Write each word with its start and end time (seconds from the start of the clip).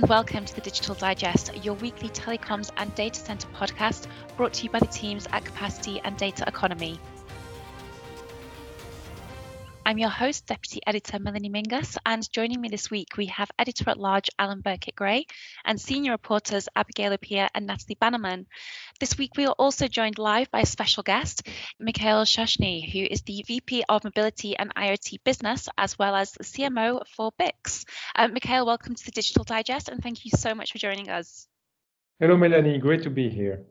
and 0.00 0.08
welcome 0.08 0.46
to 0.46 0.54
the 0.54 0.62
Digital 0.62 0.94
Digest, 0.94 1.54
your 1.62 1.74
weekly 1.74 2.08
telecoms 2.08 2.70
and 2.78 2.94
data 2.94 3.20
center 3.20 3.46
podcast 3.48 4.06
brought 4.34 4.54
to 4.54 4.64
you 4.64 4.70
by 4.70 4.78
the 4.78 4.86
teams 4.86 5.26
at 5.30 5.44
Capacity 5.44 6.00
and 6.04 6.16
Data 6.16 6.42
Economy. 6.46 6.98
I'm 9.90 9.98
your 9.98 10.08
host, 10.08 10.46
Deputy 10.46 10.80
Editor 10.86 11.18
Melanie 11.18 11.50
Mingas, 11.50 11.98
and 12.06 12.22
joining 12.32 12.60
me 12.60 12.68
this 12.68 12.92
week 12.92 13.16
we 13.16 13.26
have 13.26 13.50
Editor 13.58 13.90
at 13.90 13.98
Large 13.98 14.30
Alan 14.38 14.62
Burkitt-Gray 14.62 15.26
and 15.64 15.80
Senior 15.80 16.12
Reporters 16.12 16.68
Abigail 16.76 17.10
Opiah 17.10 17.48
and 17.56 17.66
Natalie 17.66 17.96
Bannerman. 18.00 18.46
This 19.00 19.18
week 19.18 19.32
we 19.36 19.46
are 19.46 19.54
also 19.58 19.88
joined 19.88 20.16
live 20.16 20.48
by 20.52 20.60
a 20.60 20.64
special 20.66 21.02
guest, 21.02 21.42
Mikael 21.80 22.24
Schachne, 22.24 22.88
who 22.88 23.00
is 23.00 23.22
the 23.22 23.42
VP 23.44 23.82
of 23.88 24.04
Mobility 24.04 24.56
and 24.56 24.72
IoT 24.76 25.24
Business, 25.24 25.68
as 25.76 25.98
well 25.98 26.14
as 26.14 26.30
the 26.30 26.44
CMO 26.44 27.04
for 27.08 27.32
BICS. 27.40 27.84
Um, 28.14 28.32
Mikael, 28.32 28.66
welcome 28.66 28.94
to 28.94 29.04
the 29.04 29.10
Digital 29.10 29.42
Digest, 29.42 29.88
and 29.88 30.00
thank 30.00 30.24
you 30.24 30.30
so 30.36 30.54
much 30.54 30.70
for 30.70 30.78
joining 30.78 31.08
us. 31.08 31.48
Hello, 32.20 32.36
Melanie. 32.36 32.78
Great 32.78 33.02
to 33.02 33.10
be 33.10 33.28
here. 33.28 33.64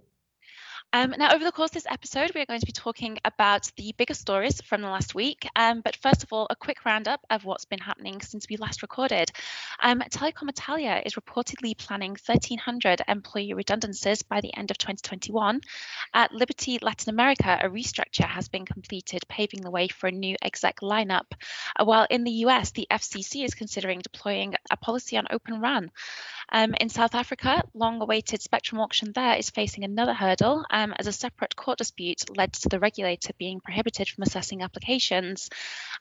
Um, 0.91 1.13
now, 1.19 1.35
over 1.35 1.43
the 1.43 1.51
course 1.51 1.69
of 1.69 1.75
this 1.75 1.85
episode, 1.87 2.31
we 2.33 2.41
are 2.41 2.47
going 2.47 2.61
to 2.61 2.65
be 2.65 2.71
talking 2.71 3.19
about 3.23 3.69
the 3.77 3.93
biggest 3.95 4.21
stories 4.21 4.59
from 4.61 4.81
the 4.81 4.89
last 4.89 5.13
week. 5.13 5.47
Um, 5.55 5.81
but 5.81 5.95
first 5.95 6.23
of 6.23 6.33
all, 6.33 6.47
a 6.49 6.55
quick 6.55 6.83
roundup 6.83 7.23
of 7.29 7.45
what's 7.45 7.65
been 7.65 7.79
happening 7.79 8.21
since 8.21 8.47
we 8.49 8.57
last 8.57 8.81
recorded. 8.81 9.29
Um, 9.83 9.99
Telecom 10.09 10.49
Italia 10.49 10.99
is 11.05 11.13
reportedly 11.13 11.77
planning 11.77 12.17
1,300 12.25 13.03
employee 13.07 13.53
redundancies 13.53 14.23
by 14.23 14.41
the 14.41 14.55
end 14.57 14.71
of 14.71 14.79
2021. 14.79 15.61
At 16.15 16.33
Liberty 16.33 16.79
Latin 16.81 17.11
America, 17.11 17.59
a 17.61 17.69
restructure 17.69 18.27
has 18.27 18.49
been 18.49 18.65
completed, 18.65 19.21
paving 19.29 19.61
the 19.61 19.71
way 19.71 19.89
for 19.89 20.07
a 20.07 20.11
new 20.11 20.37
exec 20.41 20.79
lineup. 20.79 21.31
Uh, 21.75 21.85
while 21.85 22.07
in 22.09 22.23
the 22.23 22.45
US, 22.47 22.71
the 22.71 22.87
FCC 22.89 23.45
is 23.45 23.53
considering 23.53 23.99
deploying 23.99 24.55
a 24.71 24.77
policy 24.77 25.17
on 25.17 25.27
Open 25.29 25.61
RAN. 25.61 25.91
Um, 26.51 26.73
in 26.79 26.89
South 26.89 27.15
Africa, 27.15 27.63
long 27.73 28.01
awaited 28.01 28.41
spectrum 28.41 28.81
auction 28.81 29.11
there 29.13 29.35
is 29.35 29.49
facing 29.49 29.83
another 29.83 30.13
hurdle 30.13 30.65
um, 30.71 30.93
as 30.97 31.07
a 31.07 31.11
separate 31.11 31.55
court 31.55 31.77
dispute 31.77 32.35
led 32.35 32.53
to 32.53 32.69
the 32.69 32.79
regulator 32.79 33.33
being 33.37 33.59
prohibited 33.59 34.09
from 34.09 34.23
assessing 34.23 34.61
applications. 34.61 35.49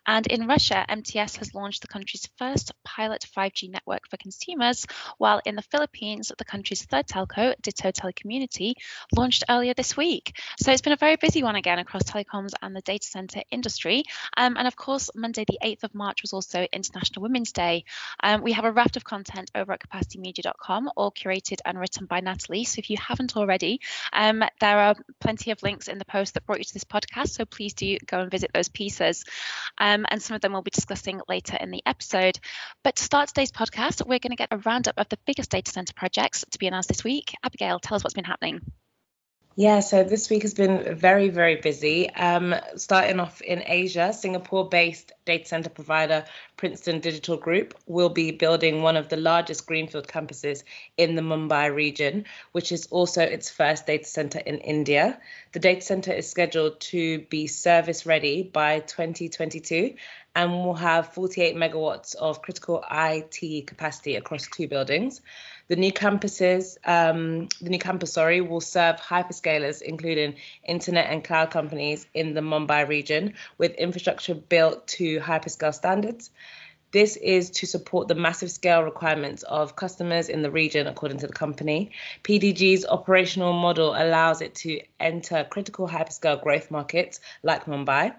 And 0.06 0.26
in 0.26 0.46
Russia, 0.46 0.86
MTS 0.88 1.36
has 1.36 1.54
launched 1.54 1.82
the 1.82 1.88
country's 1.88 2.28
first 2.38 2.72
pilot 2.82 3.26
5G 3.36 3.70
network 3.70 4.08
for 4.08 4.16
consumers, 4.16 4.86
while 5.18 5.40
in 5.44 5.54
the 5.54 5.62
Philippines, 5.62 6.32
the 6.36 6.44
country's 6.44 6.84
third 6.84 7.06
telco, 7.06 7.54
DITO 7.60 7.92
Telecommunity, 7.92 8.74
launched 9.14 9.44
earlier 9.50 9.74
this 9.74 9.96
week. 9.96 10.38
So 10.58 10.72
it's 10.72 10.82
been 10.82 10.94
a 10.94 10.96
very 10.96 11.16
busy 11.16 11.42
one 11.42 11.56
again 11.56 11.78
across 11.78 12.04
telecoms 12.04 12.52
and 12.62 12.74
the 12.74 12.80
data 12.80 13.06
center 13.06 13.42
industry. 13.50 14.04
Um, 14.36 14.56
and 14.56 14.66
of 14.66 14.76
course, 14.76 15.10
Monday, 15.14 15.44
the 15.44 15.58
8th 15.62 15.84
of 15.84 15.94
March, 15.94 16.22
was 16.22 16.32
also 16.32 16.66
International 16.72 17.22
Women's 17.22 17.52
Day. 17.52 17.84
Um, 18.22 18.42
we 18.42 18.52
have 18.52 18.64
a 18.64 18.72
raft 18.72 18.96
of 18.96 19.04
content 19.04 19.50
over 19.54 19.72
at 19.72 19.80
Capacity 19.80 20.18
Media 20.18 20.37
all 20.46 21.10
curated 21.10 21.58
and 21.64 21.78
written 21.78 22.06
by 22.06 22.20
Natalie. 22.20 22.64
So 22.64 22.78
if 22.78 22.90
you 22.90 22.96
haven't 22.96 23.36
already, 23.36 23.80
um, 24.12 24.42
there 24.60 24.78
are 24.78 24.94
plenty 25.20 25.50
of 25.50 25.62
links 25.62 25.88
in 25.88 25.98
the 25.98 26.04
post 26.04 26.34
that 26.34 26.46
brought 26.46 26.58
you 26.58 26.64
to 26.64 26.74
this 26.74 26.84
podcast. 26.84 27.30
So 27.30 27.44
please 27.44 27.74
do 27.74 27.98
go 28.06 28.20
and 28.20 28.30
visit 28.30 28.50
those 28.52 28.68
pieces. 28.68 29.24
Um, 29.78 30.06
and 30.10 30.22
some 30.22 30.34
of 30.34 30.40
them 30.40 30.52
we'll 30.52 30.62
be 30.62 30.70
discussing 30.70 31.20
later 31.28 31.56
in 31.60 31.70
the 31.70 31.82
episode. 31.86 32.38
But 32.82 32.96
to 32.96 33.02
start 33.02 33.28
today's 33.28 33.52
podcast, 33.52 34.06
we're 34.06 34.18
going 34.18 34.30
to 34.30 34.36
get 34.36 34.48
a 34.50 34.58
roundup 34.58 34.98
of 34.98 35.08
the 35.08 35.18
biggest 35.26 35.50
data 35.50 35.70
center 35.70 35.92
projects 35.94 36.44
to 36.50 36.58
be 36.58 36.66
announced 36.66 36.88
this 36.88 37.04
week. 37.04 37.34
Abigail, 37.42 37.78
tell 37.78 37.96
us 37.96 38.04
what's 38.04 38.14
been 38.14 38.24
happening. 38.24 38.60
Yeah, 39.60 39.80
so 39.80 40.04
this 40.04 40.30
week 40.30 40.42
has 40.42 40.54
been 40.54 40.94
very, 40.94 41.30
very 41.30 41.56
busy. 41.56 42.08
Um, 42.10 42.54
starting 42.76 43.18
off 43.18 43.40
in 43.40 43.64
Asia, 43.66 44.12
Singapore 44.12 44.68
based 44.68 45.10
data 45.24 45.48
center 45.48 45.68
provider 45.68 46.24
Princeton 46.56 47.00
Digital 47.00 47.36
Group 47.36 47.74
will 47.84 48.08
be 48.08 48.30
building 48.30 48.82
one 48.82 48.96
of 48.96 49.08
the 49.08 49.16
largest 49.16 49.66
greenfield 49.66 50.06
campuses 50.06 50.62
in 50.96 51.16
the 51.16 51.22
Mumbai 51.22 51.74
region, 51.74 52.26
which 52.52 52.70
is 52.70 52.86
also 52.92 53.20
its 53.22 53.50
first 53.50 53.84
data 53.84 54.04
center 54.04 54.38
in 54.38 54.58
India. 54.58 55.20
The 55.50 55.58
data 55.58 55.80
center 55.80 56.12
is 56.12 56.30
scheduled 56.30 56.78
to 56.92 57.22
be 57.28 57.48
service 57.48 58.06
ready 58.06 58.44
by 58.44 58.78
2022 58.78 59.96
and 60.36 60.52
will 60.52 60.74
have 60.74 61.14
48 61.14 61.56
megawatts 61.56 62.14
of 62.14 62.42
critical 62.42 62.84
IT 62.88 63.66
capacity 63.66 64.14
across 64.14 64.46
two 64.46 64.68
buildings. 64.68 65.20
The 65.68 65.76
new 65.76 65.92
campuses, 65.92 66.78
um, 66.84 67.48
the 67.60 67.68
new 67.68 67.78
campus, 67.78 68.14
sorry, 68.14 68.40
will 68.40 68.60
serve 68.60 68.96
hyperscalers, 68.96 69.82
including 69.82 70.36
internet 70.66 71.10
and 71.10 71.22
cloud 71.22 71.50
companies 71.50 72.06
in 72.14 72.32
the 72.32 72.40
Mumbai 72.40 72.88
region, 72.88 73.34
with 73.58 73.74
infrastructure 73.74 74.34
built 74.34 74.86
to 74.88 75.20
hyperscale 75.20 75.74
standards. 75.74 76.30
This 76.90 77.16
is 77.16 77.50
to 77.50 77.66
support 77.66 78.08
the 78.08 78.14
massive 78.14 78.50
scale 78.50 78.82
requirements 78.82 79.42
of 79.42 79.76
customers 79.76 80.30
in 80.30 80.40
the 80.40 80.50
region, 80.50 80.86
according 80.86 81.18
to 81.18 81.26
the 81.26 81.34
company. 81.34 81.90
PDG's 82.24 82.86
operational 82.86 83.52
model 83.52 83.90
allows 83.94 84.40
it 84.40 84.54
to 84.56 84.80
enter 84.98 85.44
critical 85.44 85.86
hyperscale 85.86 86.42
growth 86.42 86.70
markets 86.70 87.20
like 87.42 87.66
Mumbai 87.66 88.14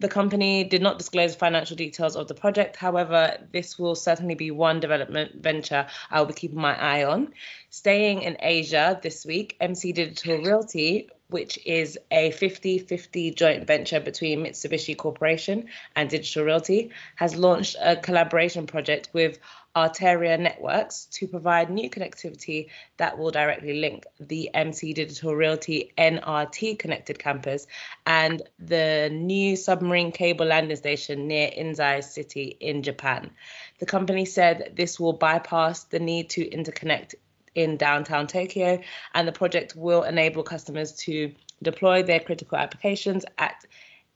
the 0.00 0.08
company 0.08 0.64
did 0.64 0.82
not 0.82 0.98
disclose 0.98 1.34
financial 1.34 1.76
details 1.76 2.16
of 2.16 2.28
the 2.28 2.34
project. 2.34 2.76
However, 2.76 3.38
this 3.52 3.78
will 3.78 3.94
certainly 3.94 4.34
be 4.34 4.50
one 4.50 4.80
development 4.80 5.42
venture 5.42 5.86
I 6.10 6.20
will 6.20 6.26
be 6.26 6.34
keeping 6.34 6.60
my 6.60 6.78
eye 6.80 7.04
on. 7.04 7.32
Staying 7.70 8.22
in 8.22 8.36
Asia 8.40 8.98
this 9.02 9.24
week, 9.24 9.56
MC 9.60 9.92
Digital 9.92 10.38
Realty, 10.38 11.08
which 11.34 11.58
is 11.66 11.98
a 12.12 12.30
50 12.30 12.78
50 12.78 13.32
joint 13.32 13.66
venture 13.66 13.98
between 13.98 14.44
Mitsubishi 14.44 14.96
Corporation 14.96 15.66
and 15.96 16.08
Digital 16.08 16.44
Realty, 16.44 16.92
has 17.16 17.34
launched 17.34 17.74
a 17.82 17.96
collaboration 17.96 18.68
project 18.68 19.08
with 19.12 19.40
Arteria 19.74 20.38
Networks 20.38 21.06
to 21.06 21.26
provide 21.26 21.70
new 21.70 21.90
connectivity 21.90 22.68
that 22.98 23.18
will 23.18 23.32
directly 23.32 23.80
link 23.80 24.04
the 24.20 24.54
MC 24.54 24.92
Digital 24.92 25.34
Realty 25.34 25.92
NRT 25.98 26.78
connected 26.78 27.18
campus 27.18 27.66
and 28.06 28.40
the 28.60 29.10
new 29.12 29.56
submarine 29.56 30.12
cable 30.12 30.46
landing 30.46 30.76
station 30.76 31.26
near 31.26 31.50
Inzai 31.50 32.04
City 32.04 32.56
in 32.60 32.84
Japan. 32.84 33.32
The 33.80 33.86
company 33.86 34.24
said 34.24 34.74
this 34.76 35.00
will 35.00 35.14
bypass 35.14 35.82
the 35.82 35.98
need 35.98 36.30
to 36.30 36.48
interconnect 36.48 37.16
in 37.54 37.76
downtown 37.76 38.26
Tokyo, 38.26 38.80
and 39.14 39.28
the 39.28 39.32
project 39.32 39.74
will 39.76 40.02
enable 40.02 40.42
customers 40.42 40.92
to 40.92 41.32
deploy 41.62 42.02
their 42.02 42.20
critical 42.20 42.58
applications 42.58 43.24
at 43.38 43.64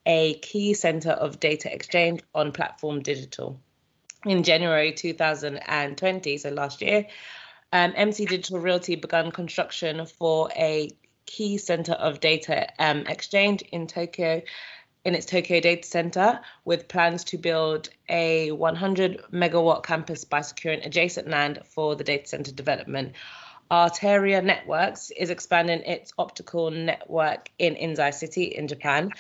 a 0.06 0.34
key 0.34 0.75
center 0.75 1.10
of 1.10 1.41
data 1.41 1.72
exchange 1.72 2.21
on 2.34 2.53
Platform 2.53 3.03
Digital. 3.03 3.60
In 4.25 4.43
January 4.43 4.93
2020, 4.93 6.38
so 6.38 6.50
last 6.50 6.82
year, 6.82 7.06
um, 7.72 7.93
MC 7.94 8.25
Digital 8.25 8.59
Realty 8.59 8.97
began 8.97 9.31
construction 9.31 10.06
for 10.06 10.50
a 10.56 10.91
key 11.26 11.59
center 11.59 11.93
of 11.93 12.20
data 12.20 12.69
um, 12.78 13.06
exchange 13.06 13.62
in 13.70 13.87
Tokyo 13.87 14.43
in 15.08 15.14
its 15.14 15.24
Tokyo 15.24 15.58
data 15.58 15.88
center 15.88 16.38
with 16.66 16.86
plans 16.86 17.24
to 17.24 17.38
build 17.38 17.88
a 18.10 18.52
100 18.52 19.22
megawatt 19.32 19.82
campus 19.82 20.24
by 20.24 20.42
securing 20.42 20.84
adjacent 20.84 21.26
land 21.28 21.60
for 21.64 21.96
the 21.96 22.04
data 22.04 22.28
center 22.28 22.52
development. 22.52 23.14
Arteria 23.70 24.44
Networks 24.44 25.10
is 25.10 25.30
expanding 25.30 25.80
its 25.80 26.12
optical 26.19 26.70
network 26.70 27.50
in 27.58 27.74
Inzai 27.74 28.12
City 28.12 28.44
in 28.44 28.69
Japan 28.69 29.10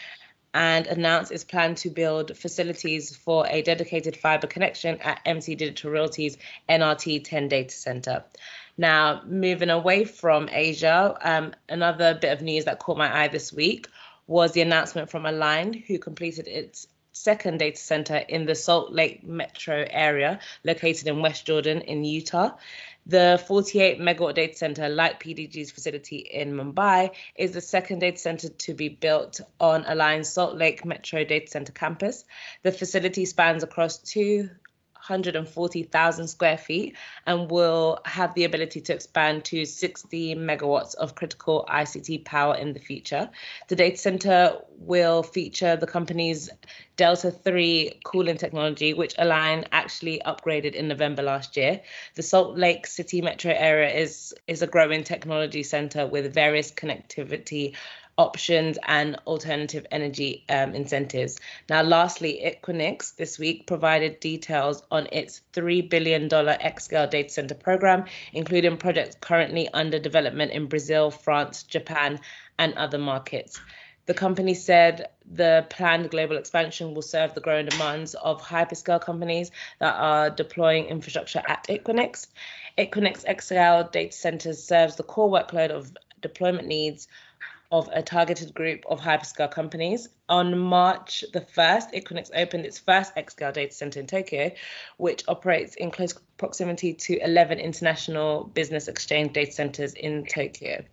and 0.52 0.86
announced 0.86 1.32
its 1.32 1.44
plan 1.44 1.74
to 1.76 1.88
build 1.88 2.36
facilities 2.36 3.16
for 3.16 3.46
a 3.48 3.62
dedicated 3.62 4.14
fiber 4.14 4.46
connection 4.46 4.98
at 5.00 5.20
MC 5.24 5.54
Digital 5.54 5.90
Realty's 5.90 6.36
NRT 6.68 7.24
10 7.24 7.48
data 7.48 7.74
center. 7.74 8.24
Now, 8.76 9.22
moving 9.26 9.70
away 9.70 10.04
from 10.04 10.50
Asia, 10.52 11.16
um, 11.22 11.54
another 11.68 12.14
bit 12.14 12.32
of 12.32 12.42
news 12.42 12.66
that 12.66 12.78
caught 12.78 12.98
my 12.98 13.22
eye 13.22 13.28
this 13.28 13.52
week 13.52 13.88
was 14.28 14.52
the 14.52 14.60
announcement 14.60 15.10
from 15.10 15.26
Aligned, 15.26 15.74
who 15.74 15.98
completed 15.98 16.46
its 16.46 16.86
second 17.12 17.58
data 17.58 17.78
center 17.78 18.16
in 18.16 18.46
the 18.46 18.54
Salt 18.54 18.92
Lake 18.92 19.24
metro 19.24 19.84
area 19.88 20.38
located 20.64 21.08
in 21.08 21.20
West 21.20 21.46
Jordan 21.46 21.80
in 21.80 22.04
Utah. 22.04 22.52
The 23.06 23.42
48 23.48 23.98
megawatt 23.98 24.34
data 24.34 24.54
center, 24.54 24.88
like 24.90 25.22
PDG's 25.22 25.70
facility 25.70 26.18
in 26.18 26.52
Mumbai, 26.52 27.10
is 27.34 27.52
the 27.52 27.62
second 27.62 28.00
data 28.00 28.18
center 28.18 28.50
to 28.50 28.74
be 28.74 28.90
built 28.90 29.40
on 29.58 29.84
Aligned's 29.84 30.28
Salt 30.28 30.56
Lake 30.56 30.84
Metro 30.84 31.24
Data 31.24 31.50
Center 31.50 31.72
campus. 31.72 32.24
The 32.62 32.70
facility 32.70 33.24
spans 33.24 33.62
across 33.62 33.96
two 33.96 34.50
140,000 35.08 36.28
square 36.28 36.58
feet 36.58 36.96
and 37.26 37.50
will 37.50 37.98
have 38.04 38.34
the 38.34 38.44
ability 38.44 38.80
to 38.82 38.94
expand 38.94 39.44
to 39.46 39.64
60 39.64 40.34
megawatts 40.36 40.94
of 40.94 41.14
critical 41.14 41.66
ICT 41.68 42.24
power 42.24 42.54
in 42.56 42.72
the 42.72 42.80
future. 42.80 43.30
The 43.68 43.76
data 43.76 43.96
center 43.96 44.58
will 44.76 45.22
feature 45.22 45.76
the 45.76 45.86
company's 45.86 46.50
Delta 46.96 47.30
3 47.30 48.00
cooling 48.04 48.36
technology, 48.36 48.92
which 48.92 49.14
Aligned 49.18 49.68
actually 49.72 50.20
upgraded 50.26 50.74
in 50.74 50.88
November 50.88 51.22
last 51.22 51.56
year. 51.56 51.80
The 52.14 52.22
Salt 52.22 52.58
Lake 52.58 52.86
City 52.86 53.22
metro 53.22 53.52
area 53.52 53.90
is, 53.90 54.34
is 54.46 54.62
a 54.62 54.66
growing 54.66 55.04
technology 55.04 55.62
center 55.62 56.06
with 56.06 56.34
various 56.34 56.72
connectivity 56.72 57.76
options, 58.18 58.78
and 58.86 59.16
alternative 59.26 59.86
energy 59.90 60.44
um, 60.48 60.74
incentives. 60.74 61.38
Now, 61.70 61.82
lastly, 61.82 62.42
Equinix 62.44 63.14
this 63.16 63.38
week 63.38 63.66
provided 63.66 64.20
details 64.20 64.82
on 64.90 65.06
its 65.12 65.40
$3 65.54 65.88
billion 65.88 66.28
xScale 66.28 67.08
data 67.08 67.30
center 67.30 67.54
program, 67.54 68.04
including 68.32 68.76
projects 68.76 69.16
currently 69.20 69.68
under 69.72 69.98
development 70.00 70.50
in 70.52 70.66
Brazil, 70.66 71.10
France, 71.10 71.62
Japan, 71.62 72.18
and 72.58 72.74
other 72.74 72.98
markets. 72.98 73.60
The 74.06 74.14
company 74.14 74.54
said 74.54 75.10
the 75.30 75.66
planned 75.68 76.10
global 76.10 76.38
expansion 76.38 76.94
will 76.94 77.02
serve 77.02 77.34
the 77.34 77.42
growing 77.42 77.66
demands 77.66 78.14
of 78.14 78.42
hyperscale 78.42 79.02
companies 79.02 79.50
that 79.80 79.94
are 79.94 80.30
deploying 80.30 80.86
infrastructure 80.86 81.42
at 81.46 81.66
Equinix. 81.68 82.26
Equinix 82.78 83.26
xScale 83.26 83.92
data 83.92 84.16
centers 84.16 84.64
serves 84.64 84.96
the 84.96 85.02
core 85.02 85.30
workload 85.30 85.70
of 85.70 85.94
deployment 86.22 86.66
needs 86.66 87.06
of 87.70 87.88
a 87.92 88.02
targeted 88.02 88.54
group 88.54 88.84
of 88.86 89.00
hyperscale 89.00 89.50
companies. 89.50 90.08
On 90.28 90.58
March 90.58 91.24
the 91.32 91.40
1st, 91.40 91.92
Equinix 91.94 92.30
opened 92.34 92.64
its 92.64 92.78
first 92.78 93.14
xScale 93.14 93.52
data 93.52 93.74
center 93.74 94.00
in 94.00 94.06
Tokyo, 94.06 94.52
which 94.96 95.24
operates 95.28 95.74
in 95.74 95.90
close 95.90 96.14
proximity 96.38 96.94
to 96.94 97.18
11 97.22 97.58
international 97.58 98.44
business 98.44 98.88
exchange 98.88 99.32
data 99.32 99.52
centers 99.52 99.92
in 99.92 100.24
Tokyo. 100.24 100.84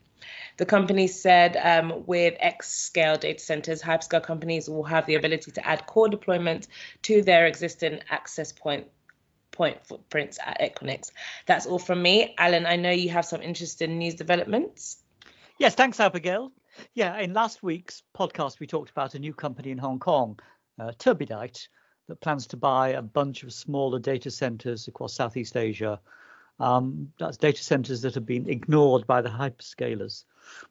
The 0.57 0.65
company 0.65 1.07
said 1.07 1.57
um, 1.57 2.03
with 2.05 2.39
xScale 2.39 3.19
data 3.19 3.39
centers, 3.39 3.81
hyperscale 3.81 4.23
companies 4.23 4.69
will 4.69 4.83
have 4.83 5.05
the 5.05 5.15
ability 5.15 5.51
to 5.51 5.65
add 5.65 5.85
core 5.85 6.09
deployment 6.09 6.67
to 7.03 7.21
their 7.21 7.45
existing 7.45 7.99
access 8.09 8.51
point 8.51 8.87
point 9.51 9.85
footprints 9.85 10.37
at 10.45 10.59
Equinix. 10.59 11.11
That's 11.45 11.65
all 11.65 11.79
from 11.79 12.01
me. 12.01 12.35
Alan, 12.37 12.65
I 12.65 12.75
know 12.75 12.91
you 12.91 13.09
have 13.09 13.25
some 13.25 13.41
interesting 13.41 13.97
news 13.97 14.15
developments. 14.15 14.97
Yes, 15.57 15.75
thanks, 15.75 15.99
Abigail. 15.99 16.51
Yeah, 16.93 17.17
in 17.17 17.33
last 17.33 17.63
week's 17.63 18.03
podcast, 18.17 18.59
we 18.59 18.67
talked 18.67 18.91
about 18.91 19.15
a 19.15 19.19
new 19.19 19.33
company 19.33 19.71
in 19.71 19.77
Hong 19.77 19.99
Kong, 19.99 20.39
uh, 20.79 20.91
Turbidite, 20.97 21.67
that 22.07 22.21
plans 22.21 22.47
to 22.47 22.57
buy 22.57 22.89
a 22.89 23.01
bunch 23.01 23.43
of 23.43 23.53
smaller 23.53 23.99
data 23.99 24.29
centers 24.31 24.87
across 24.87 25.13
Southeast 25.13 25.57
Asia. 25.57 25.99
Um, 26.59 27.11
that's 27.19 27.37
data 27.37 27.63
centers 27.63 28.01
that 28.01 28.15
have 28.15 28.25
been 28.25 28.49
ignored 28.49 29.07
by 29.07 29.21
the 29.21 29.29
hyperscalers. 29.29 30.23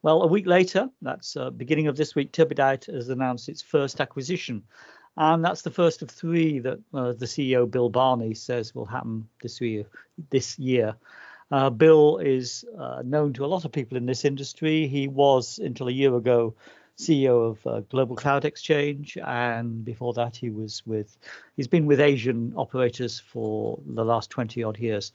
Well, 0.03 0.23
a 0.23 0.27
week 0.27 0.47
later, 0.47 0.89
that's 1.03 1.37
uh, 1.37 1.51
beginning 1.51 1.89
of 1.89 1.97
this 1.97 2.15
week, 2.15 2.33
Turbidite 2.33 2.93
has 2.93 3.09
announced 3.09 3.49
its 3.49 3.63
first 3.63 4.01
acquisition. 4.01 4.63
And 5.17 5.45
that's 5.45 5.63
the 5.63 5.71
first 5.71 6.03
of 6.03 6.11
three 6.11 6.59
that 6.61 6.81
uh, 6.93 7.13
the 7.13 7.27
CEO 7.27 7.71
Bill 7.71 7.89
Barney 7.89 8.35
says 8.35 8.75
will 8.75 8.87
happen 8.87 9.29
this 9.43 9.61
year. 9.61 9.85
This 10.31 10.59
year, 10.59 10.97
uh, 11.51 11.71
Bill 11.71 12.19
is 12.19 12.65
uh, 12.79 13.03
known 13.05 13.33
to 13.35 13.45
a 13.45 13.47
lot 13.47 13.65
of 13.65 13.73
people 13.73 13.97
in 13.97 14.07
this 14.07 14.25
industry. 14.25 14.87
He 14.89 15.09
was 15.09 15.59
until 15.59 15.89
a 15.89 15.93
year 15.93 16.15
ago 16.15 16.55
CEO 16.99 17.51
of 17.51 17.67
uh, 17.67 17.81
Global 17.81 18.15
Cloud 18.15 18.45
Exchange, 18.45 19.19
and 19.25 19.85
before 19.85 20.13
that 20.15 20.37
he 20.37 20.51
was 20.51 20.83
with. 20.87 21.17
He's 21.57 21.67
been 21.67 21.87
with 21.87 22.01
Asian 22.01 22.53
operators 22.57 23.19
for 23.19 23.81
the 23.87 24.05
last 24.05 24.31
20 24.31 24.63
odd 24.63 24.79
years. 24.79 25.13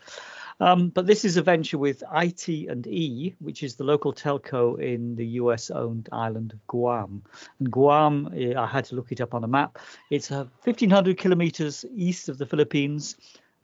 Um, 0.59 0.89
but 0.89 1.07
this 1.07 1.23
is 1.23 1.37
a 1.37 1.41
venture 1.41 1.77
with 1.77 2.03
IT 2.13 2.47
and 2.69 2.85
E, 2.85 3.33
which 3.39 3.63
is 3.63 3.75
the 3.75 3.85
local 3.85 4.13
telco 4.13 4.77
in 4.77 5.15
the 5.15 5.25
US-owned 5.25 6.09
island 6.11 6.51
of 6.51 6.67
Guam. 6.67 7.23
And 7.59 7.71
Guam, 7.71 8.33
eh, 8.35 8.53
I 8.57 8.67
had 8.67 8.85
to 8.85 8.95
look 8.95 9.11
it 9.11 9.21
up 9.21 9.33
on 9.33 9.45
a 9.45 9.47
map. 9.47 9.79
It's 10.09 10.31
uh, 10.31 10.45
1,500 10.63 11.17
kilometers 11.17 11.85
east 11.95 12.27
of 12.27 12.37
the 12.37 12.45
Philippines, 12.45 13.15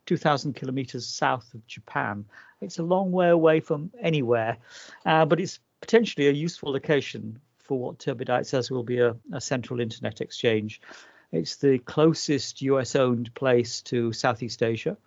2,000 0.05 0.53
kilometers 0.53 1.05
south 1.05 1.53
of 1.53 1.65
Japan. 1.67 2.25
It's 2.61 2.79
a 2.79 2.83
long 2.83 3.11
way 3.11 3.29
away 3.29 3.59
from 3.59 3.91
anywhere, 3.99 4.57
uh, 5.05 5.25
but 5.25 5.39
it's 5.39 5.59
potentially 5.81 6.27
a 6.27 6.31
useful 6.31 6.71
location 6.71 7.39
for 7.57 7.79
what 7.79 7.99
Turbidite 7.99 8.45
says 8.45 8.69
will 8.69 8.83
be 8.83 8.99
a, 8.99 9.15
a 9.33 9.41
central 9.41 9.79
internet 9.79 10.21
exchange. 10.21 10.81
It's 11.31 11.57
the 11.57 11.79
closest 11.79 12.61
US-owned 12.61 13.33
place 13.33 13.81
to 13.83 14.13
Southeast 14.13 14.61
Asia 14.61 14.97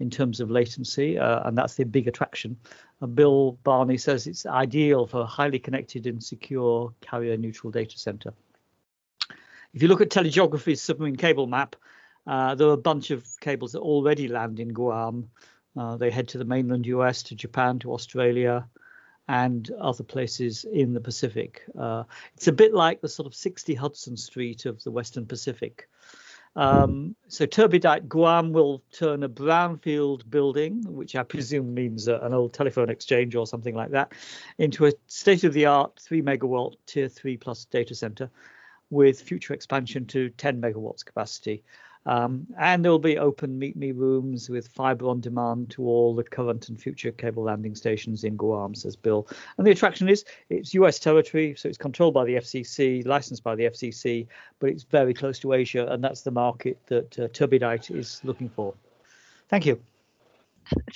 in 0.00 0.10
terms 0.10 0.40
of 0.40 0.50
latency, 0.50 1.18
uh, 1.18 1.46
and 1.46 1.58
that's 1.58 1.74
the 1.74 1.84
big 1.84 2.08
attraction. 2.08 2.56
Uh, 3.02 3.06
Bill 3.06 3.58
Barney 3.64 3.98
says 3.98 4.26
it's 4.26 4.46
ideal 4.46 5.06
for 5.06 5.20
a 5.20 5.26
highly 5.26 5.58
connected 5.58 6.06
and 6.06 6.22
secure 6.22 6.92
carrier 7.00 7.36
neutral 7.36 7.70
data 7.70 7.98
center. 7.98 8.32
If 9.74 9.82
you 9.82 9.88
look 9.88 10.00
at 10.00 10.10
TeleGeography's 10.10 10.80
submarine 10.80 11.16
cable 11.16 11.46
map, 11.46 11.76
uh, 12.28 12.54
there 12.54 12.68
are 12.68 12.72
a 12.72 12.76
bunch 12.76 13.10
of 13.10 13.26
cables 13.40 13.72
that 13.72 13.80
already 13.80 14.28
land 14.28 14.60
in 14.60 14.68
Guam. 14.68 15.30
Uh, 15.76 15.96
they 15.96 16.10
head 16.10 16.28
to 16.28 16.38
the 16.38 16.44
mainland 16.44 16.86
US, 16.86 17.22
to 17.24 17.34
Japan, 17.34 17.78
to 17.80 17.92
Australia, 17.92 18.68
and 19.28 19.70
other 19.80 20.04
places 20.04 20.64
in 20.70 20.92
the 20.92 21.00
Pacific. 21.00 21.62
Uh, 21.78 22.04
it's 22.34 22.46
a 22.46 22.52
bit 22.52 22.74
like 22.74 23.00
the 23.00 23.08
sort 23.08 23.26
of 23.26 23.34
60 23.34 23.74
Hudson 23.74 24.16
Street 24.16 24.66
of 24.66 24.82
the 24.84 24.90
Western 24.90 25.24
Pacific. 25.24 25.88
Um, 26.54 27.14
so 27.28 27.46
Turbidite 27.46 28.08
Guam 28.08 28.52
will 28.52 28.82
turn 28.90 29.22
a 29.22 29.28
brownfield 29.28 30.28
building, 30.28 30.82
which 30.86 31.14
I 31.16 31.22
presume 31.22 31.72
means 31.72 32.08
uh, 32.08 32.20
an 32.20 32.34
old 32.34 32.52
telephone 32.52 32.90
exchange 32.90 33.34
or 33.34 33.46
something 33.46 33.74
like 33.74 33.90
that, 33.92 34.12
into 34.58 34.86
a 34.86 34.92
state-of-the-art 35.06 36.00
three 36.00 36.20
megawatt 36.20 36.74
tier 36.86 37.08
three 37.08 37.36
plus 37.36 37.64
data 37.66 37.94
center 37.94 38.30
with 38.90 39.20
future 39.20 39.54
expansion 39.54 40.06
to 40.06 40.30
10 40.30 40.60
megawatts 40.60 41.04
capacity. 41.04 41.62
Um, 42.08 42.46
and 42.58 42.82
there 42.82 42.90
will 42.90 42.98
be 42.98 43.18
open 43.18 43.58
meet 43.58 43.76
me 43.76 43.92
rooms 43.92 44.48
with 44.48 44.68
fiber 44.68 45.08
on 45.08 45.20
demand 45.20 45.68
to 45.72 45.84
all 45.84 46.14
the 46.14 46.24
current 46.24 46.70
and 46.70 46.80
future 46.80 47.12
cable 47.12 47.42
landing 47.42 47.74
stations 47.74 48.24
in 48.24 48.34
Guam, 48.34 48.74
says 48.74 48.96
Bill. 48.96 49.28
And 49.58 49.66
the 49.66 49.72
attraction 49.72 50.08
is 50.08 50.24
it's 50.48 50.72
US 50.72 50.98
territory, 50.98 51.54
so 51.54 51.68
it's 51.68 51.76
controlled 51.76 52.14
by 52.14 52.24
the 52.24 52.36
FCC, 52.36 53.06
licensed 53.06 53.44
by 53.44 53.54
the 53.54 53.64
FCC, 53.64 54.26
but 54.58 54.70
it's 54.70 54.84
very 54.84 55.12
close 55.12 55.38
to 55.40 55.52
Asia, 55.52 55.86
and 55.86 56.02
that's 56.02 56.22
the 56.22 56.30
market 56.30 56.78
that 56.86 57.18
uh, 57.18 57.28
Turbidite 57.28 57.94
is 57.94 58.22
looking 58.24 58.48
for. 58.48 58.72
Thank 59.50 59.66
you. 59.66 59.78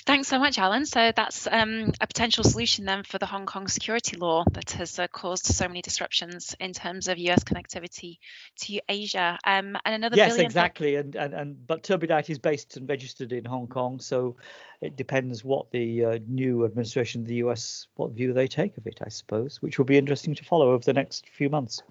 Thanks 0.04 0.28
so 0.28 0.38
much, 0.38 0.58
Alan. 0.58 0.84
So 0.86 1.12
that's 1.14 1.46
um, 1.46 1.92
a 2.00 2.06
potential 2.06 2.44
solution 2.44 2.84
then 2.84 3.04
for 3.04 3.18
the 3.18 3.26
Hong 3.26 3.46
Kong 3.46 3.68
security 3.68 4.16
law 4.16 4.44
that 4.52 4.72
has 4.72 4.98
uh, 4.98 5.06
caused 5.08 5.46
so 5.46 5.68
many 5.68 5.82
disruptions 5.82 6.54
in 6.60 6.72
terms 6.72 7.08
of 7.08 7.18
US 7.18 7.44
connectivity 7.44 8.18
to 8.62 8.80
Asia. 8.88 9.38
Um, 9.44 9.76
and 9.84 9.94
another 9.94 10.16
yes, 10.16 10.36
exactly. 10.36 10.96
And, 10.96 11.14
and 11.14 11.34
and 11.34 11.66
but 11.66 11.82
Turbidite 11.82 12.30
is 12.30 12.38
based 12.38 12.76
and 12.76 12.88
registered 12.88 13.32
in 13.32 13.44
Hong 13.44 13.66
Kong, 13.66 14.00
so 14.00 14.36
it 14.80 14.96
depends 14.96 15.44
what 15.44 15.70
the 15.70 16.04
uh, 16.04 16.18
new 16.26 16.64
administration 16.64 17.22
of 17.22 17.28
the 17.28 17.36
US 17.36 17.86
what 17.94 18.12
view 18.12 18.32
they 18.32 18.48
take 18.48 18.76
of 18.76 18.86
it, 18.86 19.00
I 19.04 19.08
suppose, 19.08 19.62
which 19.62 19.78
will 19.78 19.84
be 19.84 19.98
interesting 19.98 20.34
to 20.34 20.44
follow 20.44 20.72
over 20.72 20.84
the 20.84 20.92
next 20.92 21.28
few 21.28 21.48
months. 21.48 21.82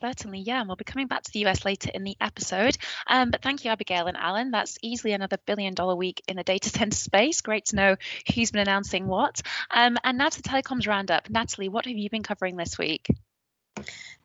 Certainly, 0.00 0.40
yeah. 0.40 0.60
And 0.60 0.68
we'll 0.68 0.76
be 0.76 0.84
coming 0.84 1.06
back 1.06 1.22
to 1.22 1.32
the 1.32 1.46
US 1.46 1.64
later 1.64 1.90
in 1.92 2.04
the 2.04 2.16
episode. 2.20 2.76
Um, 3.06 3.30
but 3.30 3.42
thank 3.42 3.64
you, 3.64 3.70
Abigail 3.70 4.06
and 4.06 4.16
Alan. 4.16 4.50
That's 4.50 4.78
easily 4.82 5.12
another 5.12 5.38
billion 5.46 5.74
dollar 5.74 5.94
week 5.94 6.22
in 6.28 6.36
the 6.36 6.44
data 6.44 6.68
center 6.76 6.96
space. 6.96 7.40
Great 7.40 7.66
to 7.66 7.76
know 7.76 7.96
who's 8.34 8.50
been 8.50 8.62
announcing 8.62 9.06
what. 9.06 9.40
Um, 9.70 9.96
and 10.04 10.18
now 10.18 10.28
to 10.28 10.42
the 10.42 10.48
telecoms 10.48 10.86
roundup. 10.86 11.30
Natalie, 11.30 11.68
what 11.68 11.86
have 11.86 11.96
you 11.96 12.10
been 12.10 12.22
covering 12.22 12.56
this 12.56 12.78
week? 12.78 13.06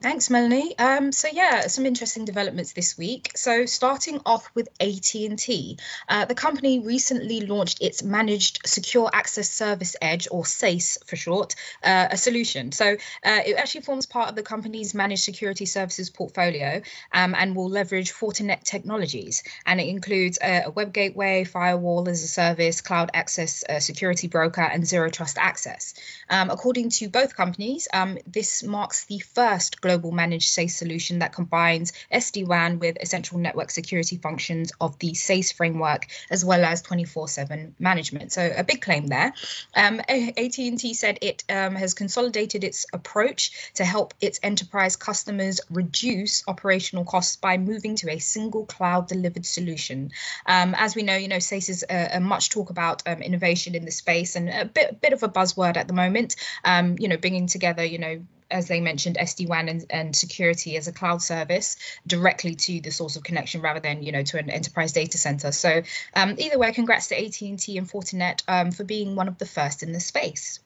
Thanks, 0.01 0.31
Melanie. 0.31 0.75
Um, 0.79 1.11
so 1.11 1.27
yeah, 1.31 1.67
some 1.67 1.85
interesting 1.85 2.25
developments 2.25 2.73
this 2.73 2.97
week. 2.97 3.33
So 3.35 3.67
starting 3.67 4.19
off 4.25 4.49
with 4.55 4.67
AT&T, 4.79 5.77
uh, 6.09 6.25
the 6.25 6.33
company 6.33 6.79
recently 6.79 7.41
launched 7.41 7.83
its 7.83 8.01
Managed 8.01 8.61
Secure 8.65 9.11
Access 9.13 9.51
Service 9.51 9.95
Edge, 10.01 10.27
or 10.31 10.43
SASE 10.43 11.05
for 11.05 11.15
short, 11.15 11.53
uh, 11.83 12.07
a 12.09 12.17
solution. 12.17 12.71
So 12.71 12.93
uh, 12.93 13.39
it 13.45 13.55
actually 13.57 13.81
forms 13.81 14.07
part 14.07 14.29
of 14.29 14.35
the 14.35 14.41
company's 14.41 14.95
managed 14.95 15.21
security 15.21 15.67
services 15.67 16.09
portfolio 16.09 16.81
um, 17.13 17.35
and 17.37 17.55
will 17.55 17.69
leverage 17.69 18.11
Fortinet 18.11 18.63
technologies. 18.63 19.43
And 19.67 19.79
it 19.79 19.87
includes 19.87 20.39
a, 20.41 20.63
a 20.65 20.71
web 20.71 20.93
gateway, 20.93 21.43
firewall 21.43 22.09
as 22.09 22.23
a 22.23 22.27
service, 22.27 22.81
cloud 22.81 23.11
access 23.13 23.63
uh, 23.69 23.79
security 23.79 24.27
broker, 24.27 24.61
and 24.61 24.83
zero 24.83 25.11
trust 25.11 25.37
access. 25.37 25.93
Um, 26.27 26.49
according 26.49 26.89
to 26.89 27.07
both 27.07 27.35
companies, 27.35 27.87
um, 27.93 28.17
this 28.25 28.63
marks 28.63 29.05
the 29.05 29.19
first 29.19 29.79
global 29.79 29.90
managed 29.97 30.49
SASE 30.49 30.71
solution 30.71 31.19
that 31.19 31.33
combines 31.33 31.93
SD-WAN 32.11 32.79
with 32.79 32.97
essential 33.01 33.37
network 33.37 33.71
security 33.71 34.17
functions 34.17 34.71
of 34.79 34.97
the 34.99 35.11
SASE 35.11 35.53
framework, 35.53 36.07
as 36.29 36.43
well 36.45 36.63
as 36.63 36.81
24/7 36.81 37.73
management. 37.79 38.31
So 38.31 38.51
a 38.55 38.63
big 38.63 38.81
claim 38.81 39.07
there. 39.07 39.33
Um, 39.75 39.99
AT&T 40.07 40.93
said 40.93 41.19
it 41.21 41.43
um, 41.49 41.75
has 41.75 41.93
consolidated 41.93 42.63
its 42.63 42.85
approach 42.93 43.71
to 43.75 43.85
help 43.85 44.13
its 44.21 44.39
enterprise 44.43 44.95
customers 44.95 45.61
reduce 45.69 46.43
operational 46.47 47.05
costs 47.05 47.35
by 47.35 47.57
moving 47.57 47.95
to 47.97 48.11
a 48.11 48.19
single 48.19 48.65
cloud 48.65 49.07
delivered 49.07 49.45
solution. 49.45 50.11
Um, 50.45 50.75
as 50.77 50.95
we 50.95 51.03
know, 51.03 51.15
you 51.15 51.27
know, 51.27 51.37
SASE 51.37 51.69
is 51.69 51.85
a, 51.89 52.17
a 52.17 52.19
much 52.19 52.49
talk 52.49 52.69
about 52.69 53.03
um, 53.07 53.21
innovation 53.21 53.75
in 53.75 53.85
the 53.85 53.91
space 53.91 54.35
and 54.35 54.49
a 54.49 54.65
bit, 54.65 55.01
bit 55.01 55.13
of 55.13 55.23
a 55.23 55.29
buzzword 55.29 55.77
at 55.77 55.87
the 55.87 55.93
moment. 55.93 56.35
Um, 56.63 56.95
you 56.99 57.07
know, 57.07 57.17
bringing 57.17 57.47
together, 57.47 57.83
you 57.83 57.99
know, 57.99 58.21
as 58.51 58.67
they 58.67 58.81
mentioned, 58.81 59.17
SD-WAN 59.19 59.69
and, 59.69 59.85
and, 59.89 60.15
security 60.15 60.77
as 60.77 60.87
a 60.87 60.91
cloud 60.91 61.21
service 61.21 61.77
directly 62.05 62.55
to 62.55 62.81
the 62.81 62.91
source 62.91 63.15
of 63.15 63.23
connection 63.23 63.61
rather 63.61 63.79
than, 63.79 64.03
you 64.03 64.11
know, 64.11 64.23
to 64.23 64.37
an 64.37 64.49
enterprise 64.49 64.91
data 64.91 65.17
center. 65.17 65.51
So 65.51 65.81
um, 66.15 66.35
either 66.37 66.59
way, 66.59 66.71
congrats 66.73 67.07
to 67.07 67.15
AT&T 67.15 67.77
and 67.77 67.89
Fortinet 67.89 68.43
um, 68.47 68.71
for 68.71 68.83
being 68.83 69.15
one 69.15 69.27
of 69.27 69.37
the 69.37 69.45
first 69.45 69.83
in 69.83 69.91
the 69.91 69.99
space. 69.99 70.59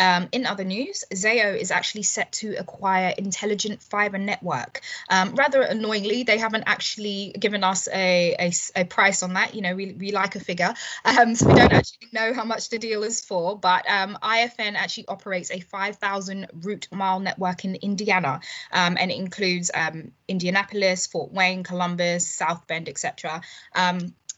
Um, 0.00 0.28
in 0.30 0.46
other 0.46 0.64
news, 0.64 1.04
Zayo 1.12 1.56
is 1.56 1.70
actually 1.70 2.04
set 2.04 2.32
to 2.32 2.54
acquire 2.54 3.12
Intelligent 3.18 3.82
Fiber 3.82 4.18
Network. 4.18 4.80
Um, 5.10 5.34
rather 5.34 5.60
annoyingly, 5.62 6.22
they 6.22 6.38
haven't 6.38 6.64
actually 6.66 7.34
given 7.38 7.64
us 7.64 7.88
a, 7.88 8.36
a, 8.38 8.52
a, 8.76 8.84
price 8.84 9.22
on 9.22 9.34
that. 9.34 9.54
You 9.54 9.62
know, 9.62 9.74
we, 9.74 9.92
we 9.92 10.12
like 10.12 10.36
a 10.36 10.40
figure. 10.40 10.72
Um, 11.04 11.34
so 11.34 11.48
we 11.48 11.54
don't 11.54 11.72
actually 11.72 12.08
know 12.12 12.32
how 12.32 12.44
much 12.44 12.68
the 12.68 12.78
deal 12.78 13.02
is 13.02 13.20
for. 13.20 13.58
But 13.58 13.88
um, 13.90 14.16
IFN 14.22 14.74
actually 14.74 15.08
operates 15.08 15.50
a 15.50 15.60
5,000 15.60 16.46
route 16.62 16.86
mile 16.92 17.18
network 17.18 17.64
in 17.64 17.74
Indiana, 17.74 18.40
um, 18.72 18.96
and 19.00 19.10
it 19.10 19.16
includes 19.16 19.70
um, 19.74 20.12
Indianapolis, 20.28 21.06
Fort 21.08 21.32
Wayne, 21.32 21.64
Columbus, 21.64 22.28
South 22.28 22.66
Bend, 22.68 22.88
etc. 22.88 23.40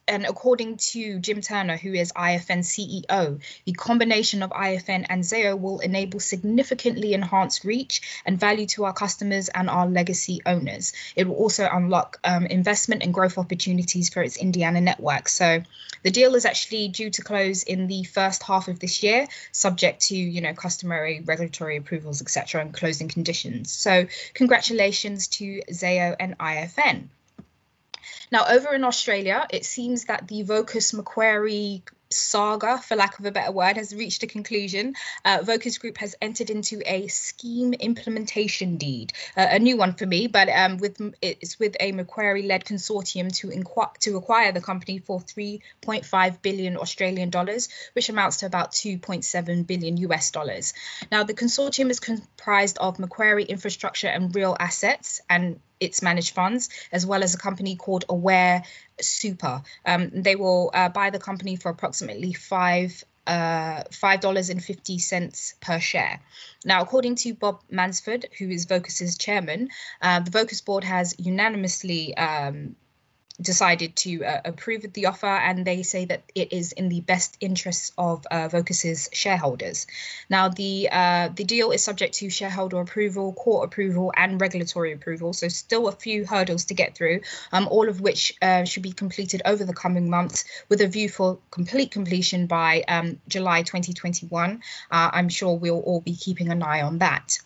And 0.09 0.27
according 0.27 0.79
to 0.93 1.21
Jim 1.21 1.41
Turner, 1.41 1.77
who 1.77 1.93
is 1.93 2.13
IFN 2.13 2.61
CEO, 2.61 3.41
the 3.65 3.73
combination 3.73 4.43
of 4.43 4.51
IFN 4.51 5.07
and 5.09 5.23
Zayo 5.23 5.59
will 5.59 5.79
enable 5.79 6.19
significantly 6.19 7.15
enhanced 7.15 7.65
reach 7.65 8.23
and 8.27 8.39
value 8.39 8.67
to 8.69 8.85
our 8.87 8.93
customers 8.93 9.49
and 9.49 9.71
our 9.71 9.87
legacy 9.89 10.41
owners. 10.45 10.93
It 11.15 11.29
will 11.29 11.37
also 11.37 11.69
unlock 11.71 12.19
um, 12.25 12.47
investment 12.47 13.03
and 13.03 13.15
growth 13.15 13.39
opportunities 13.39 14.09
for 14.09 14.23
its 14.23 14.37
Indiana 14.37 14.81
network. 14.81 15.29
So 15.29 15.63
the 16.03 16.11
deal 16.11 16.35
is 16.35 16.45
actually 16.45 16.89
due 16.89 17.11
to 17.11 17.23
close 17.23 17.63
in 17.63 17.87
the 17.87 18.05
first 18.05 18.43
half 18.43 18.69
of 18.69 18.81
this 18.81 19.03
year, 19.03 19.29
subject 19.53 20.03
to 20.09 20.17
you 20.17 20.41
know 20.41 20.55
customary 20.55 21.21
regulatory 21.21 21.77
approvals, 21.77 22.23
etc., 22.23 22.63
and 22.63 22.75
closing 22.75 23.09
conditions. 23.09 23.71
So 23.71 24.07
congratulations 24.35 25.29
to 25.29 25.63
Zayo 25.71 26.17
and 26.19 26.39
IFN. 26.39 27.09
Now, 28.31 28.47
over 28.49 28.75
in 28.75 28.85
Australia, 28.85 29.47
it 29.51 29.65
seems 29.65 30.05
that 30.05 30.29
the 30.29 30.43
Vocus 30.43 30.93
Macquarie 30.93 31.83
saga, 32.11 32.79
for 32.79 32.97
lack 32.97 33.19
of 33.19 33.25
a 33.25 33.31
better 33.31 33.53
word, 33.53 33.77
has 33.77 33.95
reached 33.95 34.23
a 34.23 34.27
conclusion. 34.27 34.95
Uh, 35.25 35.39
Vocus 35.43 35.79
Group 35.79 35.99
has 35.99 36.17
entered 36.21 36.51
into 36.51 36.83
a 36.85 37.07
scheme 37.09 37.73
implementation 37.73 38.77
deed, 38.77 39.13
uh, 39.37 39.47
a 39.51 39.59
new 39.59 39.77
one 39.77 39.95
for 39.95 40.07
me, 40.07 40.27
but 40.27 40.49
um, 40.49 40.79
with 40.79 41.01
it's 41.23 41.59
with 41.59 41.77
a 41.79 41.93
Macquarie-led 41.93 42.65
consortium 42.65 43.33
to 43.37 43.49
inqu- 43.49 43.97
to 43.99 44.17
acquire 44.17 44.53
the 44.53 44.61
company 44.61 44.99
for 44.99 45.21
3.5 45.21 46.43
billion 46.43 46.77
Australian 46.77 47.31
dollars, 47.31 47.69
which 47.93 48.09
amounts 48.09 48.39
to 48.39 48.47
about 48.47 48.73
2.7 48.73 49.67
billion 49.67 49.97
US 49.99 50.31
dollars. 50.31 50.75
Now, 51.13 51.23
the 51.23 51.35
consortium 51.35 51.91
is 51.91 52.01
comprised 52.01 52.79
of 52.79 52.99
Macquarie 52.99 53.45
Infrastructure 53.45 54.09
and 54.09 54.35
Real 54.35 54.57
Assets 54.59 55.21
and 55.29 55.61
its 55.81 56.03
managed 56.03 56.35
funds, 56.35 56.69
as 56.93 57.07
well 57.07 57.23
as 57.23 57.35
a 57.35 57.39
company 57.39 57.77
called 57.77 58.05
Aware 58.09 58.63
Super. 59.01 59.63
Um, 59.85 60.11
they 60.13 60.37
will 60.37 60.71
uh, 60.73 60.91
buy 60.91 61.11
the 61.11 61.19
company 61.19 61.57
for 61.57 61.71
approximately 61.71 62.33
five 62.33 63.03
uh, 63.27 63.85
$5.50 63.91 65.61
per 65.61 65.79
share. 65.79 66.21
Now, 66.65 66.83
according 66.83 67.15
to 67.17 67.35
Bob 67.35 67.63
Mansfield, 67.71 68.25
who 68.39 68.49
is 68.49 68.65
Vocus's 68.65 69.17
chairman, 69.17 69.69
uh, 70.03 70.21
the 70.21 70.31
Vocus 70.31 70.61
board 70.63 70.85
has 70.85 71.15
unanimously 71.19 72.17
um, 72.17 72.75
decided 73.41 73.97
to 73.97 74.25
uh, 74.25 74.41
approve 74.45 74.93
the 74.93 75.07
offer, 75.07 75.27
and 75.27 75.65
they 75.65 75.83
say 75.83 76.05
that 76.05 76.23
it 76.35 76.53
is 76.53 76.73
in 76.73 76.89
the 76.89 77.01
best 77.01 77.37
interests 77.41 77.93
of 77.97 78.27
uh, 78.31 78.49
Vocus's 78.49 79.09
shareholders. 79.13 79.87
Now, 80.29 80.49
the 80.49 80.89
uh, 80.91 81.29
the 81.35 81.45
deal 81.45 81.71
is 81.71 81.83
subject 81.83 82.15
to 82.15 82.31
shareholder 82.31 82.81
approval, 82.81 83.33
court 83.33 83.67
approval, 83.67 84.13
and 84.17 84.41
regulatory 84.41 84.93
approval. 84.93 85.33
So, 85.33 85.49
still 85.49 85.89
a 85.89 85.93
few 85.93 86.27
hurdles 86.27 86.67
to 86.67 86.75
get 86.75 86.95
through, 86.95 87.21
um, 87.53 87.69
all 87.69 87.89
of 87.89 88.01
which 88.01 88.35
uh, 88.43 88.65
should 88.65 88.83
be 88.83 88.93
completed 88.93 89.43
over 89.45 89.65
the 89.65 89.75
coming 89.75 90.11
months, 90.11 90.45
with 90.69 90.81
a 90.81 90.87
view 90.87 91.09
for 91.09 91.39
complete 91.51 91.91
completion 91.91 92.47
by 92.47 92.83
um, 92.89 93.21
July 93.29 93.63
2021. 93.63 94.63
Uh, 94.91 95.11
I'm 95.13 95.29
sure 95.29 95.57
we'll 95.57 95.81
all 95.81 96.01
be 96.01 96.15
keeping 96.15 96.51
an 96.51 96.63
eye 96.63 96.83
on 96.83 96.99
that. 96.99 97.39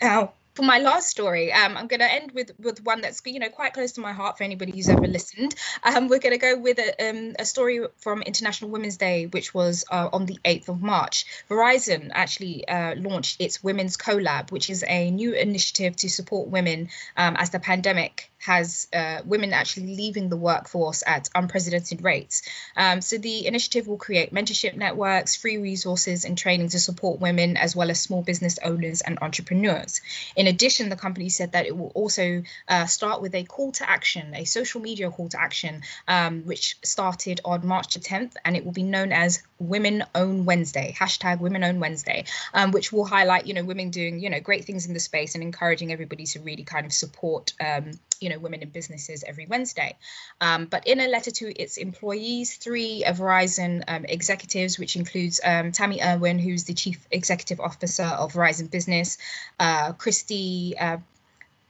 Now, 0.00 0.32
for 0.54 0.62
my 0.62 0.78
last 0.78 1.08
story, 1.08 1.52
um, 1.52 1.76
I'm 1.76 1.86
going 1.86 2.00
to 2.00 2.12
end 2.12 2.32
with 2.32 2.52
with 2.58 2.84
one 2.84 3.00
that's 3.00 3.22
you 3.24 3.38
know 3.38 3.48
quite 3.48 3.72
close 3.72 3.92
to 3.92 4.00
my 4.00 4.12
heart 4.12 4.38
for 4.38 4.44
anybody 4.44 4.72
who's 4.72 4.88
ever 4.88 5.06
listened. 5.06 5.54
Um, 5.84 6.08
we're 6.08 6.18
going 6.18 6.32
to 6.32 6.38
go 6.38 6.58
with 6.58 6.78
a, 6.78 7.10
um, 7.10 7.36
a 7.38 7.44
story 7.44 7.80
from 7.98 8.22
International 8.22 8.70
Women's 8.70 8.96
Day, 8.96 9.26
which 9.26 9.54
was 9.54 9.84
uh, 9.90 10.08
on 10.12 10.26
the 10.26 10.38
8th 10.44 10.68
of 10.68 10.82
March. 10.82 11.26
Verizon 11.48 12.10
actually 12.12 12.66
uh, 12.66 12.94
launched 12.96 13.40
its 13.40 13.62
Women's 13.62 13.96
CoLab, 13.96 14.50
which 14.50 14.70
is 14.70 14.84
a 14.86 15.10
new 15.10 15.32
initiative 15.32 15.96
to 15.96 16.10
support 16.10 16.48
women 16.48 16.88
um, 17.16 17.36
as 17.36 17.50
the 17.50 17.60
pandemic 17.60 18.30
has 18.40 18.88
uh, 18.94 19.20
women 19.24 19.52
actually 19.52 19.94
leaving 19.94 20.30
the 20.30 20.36
workforce 20.36 21.02
at 21.06 21.28
unprecedented 21.34 22.02
rates. 22.02 22.42
Um, 22.74 23.02
so 23.02 23.18
the 23.18 23.46
initiative 23.46 23.86
will 23.86 23.98
create 23.98 24.32
mentorship 24.32 24.74
networks, 24.74 25.36
free 25.36 25.58
resources, 25.58 26.24
and 26.24 26.38
training 26.38 26.70
to 26.70 26.80
support 26.80 27.20
women 27.20 27.58
as 27.58 27.76
well 27.76 27.90
as 27.90 28.00
small 28.00 28.22
business 28.22 28.58
owners 28.64 29.02
and 29.02 29.18
entrepreneurs. 29.20 30.00
In 30.40 30.46
addition, 30.46 30.88
the 30.88 30.96
company 30.96 31.28
said 31.28 31.52
that 31.52 31.66
it 31.66 31.76
will 31.76 31.92
also 31.94 32.44
uh, 32.66 32.86
start 32.86 33.20
with 33.20 33.34
a 33.34 33.44
call 33.44 33.72
to 33.72 33.86
action, 33.86 34.34
a 34.34 34.46
social 34.46 34.80
media 34.80 35.10
call 35.10 35.28
to 35.28 35.38
action, 35.38 35.82
um, 36.08 36.46
which 36.46 36.76
started 36.82 37.42
on 37.44 37.66
March 37.66 37.92
the 37.92 38.00
10th, 38.00 38.36
and 38.42 38.56
it 38.56 38.64
will 38.64 38.72
be 38.72 38.82
known 38.82 39.12
as 39.12 39.42
Women 39.58 40.02
Own 40.14 40.46
Wednesday, 40.46 40.96
hashtag 40.98 41.40
Women 41.40 41.62
Own 41.62 41.78
Wednesday, 41.78 42.24
um, 42.54 42.70
which 42.70 42.90
will 42.90 43.04
highlight, 43.04 43.46
you 43.46 43.52
know, 43.52 43.62
women 43.62 43.90
doing, 43.90 44.18
you 44.18 44.30
know, 44.30 44.40
great 44.40 44.64
things 44.64 44.86
in 44.86 44.94
the 44.94 45.00
space 45.00 45.34
and 45.34 45.44
encouraging 45.44 45.92
everybody 45.92 46.24
to 46.24 46.40
really 46.40 46.64
kind 46.64 46.86
of 46.86 46.92
support, 46.94 47.52
um, 47.60 47.90
you 48.18 48.30
know, 48.30 48.38
women 48.38 48.62
in 48.62 48.70
businesses 48.70 49.22
every 49.22 49.44
Wednesday. 49.44 49.98
Um, 50.40 50.64
but 50.64 50.86
in 50.86 51.00
a 51.00 51.08
letter 51.08 51.30
to 51.30 51.62
its 51.62 51.76
employees, 51.76 52.56
three 52.56 53.04
Verizon 53.06 53.84
um, 53.86 54.06
executives, 54.06 54.78
which 54.78 54.96
includes 54.96 55.40
um, 55.44 55.72
Tami 55.72 56.02
Erwin, 56.02 56.38
who's 56.38 56.64
the 56.64 56.74
chief 56.74 57.06
executive 57.10 57.60
officer 57.60 58.04
of 58.04 58.32
Verizon 58.32 58.70
Business, 58.70 59.18
uh, 59.58 59.92
Christy 60.30 60.78
uh, 60.78 60.98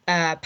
uh, 0.07 0.37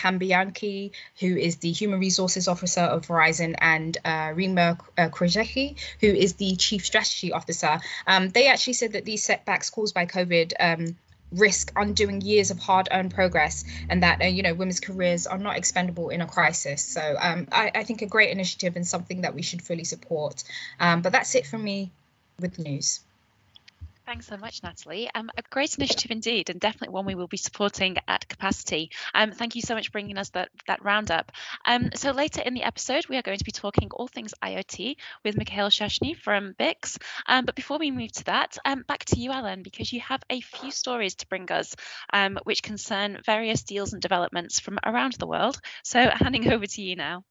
who 1.18 1.36
is 1.36 1.56
the 1.56 1.72
Human 1.72 1.98
Resources 1.98 2.46
Officer 2.46 2.82
of 2.82 3.06
Verizon, 3.06 3.56
and 3.58 3.96
uh, 4.04 4.32
Rima 4.34 4.78
uh, 4.96 5.08
who 5.08 6.06
is 6.06 6.34
the 6.34 6.54
Chief 6.56 6.86
Strategy 6.86 7.32
Officer. 7.32 7.80
Um, 8.06 8.28
they 8.28 8.46
actually 8.46 8.74
said 8.74 8.92
that 8.92 9.04
these 9.04 9.24
setbacks 9.24 9.70
caused 9.70 9.94
by 9.94 10.06
COVID 10.06 10.52
um, 10.60 10.96
risk 11.32 11.72
undoing 11.74 12.20
years 12.20 12.52
of 12.52 12.60
hard-earned 12.60 13.12
progress 13.12 13.64
and 13.88 14.04
that 14.04 14.22
uh, 14.22 14.26
you 14.26 14.44
know 14.44 14.54
women's 14.54 14.78
careers 14.78 15.26
are 15.26 15.38
not 15.38 15.56
expendable 15.56 16.10
in 16.10 16.20
a 16.20 16.26
crisis. 16.26 16.84
So 16.84 17.16
um, 17.20 17.48
I, 17.50 17.72
I, 17.74 17.82
think 17.82 18.02
a 18.02 18.06
great 18.06 18.30
initiative 18.30 18.76
and 18.76 18.86
something 18.86 19.22
that 19.22 19.34
we 19.34 19.42
should 19.42 19.62
fully 19.62 19.84
support. 19.84 20.44
Um, 20.78 21.02
but 21.02 21.10
that's 21.10 21.34
it 21.34 21.48
from 21.48 21.64
me 21.64 21.90
with 22.38 22.54
the 22.54 22.62
news 22.62 23.00
Thanks 24.06 24.26
so 24.26 24.36
much, 24.36 24.62
Natalie. 24.62 25.08
Um, 25.14 25.30
a 25.34 25.42
great 25.48 25.76
initiative 25.78 26.10
indeed, 26.10 26.50
and 26.50 26.60
definitely 26.60 26.92
one 26.92 27.06
we 27.06 27.14
will 27.14 27.26
be 27.26 27.38
supporting 27.38 27.96
at 28.06 28.28
capacity. 28.28 28.90
Um, 29.14 29.32
thank 29.32 29.56
you 29.56 29.62
so 29.62 29.74
much 29.74 29.86
for 29.86 29.92
bringing 29.92 30.18
us 30.18 30.28
that, 30.30 30.50
that 30.66 30.84
roundup. 30.84 31.32
Um, 31.64 31.88
so 31.94 32.10
later 32.10 32.42
in 32.42 32.52
the 32.52 32.64
episode, 32.64 33.06
we 33.08 33.16
are 33.16 33.22
going 33.22 33.38
to 33.38 33.44
be 33.44 33.50
talking 33.50 33.88
all 33.92 34.06
things 34.06 34.34
IoT 34.42 34.96
with 35.24 35.38
Mikael 35.38 35.70
Schachne 35.70 36.14
from 36.18 36.54
BICS. 36.58 36.98
Um, 37.26 37.46
but 37.46 37.54
before 37.54 37.78
we 37.78 37.90
move 37.90 38.12
to 38.12 38.24
that, 38.24 38.58
um, 38.66 38.84
back 38.86 39.06
to 39.06 39.18
you, 39.18 39.32
Alan, 39.32 39.62
because 39.62 39.90
you 39.90 40.00
have 40.00 40.22
a 40.28 40.42
few 40.42 40.70
stories 40.70 41.14
to 41.16 41.28
bring 41.28 41.50
us 41.50 41.74
um, 42.12 42.38
which 42.44 42.62
concern 42.62 43.20
various 43.24 43.62
deals 43.62 43.94
and 43.94 44.02
developments 44.02 44.60
from 44.60 44.78
around 44.84 45.14
the 45.14 45.26
world. 45.26 45.58
So 45.82 46.10
handing 46.12 46.48
over 46.52 46.66
to 46.66 46.82
you 46.82 46.94
now. 46.94 47.24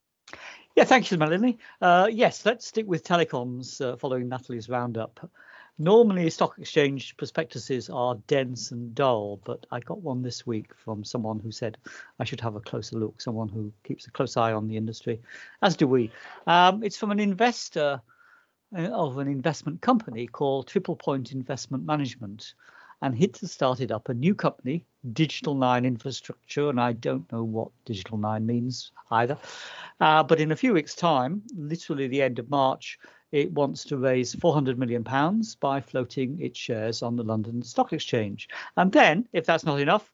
Yeah, 0.75 0.85
thank 0.85 1.11
you, 1.11 1.19
Melanie. 1.19 1.59
Uh, 1.79 2.07
yes, 2.11 2.47
let's 2.47 2.65
stick 2.65 2.87
with 2.87 3.03
telecoms 3.03 3.79
uh, 3.79 3.95
following 3.95 4.27
Natalie's 4.27 4.69
roundup. 4.69 5.29
Normally, 5.79 6.29
stock 6.29 6.59
exchange 6.59 7.17
prospectuses 7.17 7.89
are 7.89 8.15
dense 8.27 8.69
and 8.71 8.93
dull, 8.93 9.41
but 9.43 9.65
I 9.71 9.79
got 9.79 10.01
one 10.01 10.21
this 10.21 10.45
week 10.45 10.71
from 10.75 11.03
someone 11.03 11.39
who 11.39 11.51
said 11.51 11.77
I 12.19 12.25
should 12.25 12.41
have 12.41 12.55
a 12.55 12.59
closer 12.59 12.97
look, 12.97 13.19
someone 13.19 13.49
who 13.49 13.73
keeps 13.83 14.05
a 14.05 14.11
close 14.11 14.37
eye 14.37 14.53
on 14.53 14.67
the 14.67 14.77
industry, 14.77 15.19
as 15.63 15.75
do 15.75 15.87
we. 15.87 16.11
Um, 16.45 16.83
it's 16.83 16.97
from 16.97 17.09
an 17.09 17.19
investor 17.19 18.01
uh, 18.77 18.81
of 18.89 19.17
an 19.17 19.27
investment 19.27 19.81
company 19.81 20.27
called 20.27 20.67
Triple 20.67 20.95
Point 20.95 21.31
Investment 21.31 21.85
Management. 21.85 22.53
And 23.01 23.13
HIT 23.13 23.39
has 23.39 23.51
started 23.51 23.91
up 23.91 24.09
a 24.09 24.13
new 24.13 24.33
company, 24.33 24.85
Digital 25.11 25.55
Nine 25.55 25.85
Infrastructure, 25.85 26.69
and 26.69 26.79
I 26.79 26.93
don't 26.93 27.29
know 27.31 27.43
what 27.43 27.69
Digital 27.83 28.17
Nine 28.17 28.45
means 28.45 28.91
either. 29.11 29.37
Uh, 29.99 30.23
but 30.23 30.39
in 30.39 30.51
a 30.51 30.55
few 30.55 30.73
weeks' 30.73 30.95
time, 30.95 31.41
literally 31.55 32.07
the 32.07 32.21
end 32.21 32.39
of 32.39 32.49
March, 32.49 32.97
it 33.33 33.51
wants 33.51 33.83
to 33.83 33.97
raise 33.97 34.35
400 34.35 34.77
million 34.77 35.03
pounds 35.03 35.55
by 35.55 35.81
floating 35.81 36.39
its 36.39 36.59
shares 36.59 37.01
on 37.01 37.15
the 37.15 37.23
London 37.23 37.63
Stock 37.63 37.91
Exchange. 37.91 38.47
And 38.77 38.91
then, 38.91 39.27
if 39.33 39.43
that's 39.43 39.65
not 39.65 39.79
enough, 39.79 40.13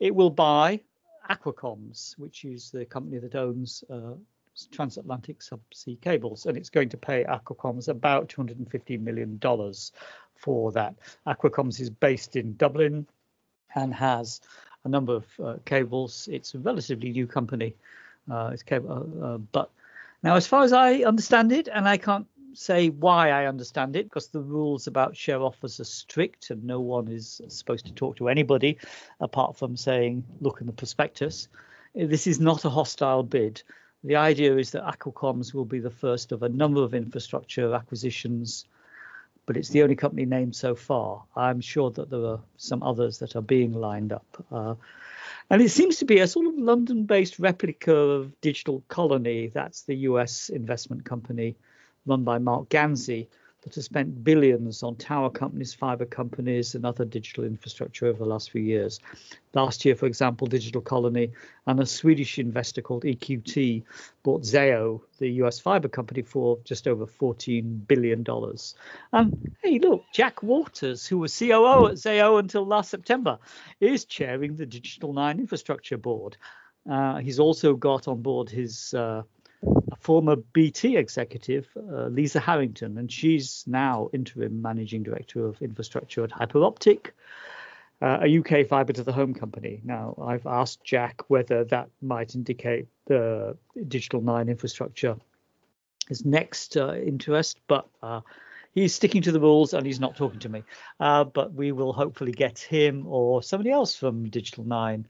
it 0.00 0.12
will 0.12 0.30
buy 0.30 0.80
Aqua 1.28 1.52
Comms, 1.52 2.18
which 2.18 2.44
is 2.44 2.72
the 2.72 2.84
company 2.84 3.18
that 3.18 3.36
owns 3.36 3.84
uh, 3.88 4.14
transatlantic 4.72 5.38
subsea 5.38 6.00
cables, 6.00 6.46
and 6.46 6.58
it's 6.58 6.68
going 6.68 6.88
to 6.88 6.96
pay 6.96 7.24
Aqua 7.24 7.54
Comms 7.54 7.86
about 7.86 8.28
250 8.28 8.96
million 8.98 9.38
dollars 9.38 9.92
for 10.34 10.72
that. 10.72 10.96
Aqua 11.24 11.50
Comms 11.50 11.80
is 11.80 11.88
based 11.88 12.34
in 12.34 12.56
Dublin 12.56 13.06
and 13.76 13.94
has 13.94 14.40
a 14.84 14.88
number 14.88 15.14
of 15.14 15.26
uh, 15.40 15.54
cables. 15.66 16.28
It's 16.32 16.54
a 16.54 16.58
relatively 16.58 17.12
new 17.12 17.28
company. 17.28 17.76
Uh, 18.28 18.50
it's 18.52 18.64
cable, 18.64 19.08
uh, 19.22 19.24
uh, 19.24 19.38
but 19.38 19.70
now, 20.24 20.34
as 20.34 20.48
far 20.48 20.64
as 20.64 20.72
I 20.72 21.04
understand 21.04 21.52
it, 21.52 21.68
and 21.68 21.86
I 21.86 21.96
can't 21.96 22.26
say 22.56 22.88
why 22.88 23.30
I 23.30 23.46
understand 23.46 23.96
it, 23.96 24.04
because 24.04 24.28
the 24.28 24.40
rules 24.40 24.86
about 24.86 25.16
share 25.16 25.42
offers 25.42 25.78
are 25.80 25.84
strict 25.84 26.50
and 26.50 26.64
no 26.64 26.80
one 26.80 27.08
is 27.08 27.40
supposed 27.48 27.86
to 27.86 27.92
talk 27.92 28.16
to 28.16 28.28
anybody 28.28 28.78
apart 29.20 29.56
from 29.56 29.76
saying, 29.76 30.24
look 30.40 30.60
in 30.60 30.66
the 30.66 30.72
prospectus. 30.72 31.48
This 31.94 32.26
is 32.26 32.40
not 32.40 32.64
a 32.64 32.70
hostile 32.70 33.22
bid. 33.22 33.62
The 34.04 34.16
idea 34.16 34.56
is 34.56 34.70
that 34.72 34.84
Aqua 34.84 35.12
Comms 35.12 35.52
will 35.54 35.64
be 35.64 35.80
the 35.80 35.90
first 35.90 36.32
of 36.32 36.42
a 36.42 36.48
number 36.48 36.82
of 36.82 36.94
infrastructure 36.94 37.74
acquisitions, 37.74 38.66
but 39.46 39.56
it's 39.56 39.70
the 39.70 39.82
only 39.82 39.96
company 39.96 40.24
named 40.24 40.54
so 40.54 40.74
far. 40.74 41.24
I'm 41.34 41.60
sure 41.60 41.90
that 41.92 42.10
there 42.10 42.24
are 42.24 42.40
some 42.56 42.82
others 42.82 43.18
that 43.18 43.36
are 43.36 43.42
being 43.42 43.72
lined 43.72 44.12
up. 44.12 44.44
Uh, 44.50 44.74
and 45.50 45.62
it 45.62 45.70
seems 45.70 45.96
to 45.98 46.04
be 46.04 46.18
a 46.18 46.26
sort 46.26 46.46
of 46.46 46.58
London 46.58 47.04
based 47.04 47.38
replica 47.38 47.94
of 47.94 48.40
Digital 48.40 48.82
Colony. 48.88 49.48
That's 49.48 49.82
the 49.82 49.94
US 50.10 50.48
investment 50.48 51.04
company 51.04 51.56
run 52.06 52.24
by 52.24 52.38
Marc 52.38 52.68
Ganzi 52.68 53.26
that 53.66 53.74
has 53.74 53.84
spent 53.84 54.22
billions 54.22 54.84
on 54.84 54.94
tower 54.94 55.28
companies, 55.28 55.74
fiber 55.74 56.04
companies, 56.04 56.76
and 56.76 56.86
other 56.86 57.04
digital 57.04 57.42
infrastructure 57.42 58.06
over 58.06 58.18
the 58.18 58.24
last 58.24 58.52
few 58.52 58.62
years. 58.62 59.00
Last 59.54 59.84
year, 59.84 59.96
for 59.96 60.06
example, 60.06 60.46
Digital 60.46 60.80
Colony 60.80 61.32
and 61.66 61.80
a 61.80 61.86
Swedish 61.86 62.38
investor 62.38 62.80
called 62.80 63.02
EQT 63.02 63.82
bought 64.22 64.42
Zayo, 64.42 65.00
the 65.18 65.28
US 65.42 65.58
fiber 65.58 65.88
company, 65.88 66.22
for 66.22 66.60
just 66.62 66.86
over 66.86 67.06
$14 67.06 67.88
billion. 67.88 68.24
And 69.12 69.56
hey, 69.64 69.80
look, 69.80 70.04
Jack 70.14 70.44
Waters, 70.44 71.04
who 71.04 71.18
was 71.18 71.36
COO 71.36 71.88
at 71.88 71.94
Zayo 71.94 72.38
until 72.38 72.64
last 72.64 72.88
September, 72.88 73.36
is 73.80 74.04
chairing 74.04 74.54
the 74.54 74.66
Digital 74.66 75.12
Nine 75.12 75.40
Infrastructure 75.40 75.98
Board. 75.98 76.36
Uh, 76.88 77.16
he's 77.16 77.40
also 77.40 77.74
got 77.74 78.06
on 78.06 78.22
board 78.22 78.48
his 78.48 78.94
uh, 78.94 79.22
a 79.92 79.96
former 79.96 80.36
BT 80.36 80.96
executive, 80.96 81.68
uh, 81.76 82.06
Lisa 82.06 82.40
Harrington, 82.40 82.98
and 82.98 83.10
she's 83.10 83.64
now 83.66 84.08
interim 84.12 84.62
managing 84.62 85.02
director 85.02 85.46
of 85.46 85.60
infrastructure 85.62 86.24
at 86.24 86.30
Hyperoptic, 86.30 87.10
uh, 88.02 88.18
a 88.22 88.38
UK 88.38 88.66
fibre 88.66 88.92
to 88.92 89.02
the 89.02 89.12
home 89.12 89.34
company. 89.34 89.80
Now, 89.84 90.14
I've 90.22 90.46
asked 90.46 90.84
Jack 90.84 91.22
whether 91.28 91.64
that 91.64 91.88
might 92.02 92.34
indicate 92.34 92.86
the 93.06 93.56
Digital 93.88 94.20
Nine 94.20 94.48
infrastructure 94.48 95.16
is 96.08 96.24
next 96.24 96.76
uh, 96.76 96.94
interest, 96.94 97.58
but 97.66 97.88
uh, 98.02 98.20
he's 98.74 98.94
sticking 98.94 99.22
to 99.22 99.32
the 99.32 99.40
rules 99.40 99.74
and 99.74 99.86
he's 99.86 100.00
not 100.00 100.16
talking 100.16 100.40
to 100.40 100.48
me. 100.48 100.62
Uh, 101.00 101.24
but 101.24 101.52
we 101.54 101.72
will 101.72 101.92
hopefully 101.92 102.32
get 102.32 102.58
him 102.58 103.06
or 103.06 103.42
somebody 103.42 103.70
else 103.70 103.96
from 103.96 104.28
Digital 104.28 104.64
Nine 104.64 105.06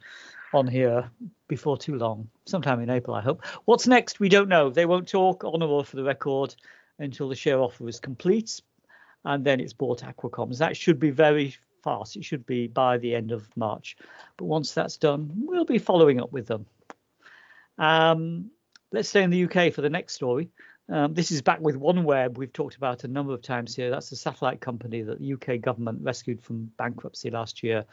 on 0.53 0.67
here 0.67 1.11
before 1.49 1.76
too 1.76 1.97
long, 1.97 2.29
sometime 2.45 2.81
in 2.81 2.91
April, 2.91 3.17
I 3.17 3.21
hope. 3.21 3.45
What's 3.65 3.87
next? 3.87 4.21
We 4.21 4.29
don't 4.29 4.49
know. 4.49 4.71
They 4.71 4.87
won't 4.87 5.09
talk 5.09 5.45
on 5.45 5.62
or 5.62 5.85
for 5.85 5.97
the 5.97 6.05
record 6.05 6.55
until 6.99 7.29
the 7.29 7.35
share 7.35 7.61
offer 7.61 7.88
is 7.88 8.00
complete, 8.00 8.61
and 9.25 9.45
then 9.45 9.61
it's 9.61 9.73
bought 9.73 10.05
Aqua 10.05 10.31
Comms. 10.31 10.59
That 10.59 10.76
should 10.76 10.99
be 10.99 11.11
very 11.11 11.55
fast. 11.83 12.17
It 12.17 12.25
should 12.25 12.47
be 12.47 12.67
by 12.67 12.99
the 12.99 13.15
end 13.15 13.33
of 13.33 13.49
March. 13.57 13.97
But 14.37 14.47
once 14.47 14.73
that's 14.73 14.97
done, 14.97 15.31
we'll 15.37 15.65
be 15.65 15.79
following 15.79 16.21
up 16.21 16.33
with 16.33 16.47
them. 16.47 16.67
Um, 17.79 18.50
let's 18.93 19.09
stay 19.09 19.23
in 19.23 19.31
the 19.31 19.45
UK 19.45 19.73
for 19.73 19.83
the 19.83 19.91
next 19.91 20.15
story. 20.15 20.49
Um, 20.88 21.15
this 21.15 21.33
is 21.33 21.43
back 21.43 21.61
with 21.61 21.76
OneWeb. 21.81 22.38
We've 22.38 22.53
talked 22.53 22.76
about 22.76 23.03
a 23.05 23.09
number 23.09 23.35
of 23.35 23.43
times 23.43 23.75
here. 23.75 23.91
That's 23.91 24.11
the 24.11 24.17
satellite 24.17 24.61
company 24.61 25.03
that 25.03 25.19
the 25.19 25.33
UK 25.33 25.61
government 25.61 25.99
rescued 26.00 26.41
from 26.41 26.71
bankruptcy 26.76 27.31
last 27.31 27.62
year 27.62 27.85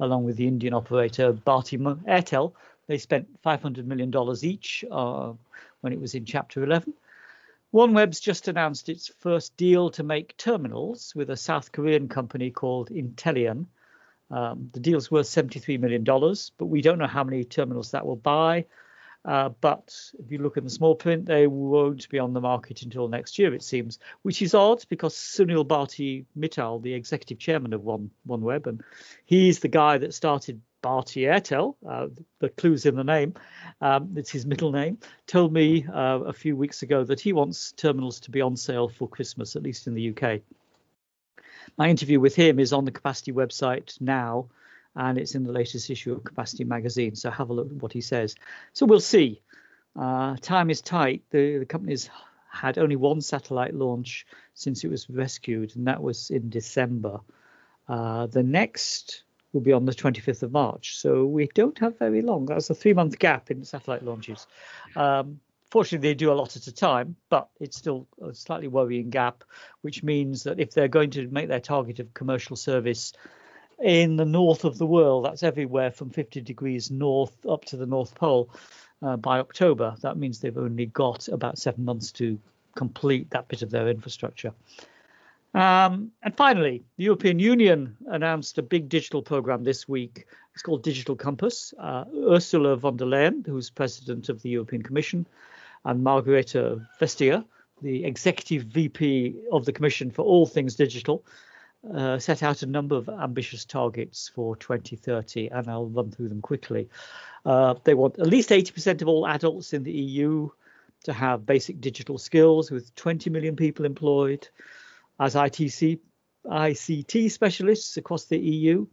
along 0.00 0.24
with 0.24 0.36
the 0.36 0.46
Indian 0.46 0.74
operator 0.74 1.32
Bharti 1.32 1.78
Airtel. 2.06 2.52
They 2.86 2.98
spent 2.98 3.42
$500 3.42 3.84
million 3.86 4.12
each 4.42 4.84
uh, 4.90 5.32
when 5.80 5.92
it 5.92 6.00
was 6.00 6.14
in 6.14 6.24
Chapter 6.24 6.62
11. 6.62 6.92
OneWeb's 7.72 8.20
just 8.20 8.46
announced 8.46 8.88
its 8.88 9.10
first 9.18 9.56
deal 9.56 9.90
to 9.90 10.04
make 10.04 10.36
terminals 10.36 11.12
with 11.16 11.30
a 11.30 11.36
South 11.36 11.72
Korean 11.72 12.08
company 12.08 12.50
called 12.50 12.90
Intellian. 12.90 13.66
Um, 14.30 14.70
the 14.72 14.80
deal's 14.80 15.10
worth 15.10 15.26
$73 15.26 15.80
million, 15.80 16.04
but 16.04 16.66
we 16.66 16.82
don't 16.82 16.98
know 16.98 17.06
how 17.06 17.24
many 17.24 17.42
terminals 17.42 17.90
that 17.90 18.06
will 18.06 18.16
buy. 18.16 18.64
Uh, 19.24 19.48
but 19.60 19.96
if 20.18 20.30
you 20.30 20.38
look 20.38 20.56
in 20.56 20.64
the 20.64 20.70
small 20.70 20.94
print, 20.94 21.24
they 21.24 21.46
won't 21.46 22.08
be 22.10 22.18
on 22.18 22.34
the 22.34 22.40
market 22.40 22.82
until 22.82 23.08
next 23.08 23.38
year, 23.38 23.54
it 23.54 23.62
seems, 23.62 23.98
which 24.22 24.42
is 24.42 24.54
odd 24.54 24.84
because 24.88 25.14
Sunil 25.14 25.66
Bharti 25.66 26.26
Mittal, 26.38 26.82
the 26.82 26.92
executive 26.92 27.38
chairman 27.38 27.72
of 27.72 27.82
One 27.82 28.10
OneWeb, 28.28 28.66
and 28.66 28.82
he's 29.24 29.60
the 29.60 29.68
guy 29.68 29.96
that 29.98 30.12
started 30.12 30.60
Bharti 30.82 31.22
Airtel, 31.22 31.76
uh, 31.88 32.08
the 32.40 32.50
clue's 32.50 32.84
in 32.84 32.96
the 32.96 33.04
name, 33.04 33.32
um, 33.80 34.12
it's 34.16 34.30
his 34.30 34.44
middle 34.44 34.70
name, 34.70 34.98
told 35.26 35.50
me 35.50 35.86
uh, 35.86 36.20
a 36.20 36.32
few 36.34 36.54
weeks 36.54 36.82
ago 36.82 37.02
that 37.04 37.20
he 37.20 37.32
wants 37.32 37.72
terminals 37.72 38.20
to 38.20 38.30
be 38.30 38.42
on 38.42 38.56
sale 38.56 38.88
for 38.88 39.08
Christmas, 39.08 39.56
at 39.56 39.62
least 39.62 39.86
in 39.86 39.94
the 39.94 40.10
UK. 40.10 40.42
My 41.78 41.88
interview 41.88 42.20
with 42.20 42.34
him 42.34 42.60
is 42.60 42.74
on 42.74 42.84
the 42.84 42.90
capacity 42.90 43.32
website 43.32 43.98
now 44.02 44.48
and 44.96 45.18
it's 45.18 45.34
in 45.34 45.44
the 45.44 45.52
latest 45.52 45.90
issue 45.90 46.12
of 46.12 46.24
Capacity 46.24 46.64
magazine. 46.64 47.14
So 47.14 47.30
have 47.30 47.50
a 47.50 47.52
look 47.52 47.66
at 47.66 47.82
what 47.82 47.92
he 47.92 48.00
says. 48.00 48.34
So 48.72 48.86
we'll 48.86 49.00
see. 49.00 49.40
Uh, 49.96 50.36
time 50.40 50.70
is 50.70 50.80
tight. 50.80 51.22
The, 51.30 51.58
the 51.58 51.66
company's 51.66 52.10
had 52.50 52.78
only 52.78 52.96
one 52.96 53.20
satellite 53.20 53.74
launch 53.74 54.26
since 54.54 54.84
it 54.84 54.88
was 54.88 55.10
rescued, 55.10 55.74
and 55.76 55.86
that 55.88 56.02
was 56.02 56.30
in 56.30 56.50
December. 56.50 57.20
Uh, 57.88 58.26
the 58.26 58.42
next 58.42 59.24
will 59.52 59.60
be 59.60 59.72
on 59.72 59.84
the 59.84 59.92
25th 59.92 60.42
of 60.42 60.52
March. 60.52 60.96
So 60.96 61.24
we 61.24 61.48
don't 61.54 61.78
have 61.78 61.98
very 61.98 62.22
long. 62.22 62.46
That's 62.46 62.70
a 62.70 62.74
three 62.74 62.92
month 62.92 63.18
gap 63.18 63.50
in 63.50 63.64
satellite 63.64 64.02
launches. 64.02 64.46
Um, 64.96 65.40
fortunately, 65.70 66.08
they 66.08 66.14
do 66.14 66.32
a 66.32 66.34
lot 66.34 66.56
at 66.56 66.66
a 66.66 66.72
time, 66.72 67.16
but 67.28 67.48
it's 67.60 67.76
still 67.76 68.06
a 68.22 68.34
slightly 68.34 68.68
worrying 68.68 69.10
gap, 69.10 69.44
which 69.82 70.02
means 70.02 70.44
that 70.44 70.60
if 70.60 70.72
they're 70.72 70.88
going 70.88 71.10
to 71.10 71.28
make 71.28 71.48
their 71.48 71.60
target 71.60 72.00
of 72.00 72.14
commercial 72.14 72.56
service 72.56 73.12
in 73.82 74.16
the 74.16 74.24
north 74.24 74.64
of 74.64 74.78
the 74.78 74.86
world. 74.86 75.24
That's 75.24 75.42
everywhere 75.42 75.90
from 75.90 76.10
50 76.10 76.40
degrees 76.40 76.90
north 76.90 77.34
up 77.46 77.64
to 77.66 77.76
the 77.76 77.86
North 77.86 78.14
Pole 78.14 78.50
uh, 79.02 79.16
by 79.16 79.38
October. 79.38 79.94
That 80.02 80.16
means 80.16 80.40
they've 80.40 80.56
only 80.56 80.86
got 80.86 81.28
about 81.28 81.58
seven 81.58 81.84
months 81.84 82.12
to 82.12 82.38
complete 82.74 83.30
that 83.30 83.48
bit 83.48 83.62
of 83.62 83.70
their 83.70 83.88
infrastructure. 83.88 84.52
Um, 85.54 86.10
and 86.22 86.36
finally, 86.36 86.82
the 86.96 87.04
European 87.04 87.38
Union 87.38 87.96
announced 88.08 88.58
a 88.58 88.62
big 88.62 88.88
digital 88.88 89.22
program 89.22 89.62
this 89.62 89.88
week. 89.88 90.26
It's 90.52 90.62
called 90.62 90.82
Digital 90.82 91.14
Compass. 91.14 91.72
Uh, 91.78 92.04
Ursula 92.28 92.76
von 92.76 92.96
der 92.96 93.06
Leyen, 93.06 93.46
who's 93.46 93.70
president 93.70 94.28
of 94.28 94.42
the 94.42 94.50
European 94.50 94.82
Commission, 94.82 95.26
and 95.84 96.04
Margrethe 96.04 96.84
Vestager, 97.00 97.44
the 97.82 98.04
executive 98.04 98.64
VP 98.64 99.36
of 99.52 99.64
the 99.64 99.72
Commission 99.72 100.10
for 100.10 100.22
all 100.22 100.46
things 100.46 100.74
digital, 100.74 101.24
uh, 101.92 102.18
set 102.18 102.42
out 102.42 102.62
a 102.62 102.66
number 102.66 102.96
of 102.96 103.08
ambitious 103.08 103.64
targets 103.64 104.28
for 104.28 104.56
2030, 104.56 105.48
and 105.48 105.68
I'll 105.68 105.86
run 105.86 106.10
through 106.10 106.28
them 106.28 106.40
quickly. 106.40 106.88
Uh, 107.44 107.74
they 107.84 107.94
want 107.94 108.18
at 108.18 108.26
least 108.26 108.50
80% 108.50 109.02
of 109.02 109.08
all 109.08 109.26
adults 109.26 109.72
in 109.72 109.82
the 109.82 109.92
EU 109.92 110.48
to 111.04 111.12
have 111.12 111.44
basic 111.44 111.80
digital 111.80 112.16
skills, 112.16 112.70
with 112.70 112.94
20 112.94 113.28
million 113.30 113.56
people 113.56 113.84
employed 113.84 114.48
as 115.20 115.34
ITC, 115.34 115.98
ICT 116.46 117.30
specialists 117.30 117.96
across 117.96 118.24
the 118.24 118.38
EU. 118.38 118.86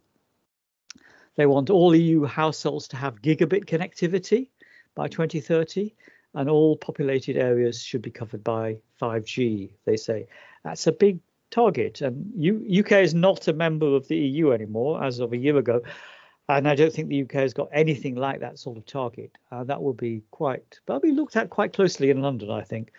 They 1.36 1.45
want 1.45 1.69
all 1.69 1.95
EU 1.95 2.25
households 2.25 2.89
to 2.89 2.97
have 2.97 3.21
gigabit 3.21 3.65
connectivity 3.65 4.49
by 4.95 5.08
2030, 5.08 5.93
and 6.34 6.49
all 6.49 6.75
populated 6.75 7.38
areas 7.38 7.82
should 7.82 8.01
be 8.01 8.12
covered 8.12 8.43
by 8.43 8.77
5G, 9.01 9.71
they 9.86 9.95
say. 9.95 10.27
That's 10.63 10.88
a 10.88 10.91
big 10.91 11.19
target. 11.51 12.01
And 12.01 12.31
U- 12.35 12.65
UK 12.79 12.93
is 13.03 13.13
not 13.13 13.47
a 13.47 13.53
member 13.53 13.95
of 13.95 14.07
the 14.07 14.17
EU 14.17 14.51
anymore 14.51 15.03
as 15.03 15.19
of 15.19 15.33
a 15.33 15.37
year 15.37 15.57
ago. 15.57 15.81
And 16.49 16.67
I 16.67 16.75
don't 16.75 16.91
think 16.91 17.07
the 17.07 17.21
UK 17.21 17.33
has 17.33 17.53
got 17.53 17.69
anything 17.71 18.15
like 18.15 18.39
that 18.39 18.59
sort 18.59 18.77
of 18.77 18.85
target. 18.85 19.37
Uh, 19.51 19.63
that 19.65 19.81
will 19.81 19.93
be 19.93 20.23
quite, 20.31 20.79
that'll 20.85 20.99
be 20.99 21.11
looked 21.11 21.35
at 21.35 21.49
quite 21.49 21.73
closely 21.73 22.09
in 22.09 22.21
London, 22.21 22.49
I 22.51 22.61
think. 22.61 22.91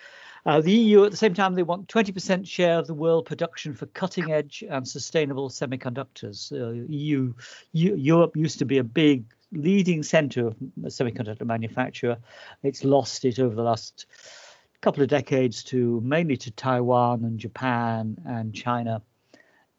Uh, 0.44 0.60
the 0.60 0.72
EU, 0.72 1.04
at 1.04 1.10
the 1.10 1.16
same 1.16 1.34
time, 1.34 1.54
they 1.54 1.62
want 1.62 1.86
20% 1.86 2.46
share 2.46 2.78
of 2.78 2.86
the 2.86 2.94
world 2.94 3.26
production 3.26 3.74
for 3.74 3.86
cutting 3.86 4.32
edge 4.32 4.64
and 4.68 4.86
sustainable 4.86 5.48
semiconductors. 5.48 6.50
Uh, 6.50 6.84
EU, 6.88 7.32
U, 7.72 7.96
Europe 7.96 8.36
used 8.36 8.58
to 8.58 8.64
be 8.64 8.78
a 8.78 8.84
big 8.84 9.24
leading 9.52 10.02
center 10.02 10.48
of 10.48 10.56
semiconductor 10.84 11.44
manufacture. 11.44 12.16
It's 12.62 12.84
lost 12.84 13.24
it 13.24 13.38
over 13.38 13.54
the 13.54 13.62
last 13.62 14.06
couple 14.83 15.03
of 15.03 15.09
decades 15.09 15.62
to 15.62 16.01
mainly 16.05 16.37
to 16.37 16.51
Taiwan 16.51 17.25
and 17.25 17.38
Japan 17.38 18.16
and 18.27 18.53
China. 18.55 19.01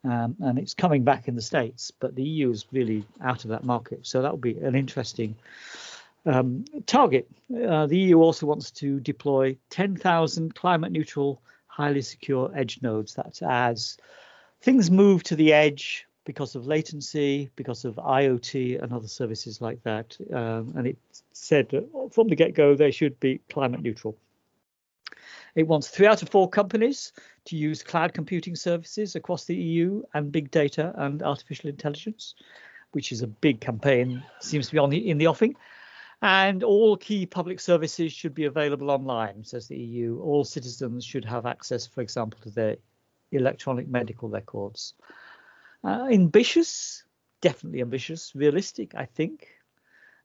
Um, 0.02 0.36
and 0.40 0.58
it's 0.58 0.74
coming 0.74 1.04
back 1.04 1.28
in 1.28 1.34
the 1.34 1.42
States, 1.42 1.90
but 1.90 2.14
the 2.14 2.22
EU 2.22 2.50
is 2.50 2.66
really 2.72 3.06
out 3.22 3.44
of 3.44 3.50
that 3.50 3.64
market. 3.64 4.06
So 4.06 4.22
that 4.22 4.30
will 4.30 4.38
be 4.38 4.58
an 4.58 4.74
interesting 4.74 5.36
um, 6.26 6.64
target. 6.86 7.28
Uh, 7.50 7.86
the 7.86 7.98
EU 7.98 8.18
also 8.18 8.46
wants 8.46 8.70
to 8.72 8.98
deploy 9.00 9.56
10,000 9.70 10.54
climate 10.54 10.92
neutral, 10.92 11.40
highly 11.66 12.02
secure 12.02 12.50
edge 12.54 12.80
nodes. 12.82 13.14
That's 13.14 13.42
as 13.42 13.98
things 14.62 14.90
move 14.90 15.22
to 15.24 15.36
the 15.36 15.52
edge 15.52 16.06
because 16.24 16.54
of 16.54 16.66
latency, 16.66 17.50
because 17.56 17.84
of 17.84 17.96
IoT 17.96 18.82
and 18.82 18.92
other 18.92 19.08
services 19.08 19.60
like 19.60 19.82
that. 19.82 20.16
Um, 20.32 20.72
and 20.76 20.86
it 20.86 20.96
said 21.32 21.68
that 21.70 22.10
from 22.12 22.28
the 22.28 22.36
get 22.36 22.54
go 22.54 22.74
they 22.74 22.90
should 22.90 23.20
be 23.20 23.40
climate 23.50 23.82
neutral. 23.82 24.16
It 25.54 25.68
wants 25.68 25.88
three 25.88 26.06
out 26.06 26.22
of 26.22 26.28
four 26.28 26.48
companies 26.48 27.12
to 27.46 27.56
use 27.56 27.82
cloud 27.82 28.12
computing 28.12 28.56
services 28.56 29.14
across 29.14 29.44
the 29.44 29.54
EU 29.54 30.02
and 30.12 30.32
big 30.32 30.50
data 30.50 30.92
and 30.96 31.22
artificial 31.22 31.70
intelligence, 31.70 32.34
which 32.92 33.12
is 33.12 33.22
a 33.22 33.28
big 33.28 33.60
campaign, 33.60 34.22
seems 34.40 34.66
to 34.66 34.72
be 34.72 34.78
on 34.78 34.90
the, 34.90 35.08
in 35.08 35.18
the 35.18 35.28
offing. 35.28 35.54
And 36.22 36.64
all 36.64 36.96
key 36.96 37.26
public 37.26 37.60
services 37.60 38.12
should 38.12 38.34
be 38.34 38.46
available 38.46 38.90
online, 38.90 39.44
says 39.44 39.68
the 39.68 39.78
EU. 39.78 40.20
All 40.20 40.42
citizens 40.44 41.04
should 41.04 41.24
have 41.24 41.46
access, 41.46 41.86
for 41.86 42.00
example, 42.00 42.40
to 42.42 42.50
their 42.50 42.76
electronic 43.30 43.88
medical 43.88 44.28
records. 44.28 44.94
Uh, 45.84 46.08
ambitious, 46.10 47.04
definitely 47.42 47.82
ambitious, 47.82 48.32
realistic, 48.34 48.94
I 48.94 49.04
think. 49.04 49.48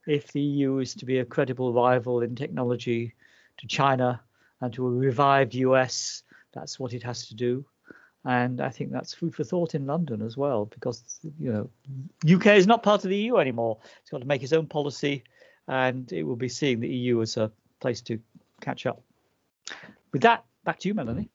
If 0.07 0.31
the 0.31 0.41
EU 0.41 0.77
is 0.77 0.95
to 0.95 1.05
be 1.05 1.19
a 1.19 1.25
credible 1.25 1.73
rival 1.73 2.21
in 2.21 2.35
technology 2.35 3.13
to 3.57 3.67
China 3.67 4.21
and 4.61 4.73
to 4.73 4.85
a 4.85 4.89
revived 4.89 5.55
US, 5.55 6.23
that's 6.53 6.79
what 6.79 6.93
it 6.93 7.03
has 7.03 7.27
to 7.27 7.35
do. 7.35 7.65
And 8.25 8.59
I 8.59 8.69
think 8.69 8.91
that's 8.91 9.13
food 9.13 9.33
for 9.33 9.43
thought 9.43 9.75
in 9.75 9.85
London 9.85 10.21
as 10.21 10.35
well, 10.35 10.65
because 10.65 11.19
you 11.39 11.51
know 11.53 11.69
UK 12.29 12.47
is 12.47 12.67
not 12.67 12.83
part 12.83 13.05
of 13.05 13.09
the 13.09 13.17
EU 13.17 13.37
anymore. 13.37 13.79
It's 14.01 14.09
got 14.09 14.19
to 14.19 14.25
make 14.25 14.43
its 14.43 14.53
own 14.53 14.67
policy, 14.67 15.23
and 15.67 16.11
it 16.11 16.23
will 16.23 16.35
be 16.35 16.49
seeing 16.49 16.81
the 16.81 16.89
EU 16.89 17.21
as 17.21 17.37
a 17.37 17.49
place 17.79 18.01
to 18.01 18.19
catch 18.59 18.85
up. 18.85 19.01
With 20.11 20.21
that, 20.23 20.43
back 20.65 20.79
to 20.79 20.89
you, 20.89 20.93
Melanie. 20.93 21.29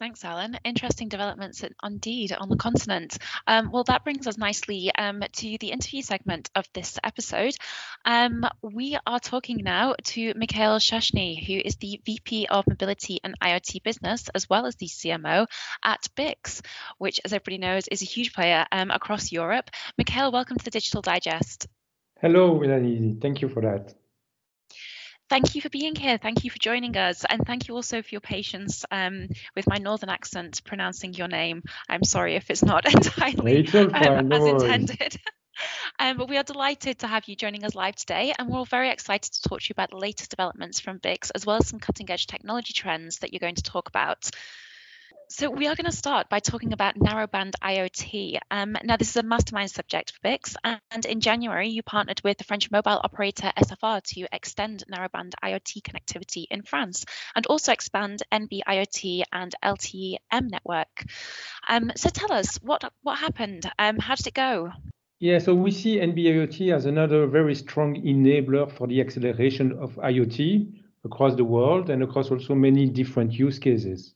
Thanks, 0.00 0.24
Alan. 0.24 0.56
Interesting 0.64 1.08
developments 1.08 1.64
indeed 1.82 2.32
on 2.32 2.48
the 2.48 2.56
continent. 2.56 3.18
Um, 3.48 3.72
well, 3.72 3.82
that 3.84 4.04
brings 4.04 4.28
us 4.28 4.38
nicely 4.38 4.92
um, 4.96 5.24
to 5.32 5.58
the 5.58 5.72
interview 5.72 6.02
segment 6.02 6.50
of 6.54 6.66
this 6.72 7.00
episode. 7.02 7.56
Um, 8.04 8.44
we 8.62 8.96
are 9.04 9.18
talking 9.18 9.56
now 9.56 9.96
to 10.04 10.34
Mikael 10.36 10.78
Schachne, 10.78 11.44
who 11.44 11.54
is 11.54 11.74
the 11.76 12.00
VP 12.06 12.46
of 12.46 12.68
Mobility 12.68 13.18
and 13.24 13.34
IoT 13.40 13.82
Business, 13.82 14.28
as 14.36 14.48
well 14.48 14.66
as 14.66 14.76
the 14.76 14.86
CMO 14.86 15.46
at 15.84 16.06
BICS, 16.14 16.62
which, 16.98 17.18
as 17.24 17.32
everybody 17.32 17.58
knows, 17.58 17.88
is 17.88 18.00
a 18.00 18.04
huge 18.06 18.32
player 18.32 18.66
um, 18.70 18.92
across 18.92 19.32
Europe. 19.32 19.68
Mikael, 19.96 20.30
welcome 20.30 20.58
to 20.58 20.64
the 20.64 20.70
Digital 20.70 21.02
Digest. 21.02 21.66
Hello, 22.20 22.56
Melanie. 22.60 23.16
Thank 23.20 23.42
you 23.42 23.48
for 23.48 23.62
that 23.62 23.94
thank 25.28 25.54
you 25.54 25.60
for 25.60 25.68
being 25.68 25.94
here. 25.94 26.18
Thank 26.18 26.44
you 26.44 26.50
for 26.50 26.58
joining 26.58 26.96
us. 26.96 27.24
And 27.28 27.46
thank 27.46 27.68
you 27.68 27.74
also 27.74 28.02
for 28.02 28.08
your 28.10 28.20
patience 28.20 28.84
um, 28.90 29.28
with 29.54 29.68
my 29.68 29.76
northern 29.78 30.10
accent 30.10 30.62
pronouncing 30.64 31.14
your 31.14 31.28
name. 31.28 31.62
I'm 31.88 32.04
sorry 32.04 32.36
if 32.36 32.50
it's 32.50 32.64
not 32.64 32.86
entirely 32.92 33.66
um, 33.72 34.32
as 34.32 34.46
intended. 34.46 35.20
Um, 35.98 36.16
but 36.16 36.28
we 36.28 36.36
are 36.36 36.44
delighted 36.44 37.00
to 37.00 37.08
have 37.08 37.26
you 37.26 37.34
joining 37.34 37.64
us 37.64 37.74
live 37.74 37.96
today, 37.96 38.32
and 38.38 38.48
we're 38.48 38.58
all 38.58 38.64
very 38.64 38.90
excited 38.90 39.32
to 39.32 39.48
talk 39.48 39.60
to 39.60 39.66
you 39.68 39.72
about 39.72 39.90
the 39.90 39.96
latest 39.96 40.30
developments 40.30 40.78
from 40.78 41.00
BICS, 41.00 41.32
as 41.34 41.44
well 41.44 41.56
as 41.56 41.66
some 41.66 41.80
cutting 41.80 42.08
edge 42.12 42.28
technology 42.28 42.72
trends 42.72 43.18
that 43.18 43.32
you're 43.32 43.40
going 43.40 43.56
to 43.56 43.62
talk 43.64 43.88
about. 43.88 44.30
So 45.30 45.50
we 45.50 45.66
are 45.66 45.74
going 45.74 45.84
to 45.84 45.92
start 45.92 46.30
by 46.30 46.40
talking 46.40 46.72
about 46.72 46.94
narrowband 46.94 47.52
IoT. 47.62 48.38
Um, 48.50 48.78
now, 48.82 48.96
this 48.96 49.10
is 49.10 49.16
a 49.18 49.22
mastermind 49.22 49.70
subject 49.70 50.12
for 50.12 50.26
BICS, 50.26 50.56
and 50.90 51.04
in 51.04 51.20
January, 51.20 51.68
you 51.68 51.82
partnered 51.82 52.22
with 52.24 52.38
the 52.38 52.44
French 52.44 52.70
mobile 52.70 52.98
operator 53.04 53.52
SFR 53.54 54.02
to 54.14 54.26
extend 54.32 54.84
narrowband 54.90 55.32
IoT 55.44 55.82
connectivity 55.82 56.46
in 56.50 56.62
France 56.62 57.04
and 57.36 57.44
also 57.44 57.72
expand 57.72 58.22
NB-IoT 58.32 59.24
and 59.30 59.54
LTE-M 59.62 60.48
network. 60.48 61.04
Um, 61.68 61.92
so 61.94 62.08
tell 62.08 62.32
us, 62.32 62.56
what, 62.62 62.90
what 63.02 63.18
happened? 63.18 63.70
Um, 63.78 63.98
how 63.98 64.14
did 64.14 64.28
it 64.28 64.34
go? 64.34 64.72
Yeah, 65.20 65.40
so 65.40 65.54
we 65.54 65.72
see 65.72 65.96
NB-IoT 65.98 66.74
as 66.74 66.86
another 66.86 67.26
very 67.26 67.54
strong 67.54 67.96
enabler 67.96 68.72
for 68.72 68.86
the 68.86 69.02
acceleration 69.02 69.72
of 69.72 69.94
IoT 69.96 70.72
across 71.04 71.34
the 71.34 71.44
world 71.44 71.90
and 71.90 72.02
across 72.02 72.30
also 72.30 72.54
many 72.54 72.86
different 72.86 73.34
use 73.34 73.58
cases. 73.58 74.14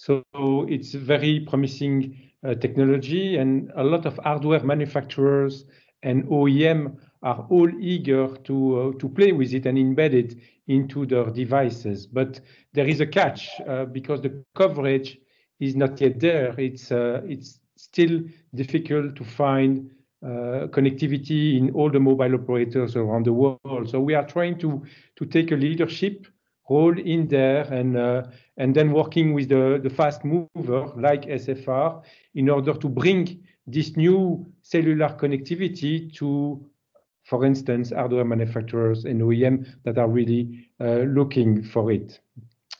So 0.00 0.24
it's 0.66 0.94
very 0.94 1.40
promising 1.40 2.16
uh, 2.42 2.54
technology, 2.54 3.36
and 3.36 3.70
a 3.76 3.84
lot 3.84 4.06
of 4.06 4.18
hardware 4.24 4.64
manufacturers 4.64 5.66
and 6.02 6.24
OEM 6.24 6.96
are 7.22 7.46
all 7.50 7.68
eager 7.78 8.34
to 8.44 8.80
uh, 8.80 8.98
to 8.98 9.08
play 9.10 9.32
with 9.32 9.52
it 9.52 9.66
and 9.66 9.76
embed 9.76 10.14
it 10.14 10.36
into 10.68 11.04
their 11.04 11.26
devices. 11.26 12.06
But 12.06 12.40
there 12.72 12.88
is 12.88 13.02
a 13.02 13.06
catch 13.06 13.50
uh, 13.68 13.84
because 13.84 14.22
the 14.22 14.42
coverage 14.54 15.18
is 15.58 15.76
not 15.76 16.00
yet 16.00 16.18
there. 16.18 16.58
It's 16.58 16.90
uh, 16.90 17.20
it's 17.26 17.60
still 17.76 18.22
difficult 18.54 19.16
to 19.16 19.24
find 19.24 19.90
uh, 20.24 20.68
connectivity 20.68 21.58
in 21.58 21.72
all 21.72 21.90
the 21.90 22.00
mobile 22.00 22.36
operators 22.36 22.96
around 22.96 23.26
the 23.26 23.34
world. 23.34 23.90
So 23.90 24.00
we 24.00 24.14
are 24.14 24.26
trying 24.26 24.58
to 24.60 24.82
to 25.16 25.26
take 25.26 25.52
a 25.52 25.56
leadership 25.56 26.26
role 26.70 26.98
in 26.98 27.26
there 27.28 27.62
and 27.72 27.96
uh, 27.96 28.22
and 28.56 28.74
then 28.74 28.92
working 28.92 29.34
with 29.34 29.48
the, 29.48 29.92
fast 29.94 30.24
mover 30.24 30.92
like 30.96 31.22
SFR 31.22 32.02
in 32.34 32.48
order 32.48 32.74
to 32.74 32.88
bring 32.88 33.42
this 33.66 33.96
new 33.96 34.46
cellular 34.62 35.08
connectivity 35.20 36.12
to, 36.14 36.64
for 37.24 37.44
instance, 37.44 37.90
hardware 37.90 38.24
manufacturers 38.24 39.04
and 39.04 39.20
OEM 39.20 39.66
that 39.84 39.98
are 39.98 40.08
really 40.08 40.68
uh, 40.80 41.04
looking 41.18 41.62
for 41.62 41.90
it. 41.90 42.20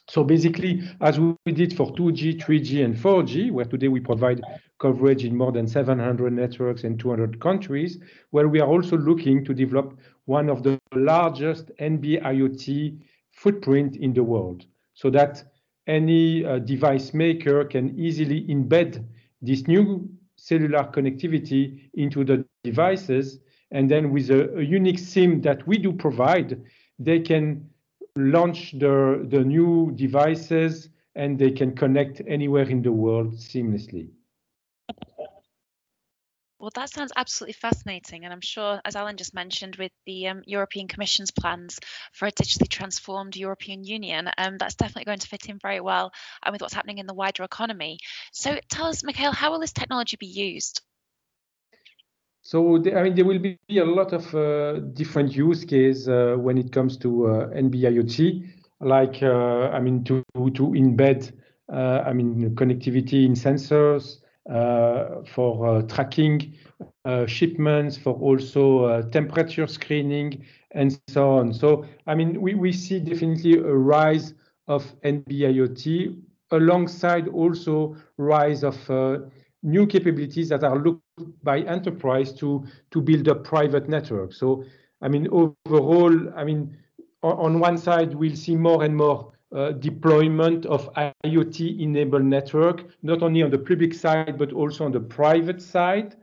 So 0.09 0.23
basically, 0.23 0.81
as 0.99 1.19
we 1.19 1.35
did 1.53 1.75
for 1.75 1.93
2G, 1.93 2.41
3G, 2.43 2.83
and 2.83 2.95
4G, 2.95 3.51
where 3.51 3.65
today 3.65 3.87
we 3.87 4.01
provide 4.01 4.41
coverage 4.79 5.23
in 5.23 5.37
more 5.37 5.53
than 5.53 5.67
700 5.67 6.33
networks 6.33 6.83
in 6.83 6.97
200 6.97 7.39
countries, 7.39 7.97
where 8.31 8.49
we 8.49 8.59
are 8.59 8.67
also 8.67 8.97
looking 8.97 9.45
to 9.45 9.53
develop 9.53 9.97
one 10.25 10.49
of 10.49 10.63
the 10.63 10.77
largest 10.93 11.71
NB 11.79 12.21
IoT 12.23 12.99
footprint 13.41 13.95
in 13.95 14.13
the 14.13 14.23
world 14.23 14.65
so 14.93 15.09
that 15.09 15.43
any 15.87 16.45
uh, 16.45 16.59
device 16.59 17.11
maker 17.13 17.65
can 17.65 17.97
easily 17.99 18.45
embed 18.47 19.03
this 19.41 19.67
new 19.67 20.07
cellular 20.35 20.83
connectivity 20.83 21.89
into 21.95 22.23
the 22.23 22.45
devices. 22.63 23.39
And 23.71 23.89
then 23.89 24.11
with 24.11 24.29
a, 24.29 24.55
a 24.57 24.61
unique 24.61 24.99
SIM 24.99 25.41
that 25.41 25.65
we 25.65 25.79
do 25.79 25.91
provide, 25.91 26.61
they 26.99 27.19
can 27.19 27.67
launch 28.15 28.73
the, 28.73 29.25
the 29.27 29.43
new 29.43 29.91
devices 29.95 30.89
and 31.15 31.39
they 31.39 31.51
can 31.51 31.75
connect 31.75 32.21
anywhere 32.27 32.69
in 32.69 32.83
the 32.83 32.91
world 32.91 33.33
seamlessly. 33.33 34.09
Well, 36.61 36.69
that 36.75 36.91
sounds 36.91 37.11
absolutely 37.15 37.53
fascinating. 37.53 38.23
And 38.23 38.31
I'm 38.31 38.41
sure, 38.41 38.79
as 38.85 38.95
Alan 38.95 39.17
just 39.17 39.33
mentioned, 39.33 39.77
with 39.77 39.91
the 40.05 40.27
um, 40.27 40.43
European 40.45 40.87
Commission's 40.87 41.31
plans 41.31 41.79
for 42.13 42.27
a 42.27 42.31
digitally 42.31 42.69
transformed 42.69 43.35
European 43.35 43.83
Union, 43.83 44.29
um, 44.37 44.59
that's 44.59 44.75
definitely 44.75 45.05
going 45.05 45.17
to 45.17 45.27
fit 45.27 45.49
in 45.49 45.57
very 45.57 45.79
well 45.79 46.13
uh, 46.43 46.49
with 46.51 46.61
what's 46.61 46.75
happening 46.75 46.99
in 46.99 47.07
the 47.07 47.15
wider 47.15 47.41
economy. 47.41 47.97
So 48.31 48.59
tell 48.69 48.85
us, 48.85 49.03
Mikael, 49.03 49.31
how 49.31 49.49
will 49.51 49.59
this 49.59 49.73
technology 49.73 50.17
be 50.19 50.27
used? 50.27 50.81
So, 52.43 52.75
I 52.77 53.01
mean, 53.01 53.15
there 53.15 53.25
will 53.25 53.39
be 53.39 53.57
a 53.71 53.83
lot 53.83 54.13
of 54.13 54.35
uh, 54.35 54.81
different 54.93 55.35
use 55.35 55.65
cases 55.65 56.07
uh, 56.07 56.35
when 56.37 56.59
it 56.59 56.71
comes 56.71 56.95
to 56.97 57.25
uh, 57.25 57.47
NB-IoT, 57.49 58.47
like, 58.81 59.23
uh, 59.23 59.69
I 59.69 59.79
mean, 59.79 60.03
to, 60.03 60.23
to 60.35 60.63
embed, 60.73 61.31
uh, 61.73 62.03
I 62.05 62.13
mean, 62.13 62.51
connectivity 62.53 63.25
in 63.25 63.33
sensors, 63.33 64.17
for 64.47 65.67
uh, 65.67 65.81
tracking 65.83 66.53
uh, 67.05 67.25
shipments, 67.25 67.97
for 67.97 68.13
also 68.15 69.01
temperature 69.09 69.67
screening, 69.67 70.45
and 70.71 70.99
so 71.09 71.31
on. 71.37 71.53
So, 71.53 71.85
I 72.07 72.15
mean, 72.15 72.41
we, 72.41 72.53
we 72.55 72.71
see 72.71 72.99
definitely 72.99 73.57
a 73.57 73.73
rise 73.73 74.33
of 74.67 74.83
NB-IoT 75.01 76.17
alongside 76.51 77.27
also 77.27 77.95
rise 78.17 78.63
of 78.63 78.77
new 79.63 79.85
capabilities 79.85 80.49
that 80.49 80.63
are 80.63 80.77
looked 80.77 81.01
by 81.43 81.59
enterprise 81.61 82.33
to 82.33 82.65
to 82.89 83.01
build 83.01 83.27
a 83.27 83.35
private 83.35 83.87
network. 83.87 84.33
So, 84.33 84.63
I 85.01 85.07
mean, 85.07 85.27
overall, 85.31 86.13
I 86.35 86.43
mean, 86.43 86.77
on 87.23 87.59
one 87.59 87.77
side, 87.77 88.15
we'll 88.15 88.35
see 88.35 88.55
more 88.55 88.83
and 88.83 88.95
more 88.95 89.33
uh, 89.55 89.71
deployment 89.73 90.65
of 90.65 90.89
IoT-enabled 91.25 92.23
network, 92.23 92.85
not 93.03 93.21
only 93.21 93.43
on 93.43 93.51
the 93.51 93.57
public 93.57 93.93
side, 93.93 94.37
but 94.37 94.53
also 94.53 94.85
on 94.85 94.91
the 94.91 94.99
private 94.99 95.61
side, 95.61 96.15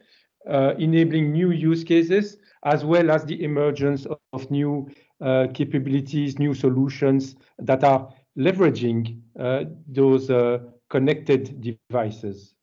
uh, 0.49 0.75
enabling 0.79 1.33
new 1.33 1.51
use 1.51 1.85
cases, 1.85 2.39
as 2.65 2.85
well 2.85 3.11
as 3.11 3.25
the 3.25 3.43
emergence 3.45 4.07
of, 4.07 4.19
of 4.33 4.51
new 4.51 4.89
uh, 5.21 5.47
capabilities, 5.53 6.39
new 6.39 6.55
solutions 6.55 7.37
that 7.59 7.85
are 7.85 8.09
leveraging 8.39 9.21
uh, 9.39 9.65
those 9.87 10.31
uh, 10.31 10.59
connected 10.89 11.61
devices. 11.61 12.55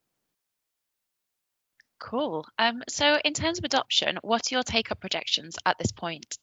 Cool. 1.99 2.45
Um, 2.60 2.84
so 2.88 3.17
in 3.23 3.34
terms 3.34 3.58
of 3.58 3.65
adoption, 3.65 4.17
what 4.21 4.51
are 4.51 4.56
your 4.56 4.63
take-up 4.63 4.99
projections 4.99 5.58
at 5.65 5.78
this 5.78 5.91
point? 5.91 6.38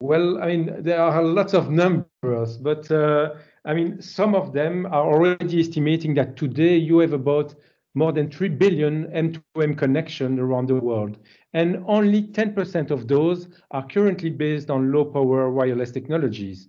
Well, 0.00 0.40
I 0.40 0.46
mean, 0.46 0.82
there 0.82 1.00
are 1.00 1.22
lots 1.24 1.54
of 1.54 1.70
numbers, 1.70 2.56
but 2.56 2.88
uh, 2.90 3.34
I 3.64 3.74
mean, 3.74 4.00
some 4.00 4.34
of 4.34 4.52
them 4.52 4.86
are 4.86 5.04
already 5.04 5.60
estimating 5.60 6.14
that 6.14 6.36
today 6.36 6.76
you 6.76 6.98
have 6.98 7.12
about 7.12 7.54
more 7.94 8.12
than 8.12 8.30
3 8.30 8.50
billion 8.50 9.06
M2M 9.08 9.76
connections 9.76 10.38
around 10.38 10.68
the 10.68 10.76
world. 10.76 11.18
And 11.52 11.82
only 11.88 12.22
10% 12.22 12.92
of 12.92 13.08
those 13.08 13.48
are 13.72 13.84
currently 13.88 14.30
based 14.30 14.70
on 14.70 14.92
low 14.92 15.04
power 15.04 15.50
wireless 15.50 15.90
technologies. 15.90 16.68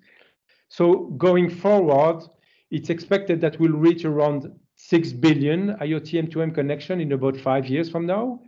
So 0.69 1.11
going 1.17 1.51
forward, 1.51 2.23
it's 2.71 2.89
expected 2.89 3.41
that 3.41 3.59
we'll 3.59 3.73
reach 3.73 4.05
around 4.05 4.51
6 4.75 5.13
billion 5.13 5.75
IoT 5.75 6.29
M2M 6.29 6.55
connection 6.55 6.99
in 6.99 7.11
about 7.11 7.37
five 7.37 7.67
years 7.67 7.91
from 7.91 8.07
now. 8.07 8.41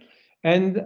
And 0.44 0.86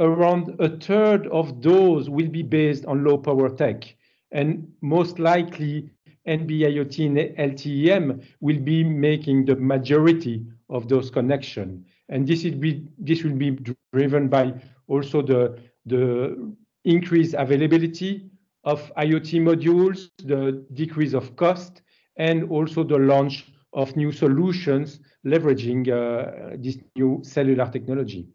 around 0.00 0.54
a 0.60 0.68
third 0.78 1.26
of 1.28 1.62
those 1.62 2.08
will 2.08 2.28
be 2.28 2.42
based 2.42 2.84
on 2.86 3.04
low 3.04 3.18
power 3.18 3.48
tech. 3.48 3.96
And 4.30 4.70
most 4.80 5.18
likely, 5.18 5.90
NB-IoT 6.26 7.06
and 7.06 7.18
LTE-M 7.38 8.20
will 8.40 8.60
be 8.60 8.84
making 8.84 9.46
the 9.46 9.56
majority 9.56 10.44
of 10.68 10.88
those 10.88 11.10
connections. 11.10 11.86
And 12.10 12.26
this 12.26 12.44
will 12.44 12.56
be, 12.56 12.86
this 12.98 13.24
will 13.24 13.34
be 13.36 13.58
driven 13.92 14.28
by 14.28 14.54
also 14.86 15.22
the, 15.22 15.58
the 15.86 16.54
increased 16.84 17.34
availability 17.36 18.30
of 18.64 18.92
IoT 18.96 19.40
modules, 19.40 20.10
the 20.24 20.64
decrease 20.74 21.14
of 21.14 21.34
cost, 21.36 21.82
and 22.16 22.50
also 22.50 22.84
the 22.84 22.98
launch 22.98 23.46
of 23.72 23.96
new 23.96 24.12
solutions 24.12 25.00
leveraging 25.24 25.88
uh, 25.88 26.56
this 26.58 26.78
new 26.96 27.20
cellular 27.22 27.70
technology. 27.70 28.28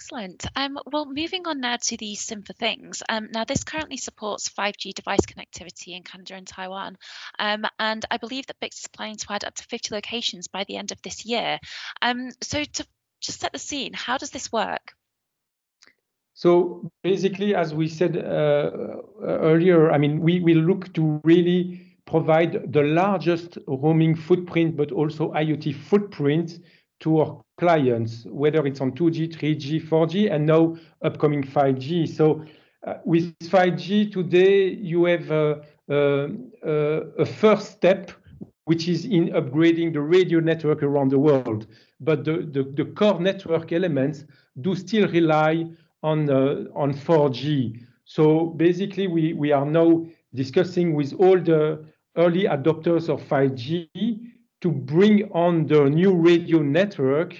Excellent. 0.00 0.46
Um, 0.56 0.78
well, 0.90 1.04
moving 1.04 1.46
on 1.46 1.60
now 1.60 1.76
to 1.76 1.96
the 1.98 2.16
SIM4Things. 2.16 3.02
Um, 3.10 3.28
now, 3.34 3.44
this 3.44 3.64
currently 3.64 3.98
supports 3.98 4.48
5G 4.48 4.94
device 4.94 5.26
connectivity 5.26 5.94
in 5.94 6.04
Canada 6.04 6.36
and 6.36 6.46
Taiwan. 6.46 6.96
Um, 7.38 7.66
and 7.78 8.02
I 8.10 8.16
believe 8.16 8.46
that 8.46 8.58
BICS 8.60 8.78
is 8.78 8.88
planning 8.88 9.16
to 9.16 9.26
add 9.34 9.44
up 9.44 9.54
to 9.56 9.64
50 9.64 9.94
locations 9.94 10.48
by 10.48 10.64
the 10.64 10.78
end 10.78 10.90
of 10.90 11.02
this 11.02 11.26
year. 11.26 11.58
Um, 12.00 12.30
so, 12.40 12.64
to 12.64 12.86
just 13.20 13.40
set 13.40 13.52
the 13.52 13.58
scene, 13.58 13.92
how 13.92 14.16
does 14.16 14.30
this 14.30 14.50
work? 14.50 14.94
So, 16.32 16.90
basically, 17.02 17.54
as 17.54 17.74
we 17.74 17.86
said 17.86 18.16
uh, 18.16 18.70
earlier, 19.22 19.92
I 19.92 19.98
mean, 19.98 20.20
we 20.20 20.40
will 20.40 20.62
look 20.62 20.94
to 20.94 21.20
really 21.24 21.98
provide 22.06 22.72
the 22.72 22.84
largest 22.84 23.58
roaming 23.66 24.16
footprint, 24.16 24.78
but 24.78 24.92
also 24.92 25.34
IoT 25.34 25.74
footprint 25.74 26.58
to 27.00 27.18
our 27.20 27.44
clients, 27.60 28.24
whether 28.26 28.66
it's 28.66 28.80
on 28.80 28.92
2G, 28.92 29.36
3G, 29.36 29.86
4G, 29.86 30.32
and 30.32 30.46
now 30.46 30.76
upcoming 31.02 31.44
5G. 31.44 32.08
So 32.08 32.42
uh, 32.86 32.94
with 33.04 33.38
5G 33.40 34.10
today, 34.10 34.70
you 34.70 35.04
have 35.04 35.30
uh, 35.30 35.56
uh, 35.90 36.28
a 37.18 37.26
first 37.26 37.72
step, 37.72 38.10
which 38.64 38.88
is 38.88 39.04
in 39.04 39.28
upgrading 39.28 39.92
the 39.92 40.00
radio 40.00 40.40
network 40.40 40.82
around 40.82 41.10
the 41.10 41.18
world. 41.18 41.66
But 42.00 42.24
the, 42.24 42.48
the, 42.50 42.62
the 42.62 42.86
core 42.86 43.20
network 43.20 43.72
elements 43.72 44.24
do 44.62 44.74
still 44.74 45.06
rely 45.08 45.66
on, 46.02 46.30
uh, 46.30 46.64
on 46.74 46.94
4G. 46.94 47.84
So 48.06 48.46
basically, 48.46 49.06
we, 49.06 49.34
we 49.34 49.52
are 49.52 49.66
now 49.66 50.06
discussing 50.34 50.94
with 50.94 51.12
all 51.12 51.38
the 51.38 51.84
early 52.16 52.44
adopters 52.44 53.10
of 53.10 53.20
5G 53.22 53.88
to 54.62 54.70
bring 54.70 55.30
on 55.32 55.66
the 55.66 55.84
new 55.90 56.14
radio 56.14 56.60
network 56.60 57.34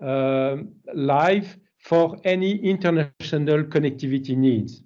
live 0.00 1.56
for 1.78 2.16
any 2.24 2.56
international 2.56 3.64
connectivity 3.64 4.36
needs. 4.36 4.82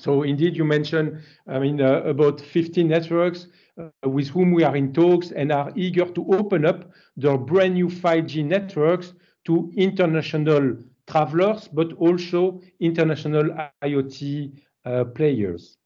So 0.00 0.22
indeed, 0.22 0.56
you 0.56 0.64
mentioned, 0.64 1.20
I 1.46 1.58
mean, 1.58 1.80
uh, 1.80 2.02
about 2.02 2.40
15 2.40 2.88
networks 2.88 3.48
uh, 3.78 4.08
with 4.08 4.28
whom 4.28 4.52
we 4.52 4.64
are 4.64 4.74
in 4.74 4.92
talks 4.92 5.30
and 5.30 5.52
are 5.52 5.72
eager 5.76 6.06
to 6.06 6.26
open 6.34 6.64
up 6.64 6.90
their 7.16 7.36
brand 7.36 7.74
new 7.74 7.88
5G 7.88 8.44
networks 8.44 9.12
to 9.44 9.70
international 9.76 10.76
travelers, 11.06 11.68
but 11.68 11.92
also 11.94 12.60
international 12.80 13.50
IoT 13.84 14.58
uh, 14.86 15.04
players. 15.04 15.76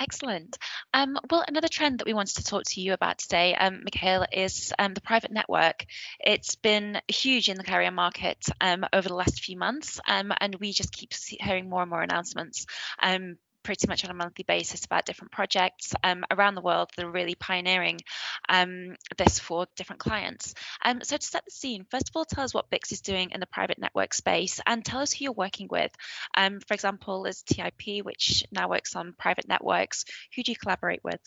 Excellent. 0.00 0.56
Um, 0.94 1.18
well, 1.28 1.44
another 1.48 1.66
trend 1.66 1.98
that 1.98 2.06
we 2.06 2.14
wanted 2.14 2.36
to 2.36 2.44
talk 2.44 2.62
to 2.68 2.80
you 2.80 2.92
about 2.92 3.18
today, 3.18 3.54
um, 3.56 3.82
Mikael, 3.82 4.26
is 4.32 4.72
um, 4.78 4.94
the 4.94 5.00
private 5.00 5.32
network. 5.32 5.86
It's 6.20 6.54
been 6.54 7.00
huge 7.08 7.48
in 7.48 7.56
the 7.56 7.64
carrier 7.64 7.90
market 7.90 8.46
um, 8.60 8.86
over 8.92 9.08
the 9.08 9.16
last 9.16 9.42
few 9.44 9.58
months, 9.58 10.00
um, 10.08 10.32
and 10.40 10.54
we 10.54 10.72
just 10.72 10.92
keep 10.92 11.12
hearing 11.40 11.68
more 11.68 11.82
and 11.82 11.90
more 11.90 12.02
announcements 12.02 12.66
um, 13.02 13.38
pretty 13.64 13.88
much 13.88 14.04
on 14.04 14.10
a 14.10 14.14
monthly 14.14 14.44
basis 14.46 14.84
about 14.84 15.06
different 15.06 15.32
projects 15.32 15.94
um, 16.04 16.24
around 16.30 16.54
the 16.54 16.60
world 16.60 16.90
that 16.96 17.04
are 17.04 17.10
really 17.10 17.34
pioneering 17.34 17.98
um, 18.48 18.94
this 19.16 19.38
for 19.38 19.66
different 19.76 20.00
clients. 20.00 20.54
Um, 20.84 21.00
so 21.02 21.16
to 21.16 21.26
set 21.26 21.44
the 21.44 21.50
scene, 21.50 21.86
first 21.90 22.10
of 22.10 22.16
all, 22.16 22.24
tell 22.24 22.44
us 22.44 22.54
what 22.54 22.70
BICS 22.70 22.92
is 22.92 23.00
doing 23.00 23.30
in 23.32 23.40
the 23.40 23.46
private 23.46 23.78
network 23.78 24.14
space 24.14 24.60
and 24.66 24.84
tell 24.84 25.00
us 25.00 25.12
who 25.12 25.24
you're 25.24 25.32
working 25.32 25.66
with. 25.70 25.90
Um, 26.36 26.60
for 26.60 26.74
example, 26.74 27.22
there's 27.22 27.42
TIP, 27.42 28.04
which 28.04 28.44
now 28.52 28.68
works 28.68 28.94
on 28.94 29.14
private 29.18 29.48
networks. 29.48 30.04
Who 30.36 30.42
do 30.42 30.52
you 30.52 30.56
collaborate 30.56 31.02
with? 31.02 31.20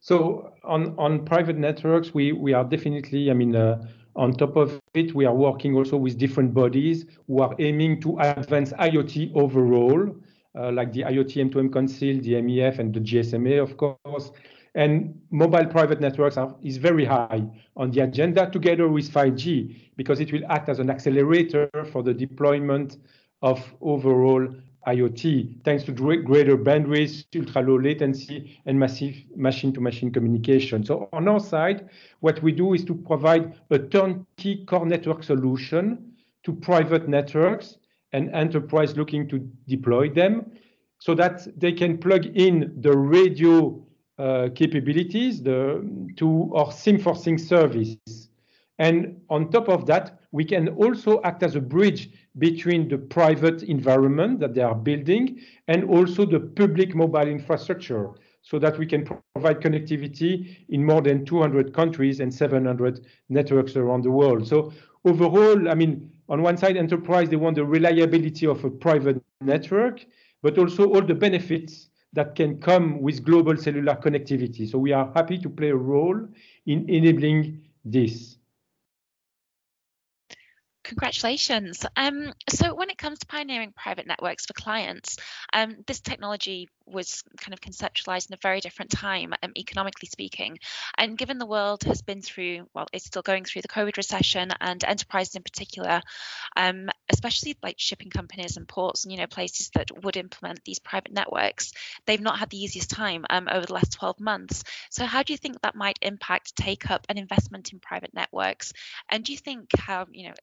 So 0.00 0.52
on, 0.62 0.94
on 0.98 1.24
private 1.24 1.56
networks, 1.56 2.12
we, 2.12 2.32
we 2.32 2.52
are 2.52 2.64
definitely, 2.64 3.30
I 3.30 3.34
mean, 3.34 3.56
uh, 3.56 3.86
on 4.16 4.32
top 4.32 4.56
of 4.56 4.80
it, 4.94 5.14
we 5.14 5.24
are 5.24 5.34
working 5.34 5.74
also 5.76 5.96
with 5.96 6.18
different 6.18 6.54
bodies 6.54 7.06
who 7.26 7.40
are 7.40 7.54
aiming 7.58 8.00
to 8.02 8.18
advance 8.18 8.72
IoT 8.72 9.34
overall 9.34 10.14
Uh, 10.56 10.70
like 10.70 10.92
the 10.92 11.02
IoT 11.02 11.50
M2M 11.50 11.72
Council, 11.72 12.20
the 12.20 12.34
MEF, 12.34 12.78
and 12.78 12.94
the 12.94 13.00
GSMA, 13.00 13.60
of 13.60 13.76
course. 13.76 14.30
And 14.76 15.20
mobile 15.30 15.66
private 15.66 16.00
networks 16.00 16.36
are, 16.36 16.54
is 16.62 16.76
very 16.76 17.04
high 17.04 17.44
on 17.76 17.90
the 17.90 18.00
agenda 18.00 18.48
together 18.50 18.88
with 18.88 19.10
5G 19.10 19.92
because 19.96 20.20
it 20.20 20.32
will 20.32 20.42
act 20.48 20.68
as 20.68 20.78
an 20.78 20.90
accelerator 20.90 21.68
for 21.92 22.02
the 22.02 22.14
deployment 22.14 22.98
of 23.42 23.60
overall 23.80 24.48
IoT, 24.86 25.64
thanks 25.64 25.82
to 25.84 25.92
greater 25.92 26.56
bandwidth, 26.58 27.24
ultra-low 27.34 27.78
latency, 27.78 28.60
and 28.66 28.78
massive 28.78 29.16
machine-to-machine 29.34 30.12
communication. 30.12 30.84
So 30.84 31.08
on 31.12 31.26
our 31.26 31.40
side, 31.40 31.88
what 32.20 32.42
we 32.42 32.52
do 32.52 32.74
is 32.74 32.84
to 32.84 32.94
provide 32.94 33.58
a 33.70 33.78
turnkey 33.78 34.64
core 34.66 34.86
network 34.86 35.22
solution 35.22 36.12
to 36.42 36.52
private 36.52 37.08
networks 37.08 37.78
and 38.14 38.32
enterprise 38.32 38.96
looking 38.96 39.28
to 39.28 39.38
deploy 39.68 40.08
them 40.08 40.52
so 40.98 41.14
that 41.14 41.46
they 41.60 41.72
can 41.72 41.98
plug 41.98 42.24
in 42.26 42.72
the 42.80 42.96
radio 42.96 43.84
uh, 44.18 44.48
capabilities 44.54 45.42
the, 45.42 45.84
to 46.16 46.54
our 46.54 46.68
SIM4Things 46.68 47.40
service. 47.40 47.96
And 48.78 49.20
on 49.28 49.50
top 49.50 49.68
of 49.68 49.86
that, 49.86 50.20
we 50.30 50.44
can 50.44 50.68
also 50.68 51.20
act 51.22 51.42
as 51.42 51.56
a 51.56 51.60
bridge 51.60 52.10
between 52.38 52.88
the 52.88 52.98
private 52.98 53.64
environment 53.64 54.38
that 54.40 54.54
they 54.54 54.62
are 54.62 54.74
building 54.74 55.40
and 55.68 55.84
also 55.84 56.24
the 56.24 56.40
public 56.40 56.94
mobile 56.94 57.28
infrastructure 57.28 58.10
so 58.42 58.58
that 58.60 58.78
we 58.78 58.86
can 58.86 59.04
provide 59.34 59.60
connectivity 59.60 60.56
in 60.68 60.84
more 60.84 61.00
than 61.02 61.24
200 61.24 61.72
countries 61.74 62.20
and 62.20 62.32
700 62.32 63.06
networks 63.28 63.74
around 63.74 64.04
the 64.04 64.10
world. 64.10 64.46
So 64.46 64.72
overall, 65.04 65.68
I 65.68 65.74
mean, 65.74 66.10
on 66.28 66.42
one 66.42 66.56
side, 66.56 66.76
enterprise, 66.76 67.28
they 67.28 67.36
want 67.36 67.56
the 67.56 67.64
reliability 67.64 68.46
of 68.46 68.64
a 68.64 68.70
private 68.70 69.22
network, 69.40 70.04
but 70.42 70.58
also 70.58 70.88
all 70.92 71.02
the 71.02 71.14
benefits 71.14 71.88
that 72.14 72.34
can 72.34 72.60
come 72.60 73.00
with 73.02 73.24
global 73.24 73.56
cellular 73.56 73.96
connectivity. 73.96 74.70
So 74.70 74.78
we 74.78 74.92
are 74.92 75.12
happy 75.14 75.38
to 75.38 75.50
play 75.50 75.70
a 75.70 75.76
role 75.76 76.28
in 76.66 76.88
enabling 76.88 77.62
this. 77.84 78.38
Congratulations. 80.84 81.86
Um, 81.96 82.32
so 82.48 82.74
when 82.74 82.90
it 82.90 82.98
comes 82.98 83.18
to 83.18 83.26
pioneering 83.26 83.72
private 83.74 84.06
networks 84.06 84.44
for 84.44 84.52
clients, 84.52 85.16
um, 85.52 85.76
this 85.86 86.00
technology 86.00 86.68
was 86.86 87.22
kind 87.38 87.52
of 87.52 87.60
conceptualized 87.60 88.30
in 88.30 88.34
a 88.34 88.42
very 88.42 88.60
different 88.60 88.90
time, 88.90 89.32
um, 89.42 89.52
economically 89.56 90.08
speaking. 90.08 90.58
And 90.96 91.18
given 91.18 91.38
the 91.38 91.46
world 91.46 91.84
has 91.84 92.02
been 92.02 92.22
through, 92.22 92.66
well, 92.74 92.86
it's 92.92 93.06
still 93.06 93.22
going 93.22 93.44
through 93.44 93.62
the 93.62 93.68
COVID 93.68 93.96
recession, 93.96 94.50
and 94.60 94.84
enterprises 94.84 95.34
in 95.34 95.42
particular, 95.42 96.02
um, 96.56 96.90
especially 97.08 97.56
like 97.62 97.76
shipping 97.78 98.10
companies 98.10 98.56
and 98.56 98.68
ports 98.68 99.04
and 99.04 99.12
you 99.12 99.18
know 99.18 99.26
places 99.26 99.70
that 99.74 100.04
would 100.04 100.16
implement 100.16 100.64
these 100.64 100.78
private 100.78 101.12
networks, 101.12 101.72
they've 102.06 102.20
not 102.20 102.38
had 102.38 102.50
the 102.50 102.62
easiest 102.62 102.90
time 102.90 103.24
um, 103.30 103.48
over 103.50 103.66
the 103.66 103.74
last 103.74 103.92
12 103.92 104.20
months. 104.20 104.64
So 104.90 105.04
how 105.04 105.22
do 105.22 105.32
you 105.32 105.36
think 105.38 105.60
that 105.60 105.74
might 105.74 105.98
impact 106.02 106.56
take 106.56 106.90
up 106.90 107.06
and 107.08 107.18
investment 107.18 107.72
in 107.72 107.80
private 107.80 108.14
networks? 108.14 108.72
And 109.08 109.24
do 109.24 109.32
you 109.32 109.38
think 109.38 109.70
how 109.76 110.06
you 110.12 110.28
know 110.28 110.34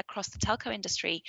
across 0.00 0.28
the 0.28 0.38
telco 0.38 0.74
industry, 0.74 1.22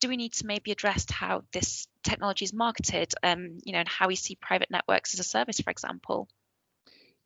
do 0.00 0.08
we 0.08 0.16
need 0.16 0.32
to 0.34 0.46
maybe 0.46 0.70
address 0.72 1.06
how 1.10 1.42
this 1.52 1.86
technology 2.04 2.44
is 2.44 2.52
marketed, 2.52 3.12
um, 3.22 3.58
you 3.64 3.72
know, 3.72 3.80
and 3.80 3.88
how 3.88 4.08
we 4.08 4.16
see 4.16 4.36
private 4.36 4.70
networks 4.70 5.14
as 5.14 5.20
a 5.20 5.24
service, 5.24 5.60
for 5.60 5.70
example? 5.70 6.28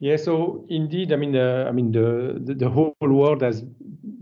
Yeah, 0.01 0.17
so 0.17 0.67
indeed, 0.69 1.13
I 1.13 1.17
mean, 1.17 1.37
uh, 1.37 1.67
I 1.69 1.73
mean, 1.73 1.93
the, 1.93 2.41
the, 2.43 2.55
the 2.55 2.69
whole 2.69 2.97
world 3.01 3.43
has 3.43 3.65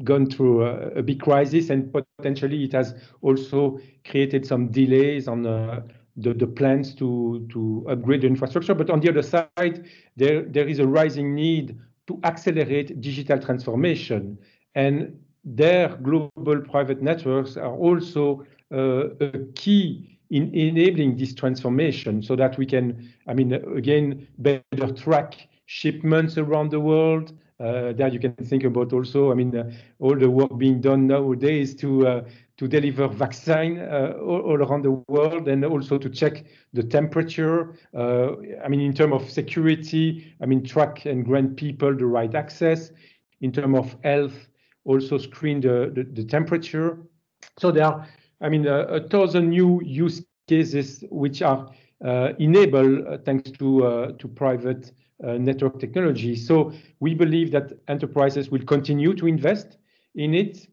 gone 0.05 0.27
through 0.27 0.65
a, 0.65 0.89
a, 0.99 1.03
big 1.03 1.21
crisis, 1.21 1.71
and 1.71 1.93
potentially 2.19 2.65
it 2.65 2.73
has 2.73 2.95
also 3.23 3.81
created 4.05 4.47
some 4.47 4.69
delays 4.71 5.29
on 5.29 5.47
uh, 5.47 5.81
the 6.17 6.35
the 6.35 6.47
plans 6.47 6.95
to 6.97 7.49
to 7.51 7.87
upgrade 7.89 8.21
the 8.21 8.27
infrastructure. 8.27 8.75
But 8.75 8.91
on 8.91 9.01
the 9.01 9.09
other 9.09 9.23
side, 9.23 9.89
there 10.15 10.43
there 10.43 10.69
is 10.69 10.79
a 10.79 10.87
rising 10.87 11.35
need 11.35 11.79
to 12.07 12.21
accelerate 12.23 13.01
digital 13.01 13.39
transformation, 13.39 14.39
and 14.75 15.19
their 15.45 15.89
global 15.97 16.61
private 16.61 17.03
networks 17.03 17.57
are 17.57 17.75
also 17.75 18.45
uh, 18.73 19.09
a 19.21 19.39
key 19.55 20.19
in 20.31 20.55
enabling 20.55 21.17
this 21.17 21.35
transformation 21.35 22.23
so 22.23 22.35
that 22.37 22.57
we 22.57 22.65
can, 22.65 23.13
I 23.27 23.35
mean, 23.35 23.53
again, 23.53 24.27
better 24.39 24.93
track 24.95 25.49
shipments 25.67 26.39
around 26.39 26.71
the 26.71 26.81
world. 26.81 27.33
Uh, 27.61 27.93
there 27.93 28.09
you 28.09 28.19
can 28.19 28.35
think 28.35 28.65
about 28.65 28.93
also, 28.93 29.31
I 29.31 29.35
mean, 29.35 29.57
uh, 29.57 29.71
all 30.01 30.17
the 30.17 30.31
work 30.31 30.57
being 30.59 30.81
done 30.81 31.07
nowadays 31.07 31.75
to 31.77 32.07
uh, 32.07 32.25
to 32.57 32.69
deliver 32.69 33.09
vaccine 33.09 33.79
uh, 33.79 34.15
all, 34.21 34.41
all, 34.41 34.63
around 34.63 34.83
the 34.83 34.93
world 35.09 35.49
and 35.49 35.65
also 35.65 35.99
to 35.99 36.09
check 36.09 36.45
the 36.73 36.83
temperature. 36.83 37.75
Uh, 37.95 38.37
I 38.65 38.69
mean, 38.69 38.81
in 38.81 38.93
terms 38.93 39.15
of 39.15 39.31
security, 39.31 40.35
I 40.41 40.47
mean, 40.47 40.65
track 40.65 41.07
and 41.07 41.25
grant 41.25 41.57
people 41.57 41.95
the 41.95 42.07
right 42.07 42.35
access. 42.35 42.91
In 43.41 43.53
terms 43.53 43.77
of 43.77 43.97
health, 44.03 44.49
also 44.85 45.19
screen 45.19 45.61
the, 45.61 45.91
the, 45.95 46.05
the 46.05 46.25
temperature. 46.25 46.99
So 47.59 47.71
there 47.71 47.87
are, 47.87 48.09
I 48.41 48.49
mean, 48.49 48.67
a, 48.67 48.81
a 48.85 49.09
thousand 49.09 49.51
new 49.51 49.81
use 49.85 50.23
cases 50.49 51.05
which 51.11 51.43
are 51.43 51.71
uh, 52.05 52.33
enabled 52.39 53.07
uh, 53.07 53.19
thanks 53.25 53.51
to 53.53 53.87
uh, 53.87 54.13
to 54.19 54.27
private 54.29 54.93
uh, 55.25 55.35
network 55.35 55.79
technology. 55.79 56.35
So 56.35 56.73
we 57.01 57.15
believe 57.15 57.53
that 57.53 57.73
enterprises 57.89 58.51
will 58.51 58.65
continue 58.65 59.15
to 59.15 59.27
invest 59.27 59.79
in 60.15 60.35
it 60.35 60.67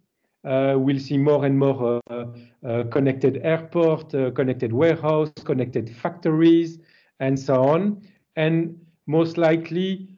uh, 0.45 0.75
we'll 0.77 0.99
see 0.99 1.17
more 1.17 1.45
and 1.45 1.57
more 1.57 2.01
uh, 2.09 2.83
connected 2.91 3.41
airport, 3.43 4.11
connected 4.35 4.71
warehouse, 4.71 5.31
connected 5.43 5.93
factories, 5.93 6.79
and 7.19 7.37
so 7.37 7.61
on. 7.61 8.01
And 8.37 8.79
most 9.05 9.37
likely, 9.37 10.17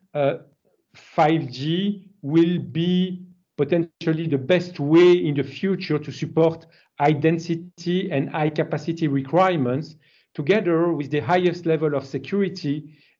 5G 0.96 2.08
will 2.22 2.60
be 2.60 3.26
potentially 3.62 4.28
the 4.28 4.44
best 4.54 4.80
way 4.80 5.12
in 5.12 5.36
the 5.36 5.44
future 5.44 6.00
to 6.00 6.12
support 6.12 6.66
high 7.00 7.12
density 7.12 8.10
and 8.12 8.30
high 8.30 8.50
capacity 8.50 9.08
requirements 9.08 9.98
together 10.34 10.92
with 10.94 11.12
the 11.12 11.20
highest 11.20 11.66
level 11.66 11.94
of 11.94 12.04
security 12.06 12.76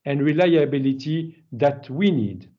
and 0.06 0.24
reliability 0.24 1.44
that 1.52 1.88
we 1.90 2.10
need. 2.10 2.50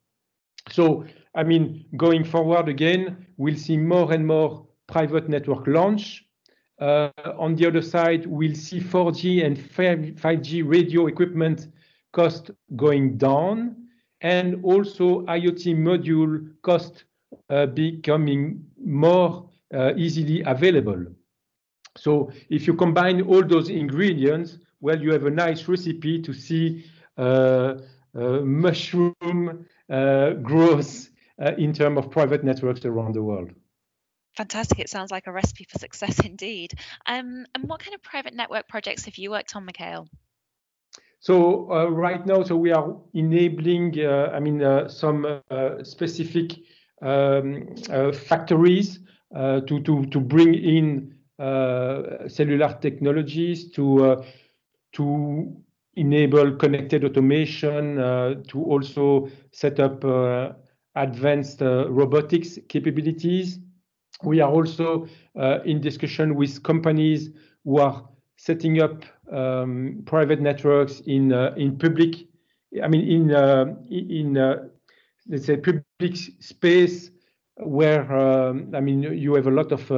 So 0.70 1.04
I 1.34 1.42
mean, 1.42 1.86
going 1.96 2.24
forward 2.24 2.68
again, 2.68 3.26
we'll 3.36 3.56
see 3.56 3.76
more 3.76 4.12
and 4.12 4.24
more 4.26 4.66
private 4.86 5.28
network 5.28 5.66
launch. 5.66 6.24
Uh, 6.78 7.10
on 7.38 7.56
the 7.56 7.66
other 7.66 7.82
side, 7.82 8.26
we'll 8.26 8.54
see 8.54 8.80
4G 8.80 9.44
and 9.44 9.56
5G 9.56 10.68
radio 10.68 11.06
equipment 11.06 11.68
cost 12.12 12.50
going 12.76 13.16
down, 13.16 13.76
and 14.20 14.62
also 14.62 15.22
IoT 15.22 15.74
module 15.76 16.52
cost 16.62 17.04
becoming 17.66 18.64
more 18.84 19.48
uh, 19.74 19.92
easily 19.96 20.42
available. 20.42 21.04
So 21.96 22.30
if 22.48 22.66
you 22.66 22.74
combine 22.74 23.22
all 23.22 23.42
those 23.42 23.68
ingredients, 23.68 24.58
well, 24.80 25.00
you 25.00 25.12
have 25.12 25.26
a 25.26 25.30
nice 25.30 25.68
recipe 25.68 26.20
to 26.22 26.32
see 26.32 26.84
uh, 27.16 27.74
uh, 28.14 28.40
mushroom 28.40 29.66
uh, 29.90 30.30
growth 30.30 31.10
uh, 31.40 31.52
in 31.58 31.72
terms 31.72 31.98
of 31.98 32.10
private 32.10 32.44
networks 32.44 32.84
around 32.84 33.14
the 33.14 33.22
world. 33.22 33.50
Fantastic. 34.36 34.78
It 34.78 34.88
sounds 34.88 35.10
like 35.10 35.26
a 35.26 35.32
recipe 35.32 35.64
for 35.64 35.78
success 35.78 36.18
indeed. 36.24 36.72
Um, 37.06 37.44
and 37.54 37.68
what 37.68 37.80
kind 37.80 37.94
of 37.94 38.02
private 38.02 38.34
network 38.34 38.68
projects 38.68 39.04
have 39.04 39.16
you 39.16 39.30
worked 39.30 39.54
on, 39.54 39.64
Mikael? 39.64 40.08
So 41.20 41.70
uh, 41.70 41.86
right 41.86 42.26
now, 42.26 42.42
so 42.42 42.56
we 42.56 42.72
are 42.72 42.96
enabling, 43.14 44.00
uh, 44.00 44.32
I 44.34 44.40
mean, 44.40 44.62
uh, 44.62 44.88
some 44.88 45.40
uh, 45.50 45.84
specific 45.84 46.54
um, 47.02 47.68
uh, 47.90 48.12
factories 48.12 49.00
to, 49.34 49.80
to, 49.84 50.06
to 50.06 50.20
bring 50.20 50.54
in 50.54 51.14
cellular 52.28 52.78
technologies 52.80 53.70
to, 53.72 54.22
to 54.92 55.56
enable 55.96 56.56
connected 56.56 57.04
automation, 57.04 57.96
to 58.46 58.62
also 58.62 59.28
set 59.52 59.80
up 59.80 60.04
advanced 60.94 61.62
uh, 61.62 61.90
robotics 61.90 62.58
capabilities. 62.68 63.58
We 64.22 64.40
are 64.40 64.50
also 64.50 65.08
uh, 65.38 65.58
in 65.64 65.80
discussion 65.80 66.34
with 66.34 66.62
companies 66.62 67.30
who 67.64 67.78
are 67.78 68.08
setting 68.36 68.80
up 68.80 69.04
um, 69.32 70.02
private 70.04 70.40
networks 70.40 71.00
in 71.06 71.32
uh, 71.32 71.54
in 71.56 71.78
public, 71.78 72.26
I 72.82 72.88
mean 72.88 73.08
in 73.08 73.30
in 73.90 74.70
let's 75.28 75.46
say 75.46 75.56
public 75.56 76.16
space 76.40 77.10
where 77.56 78.10
um, 78.12 78.70
I 78.74 78.80
mean 78.80 79.02
you 79.02 79.34
have 79.34 79.46
a 79.46 79.50
lot 79.50 79.72
of 79.72 79.90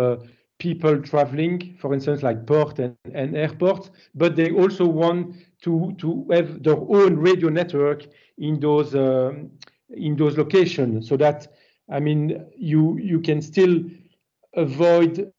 people 0.59 1.01
traveling, 1.03 1.77
for 1.79 1.93
instance, 1.93 2.23
like 2.23 2.47
port 2.47 2.79
and, 2.79 2.97
and 3.13 3.37
airports, 3.37 3.91
but 4.15 4.37
they 4.37 4.51
also 4.51 4.87
want 4.87 5.35
to 5.63 5.95
to 5.99 6.27
have 6.31 6.63
their 6.63 6.77
own 6.77 7.17
radio 7.17 7.49
network 7.49 8.07
in 8.39 8.61
those 8.61 8.95
um, 8.95 9.51
in 9.91 10.17
those 10.17 10.37
locations. 10.37 11.09
So 11.09 11.17
that 11.17 11.49
I 11.91 12.01
mean 12.01 12.47
you 12.57 12.99
you 12.99 13.21
can 13.21 13.43
still 13.43 13.83
avoid 14.55 15.33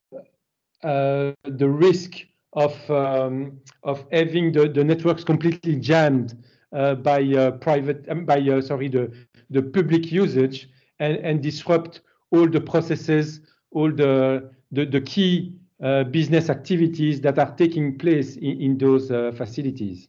uh, 0.84 1.32
the 1.44 1.70
risk 1.70 2.26
of 2.54 2.74
um, 2.90 3.60
of 3.84 4.06
having 4.12 4.52
the, 4.52 4.68
the 4.70 4.84
networks 4.84 5.24
completely 5.24 5.76
jammed 5.76 6.44
uh, 6.74 6.96
by 6.96 7.22
uh, 7.24 7.52
private 7.52 8.06
um, 8.10 8.26
by 8.26 8.40
uh, 8.40 8.62
sorry 8.62 8.88
the 8.90 9.12
the 9.50 9.62
public 9.62 10.12
usage 10.12 10.70
and, 11.00 11.18
and 11.18 11.42
disrupt 11.42 12.02
all 12.32 12.48
the 12.48 12.62
processes 12.62 13.42
all 13.72 13.92
the 13.92 14.50
the, 14.72 14.86
the 14.86 15.02
key 15.02 15.54
uh, 15.84 16.04
business 16.06 16.50
activities 16.50 17.22
that 17.22 17.38
are 17.38 17.54
taking 17.56 17.98
place 17.98 18.38
in, 18.38 18.62
in 18.62 18.78
those 18.78 19.12
uh, 19.12 19.32
facilities. 19.36 20.08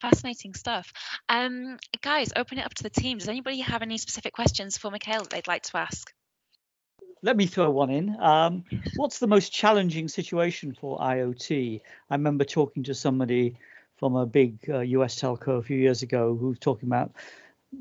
Fascinating 0.00 0.54
stuff. 0.54 0.92
Um, 1.28 1.78
guys, 2.02 2.32
open 2.34 2.58
it 2.58 2.64
up 2.64 2.74
to 2.74 2.82
the 2.82 2.90
team. 2.90 3.18
Does 3.18 3.28
anybody 3.28 3.60
have 3.60 3.82
any 3.82 3.96
specific 3.98 4.32
questions 4.32 4.76
for 4.76 4.90
Mikael 4.90 5.22
that 5.22 5.30
they'd 5.30 5.46
like 5.46 5.62
to 5.62 5.78
ask? 5.78 6.12
Let 7.22 7.36
me 7.36 7.46
throw 7.46 7.70
one 7.70 7.90
in. 7.90 8.16
Um, 8.20 8.64
what's 8.96 9.18
the 9.18 9.26
most 9.26 9.50
challenging 9.50 10.08
situation 10.08 10.76
for 10.78 10.98
IoT? 10.98 11.80
I 12.10 12.14
remember 12.14 12.44
talking 12.44 12.82
to 12.84 12.94
somebody 12.94 13.56
from 13.96 14.16
a 14.16 14.26
big 14.26 14.58
uh, 14.68 14.80
US 14.80 15.18
telco 15.18 15.58
a 15.58 15.62
few 15.62 15.78
years 15.78 16.02
ago 16.02 16.36
who 16.36 16.48
was 16.48 16.58
talking 16.58 16.88
about 16.88 17.12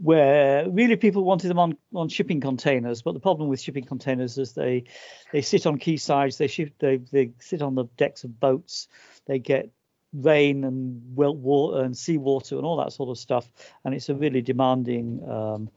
where 0.02 0.70
really 0.70 0.96
people 0.96 1.24
wanted 1.24 1.48
them 1.48 1.60
on, 1.60 1.78
on 1.94 2.10
shipping 2.10 2.42
containers, 2.42 3.02
but 3.02 3.14
the 3.14 3.20
problem 3.20 3.50
with 3.50 3.62
shipping 3.62 3.86
containers 3.86 4.38
is 4.38 4.54
they 4.54 4.84
they 5.32 5.42
sit 5.42 5.66
on 5.66 5.80
quaysides, 5.80 6.38
they 6.38 6.48
ship, 6.48 6.74
they 6.80 6.98
they 6.98 7.32
sit 7.40 7.62
on 7.62 7.76
the 7.76 7.86
decks 7.98 8.24
of 8.24 8.40
boats, 8.40 8.88
they 9.26 9.40
get 9.40 9.70
rain 10.14 10.64
and 10.64 11.02
water 11.16 11.84
and 11.84 11.98
seawater 11.98 12.56
and 12.56 12.66
all 12.66 12.78
that 12.78 12.94
sort 12.94 13.10
of 13.10 13.18
stuff, 13.18 13.50
and 13.84 13.94
it's 13.94 14.10
a 14.10 14.16
really 14.16 14.42
demanding 14.42 15.28
um, 15.30 15.70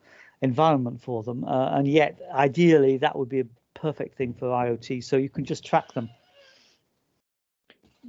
environment 0.43 1.01
for 1.01 1.23
them. 1.23 1.45
Uh, 1.45 1.71
and 1.71 1.89
yet, 1.89 2.21
ideally, 2.33 2.99
that 2.99 3.17
would 3.17 3.29
be 3.29 3.41
a 3.41 3.47
perfect 3.75 4.17
thing 4.17 4.35
for 4.35 4.49
IoT, 4.49 5.03
so 5.03 5.17
you 5.17 5.31
can 5.31 5.45
just 5.45 5.65
track 5.65 5.93
them. 5.93 6.11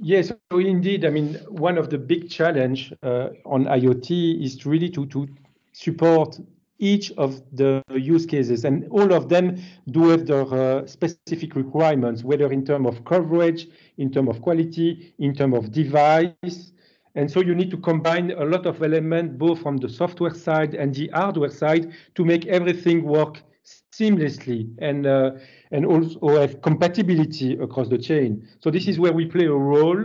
Yes, 0.00 0.32
indeed. 0.52 1.04
I 1.04 1.10
mean, 1.10 1.34
one 1.48 1.76
of 1.76 1.90
the 1.90 1.98
big 1.98 2.30
challenge 2.30 2.92
uh, 3.02 3.30
on 3.44 3.64
IoT 3.64 4.44
is 4.44 4.64
really 4.64 4.90
to 4.90 5.06
to 5.06 5.28
support 5.78 6.40
each 6.80 7.12
of 7.12 7.42
the 7.52 7.82
use 7.90 8.26
cases, 8.26 8.64
and 8.64 8.86
all 8.90 9.12
of 9.12 9.28
them 9.28 9.60
do 9.90 10.08
have 10.08 10.26
their 10.26 10.46
uh, 10.52 10.86
specific 10.86 11.54
requirements, 11.56 12.22
whether 12.22 12.52
in 12.52 12.64
terms 12.64 12.86
of 12.86 13.04
coverage, 13.04 13.68
in 13.96 14.10
terms 14.10 14.28
of 14.28 14.40
quality, 14.42 15.12
in 15.18 15.34
terms 15.34 15.56
of 15.56 15.72
device. 15.72 16.72
And 17.14 17.28
so 17.30 17.40
you 17.40 17.54
need 17.54 17.70
to 17.70 17.76
combine 17.76 18.30
a 18.30 18.44
lot 18.44 18.66
of 18.66 18.82
elements, 18.82 19.34
both 19.36 19.60
from 19.60 19.76
the 19.78 19.88
software 19.88 20.34
side 20.34 20.74
and 20.74 20.94
the 20.94 21.08
hardware 21.12 21.50
side, 21.50 21.92
to 22.14 22.24
make 22.24 22.46
everything 22.46 23.04
work 23.04 23.42
seamlessly 23.92 24.70
and 24.78 25.06
uh, 25.06 25.32
and 25.70 25.84
also 25.84 26.40
have 26.40 26.62
compatibility 26.62 27.58
across 27.58 27.88
the 27.88 27.98
chain. 27.98 28.46
So 28.60 28.70
this 28.70 28.86
is 28.88 28.98
where 28.98 29.12
we 29.12 29.26
play 29.26 29.46
a 29.46 29.52
role 29.52 30.04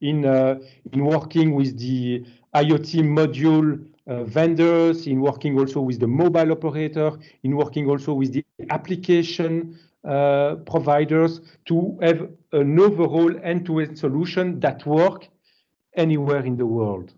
in 0.00 0.24
uh, 0.24 0.58
in 0.92 1.04
working 1.04 1.54
with 1.54 1.78
the 1.78 2.24
IoT 2.54 3.02
module 3.04 3.86
vendors, 4.06 5.06
in 5.06 5.20
working 5.20 5.58
also 5.58 5.80
with 5.80 5.98
the 5.98 6.06
mobile 6.06 6.52
operator, 6.52 7.12
in 7.42 7.56
working 7.56 7.88
also 7.88 8.14
with 8.14 8.32
the 8.32 8.44
application 8.70 9.78
uh, 10.04 10.54
providers 10.66 11.40
to 11.64 11.98
have 12.00 12.28
an 12.52 12.78
overall 12.78 13.34
end-to-end 13.42 13.98
solution 13.98 14.60
that 14.60 14.86
work 14.86 15.28
anywhere 15.96 16.44
in 16.44 16.56
the 16.56 16.66
world. 16.66 17.12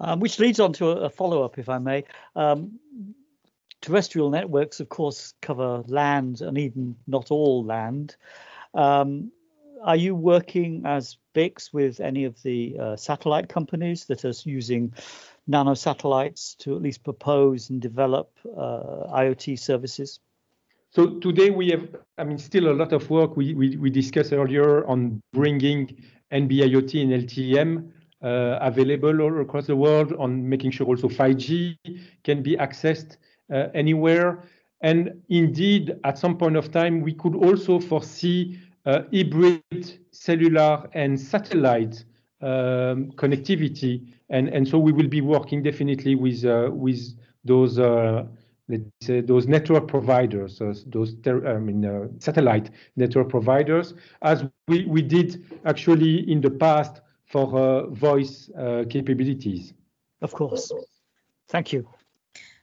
Um, 0.00 0.18
which 0.18 0.38
leads 0.38 0.58
on 0.58 0.72
to 0.74 0.90
a, 0.90 0.96
a 1.02 1.10
follow-up, 1.10 1.58
if 1.58 1.68
I 1.68 1.78
may. 1.78 2.04
Um, 2.34 2.80
terrestrial 3.80 4.30
networks, 4.30 4.80
of 4.80 4.88
course, 4.88 5.34
cover 5.42 5.84
land 5.86 6.40
and 6.40 6.58
even 6.58 6.96
not 7.06 7.30
all 7.30 7.64
land. 7.64 8.16
Um, 8.74 9.30
are 9.84 9.96
you 9.96 10.14
working 10.14 10.82
as 10.84 11.16
BICS 11.34 11.72
with 11.72 12.00
any 12.00 12.24
of 12.24 12.40
the 12.42 12.76
uh, 12.78 12.96
satellite 12.96 13.48
companies 13.48 14.04
that 14.06 14.24
are 14.24 14.32
using 14.44 14.92
nano 15.46 15.74
satellites 15.74 16.54
to 16.56 16.76
at 16.76 16.82
least 16.82 17.02
propose 17.02 17.70
and 17.70 17.80
develop 17.80 18.30
uh, 18.56 19.06
IoT 19.12 19.58
services? 19.58 20.20
so 20.92 21.18
today 21.20 21.50
we 21.50 21.70
have, 21.70 21.88
I 22.18 22.24
mean, 22.24 22.38
still 22.38 22.68
a 22.68 22.74
lot 22.74 22.92
of 22.92 23.08
work 23.10 23.36
we, 23.36 23.54
we, 23.54 23.76
we 23.76 23.90
discussed 23.90 24.32
earlier 24.32 24.84
on 24.86 25.22
bringing 25.32 25.86
NB-IoT 26.32 27.02
and 27.02 27.28
LTE-M 27.28 27.92
uh, 28.22 28.58
available 28.60 29.22
all 29.22 29.40
across 29.40 29.66
the 29.66 29.76
world, 29.76 30.12
on 30.18 30.48
making 30.48 30.72
sure 30.72 30.86
also 30.86 31.08
5G 31.08 31.76
can 32.24 32.42
be 32.42 32.56
accessed 32.56 33.18
uh, 33.52 33.68
anywhere. 33.72 34.42
And 34.82 35.22
indeed, 35.28 35.96
at 36.04 36.18
some 36.18 36.36
point 36.36 36.56
of 36.56 36.72
time, 36.72 37.02
we 37.02 37.14
could 37.14 37.36
also 37.36 37.78
foresee 37.78 38.58
hybrid 39.12 39.98
cellular 40.10 40.88
and 40.94 41.18
satellite 41.18 42.04
um, 42.42 43.12
connectivity. 43.12 43.94
And, 44.28 44.48
and 44.48 44.66
so 44.66 44.78
we 44.78 44.92
will 44.92 45.08
be 45.08 45.20
working 45.20 45.62
definitely 45.62 46.14
with, 46.14 46.44
uh, 46.44 46.70
with 46.72 47.00
those 47.44 47.78
uh, 47.78 48.26
let's 48.70 48.84
say 49.02 49.20
those 49.20 49.46
network 49.48 49.88
providers, 49.88 50.62
those 50.86 51.16
I 51.26 51.58
mean 51.58 51.84
uh, 51.84 52.08
satellite 52.18 52.70
network 52.96 53.28
providers, 53.28 53.94
as 54.22 54.44
we, 54.68 54.86
we 54.86 55.02
did 55.02 55.44
actually 55.64 56.30
in 56.30 56.40
the 56.40 56.50
past 56.50 57.00
for 57.26 57.46
uh, 57.58 57.86
voice 57.88 58.50
uh, 58.56 58.84
capabilities. 58.88 59.74
Of 60.22 60.32
course. 60.32 60.72
Thank 61.48 61.72
you. 61.72 61.88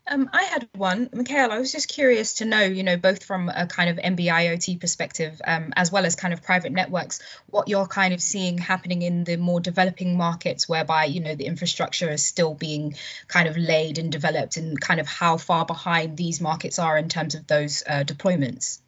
Um, 0.10 0.30
I 0.32 0.44
had 0.44 0.70
one, 0.74 1.10
Mikael. 1.12 1.52
I 1.52 1.60
was 1.60 1.74
just 1.74 1.90
curious 1.90 2.36
to 2.36 2.46
know, 2.46 2.62
you 2.62 2.84
know, 2.84 2.96
both 2.96 3.26
from 3.26 3.50
a 3.50 3.68
kind 3.68 3.90
of 3.90 3.98
NB-IoT 3.98 4.80
perspective, 4.80 5.42
um, 5.46 5.74
as 5.76 5.92
well 5.92 6.06
as 6.06 6.16
kind 6.16 6.34
of 6.34 6.42
private 6.42 6.72
networks, 6.72 7.20
what 7.48 7.68
you're 7.68 7.88
kind 7.88 8.14
of 8.14 8.22
seeing 8.22 8.58
happening 8.58 9.02
in 9.02 9.26
the 9.26 9.36
more 9.36 9.60
developing 9.60 10.16
markets, 10.16 10.70
whereby 10.70 11.06
you 11.06 11.20
know 11.20 11.36
the 11.36 11.46
infrastructure 11.46 12.10
is 12.10 12.26
still 12.26 12.54
being 12.54 12.96
kind 13.28 13.50
of 13.50 13.58
laid 13.58 13.98
and 13.98 14.10
developed, 14.10 14.56
and 14.56 14.80
kind 14.80 15.02
of 15.02 15.08
how 15.08 15.36
far 15.36 15.66
behind 15.66 16.16
these 16.16 16.40
markets 16.40 16.80
are 16.80 16.98
in 16.98 17.10
terms 17.10 17.36
of 17.36 17.46
those 17.48 17.84
uh, 17.86 18.06
deployments. 18.06 18.80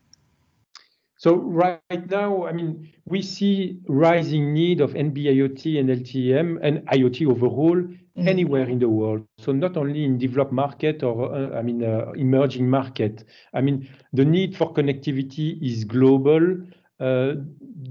So 1.18 1.36
right 1.36 2.10
now, 2.10 2.46
I 2.46 2.54
mean, 2.54 2.94
we 3.04 3.22
see 3.24 3.80
rising 3.90 4.54
need 4.54 4.80
of 4.80 4.94
NB-IoT 4.94 5.78
and 5.78 5.90
LTE-M 5.90 6.60
and 6.64 6.88
IoT 6.88 7.28
overall. 7.30 7.84
Anywhere 8.28 8.68
in 8.68 8.80
the 8.80 8.90
world. 8.90 9.26
So 9.38 9.52
not 9.52 9.78
only 9.78 10.04
in 10.04 10.18
developed 10.18 10.52
market 10.52 11.04
or 11.04 11.34
uh, 11.34 11.58
I 11.58 11.62
mean 11.62 11.84
uh, 11.84 12.12
emerging 12.16 12.70
market. 12.70 13.24
I 13.54 13.62
mean, 13.62 13.88
the 14.14 14.26
need 14.26 14.56
for 14.56 14.74
connectivity 14.74 15.62
is 15.62 15.84
global. 15.84 16.58
Uh, 17.00 17.36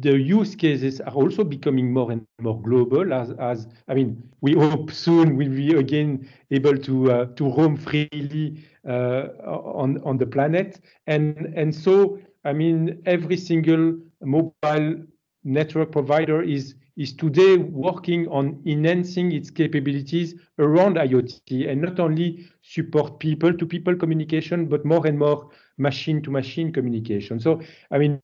the 0.01 0.19
use 0.19 0.55
cases 0.55 1.01
are 1.01 1.15
also 1.15 1.43
becoming 1.43 1.91
more 1.93 2.13
and 2.13 2.27
more 2.41 2.61
global 2.61 3.15
as, 3.15 3.31
as 3.39 3.67
I 3.89 3.95
mean, 3.95 4.23
we 4.43 4.53
hope 4.53 4.93
soon 4.93 5.37
we'll 5.37 5.49
be 5.49 5.75
again 5.75 6.29
able 6.51 6.77
to 6.77 7.11
uh, 7.11 7.27
to 7.37 7.45
roam 7.51 7.77
freely 7.77 8.63
uh, 8.87 9.29
on 9.47 10.01
on 10.05 10.19
the 10.19 10.27
planet. 10.27 10.81
And 11.07 11.53
and 11.57 11.75
so 11.75 12.19
I 12.45 12.53
mean, 12.53 13.03
every 13.07 13.37
single 13.37 13.99
mobile 14.23 15.05
network 15.45 15.93
provider 15.93 16.43
is 16.43 16.75
is 16.99 17.13
today 17.13 17.57
working 17.57 18.27
on 18.29 18.61
enhancing 18.67 19.31
its 19.33 19.51
capabilities 19.51 20.35
around 20.59 20.97
IoT 20.97 21.71
and 21.71 21.81
not 21.81 22.01
only 22.01 22.47
support 22.63 23.21
people 23.21 23.55
to 23.55 23.65
people 23.65 23.95
communication, 23.95 24.67
but 24.67 24.85
more 24.85 25.07
and 25.07 25.17
more 25.17 25.49
machine 25.79 26.21
to 26.23 26.31
machine 26.31 26.73
communication. 26.73 27.39
So, 27.39 27.63
I 27.93 27.99
mean, 27.99 28.21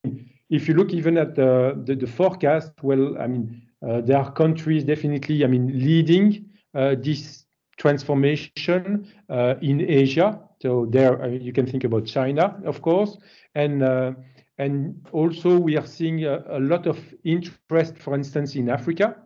if 0.50 0.68
you 0.68 0.74
look 0.74 0.92
even 0.92 1.16
at 1.16 1.36
the, 1.36 1.80
the, 1.84 1.94
the 1.94 2.06
forecast, 2.06 2.72
well, 2.82 3.16
I 3.18 3.28
mean, 3.28 3.62
uh, 3.86 4.00
there 4.00 4.18
are 4.18 4.32
countries 4.32 4.82
definitely, 4.82 5.44
I 5.44 5.46
mean, 5.46 5.68
leading 5.68 6.50
uh, 6.74 6.96
this 6.98 7.44
transformation 7.76 9.06
uh, 9.28 9.54
in 9.62 9.80
Asia. 9.88 10.40
So 10.60 10.86
there, 10.90 11.22
uh, 11.22 11.28
you 11.28 11.52
can 11.52 11.66
think 11.66 11.84
about 11.84 12.06
China, 12.06 12.60
of 12.64 12.82
course, 12.82 13.18
and 13.54 13.82
uh, 13.82 14.12
and 14.58 15.06
also 15.12 15.58
we 15.58 15.76
are 15.76 15.86
seeing 15.86 16.24
a, 16.24 16.44
a, 16.48 16.60
lot 16.60 16.86
of 16.86 16.98
interest, 17.24 17.96
for 17.98 18.14
instance, 18.14 18.54
in 18.54 18.68
Africa, 18.68 19.16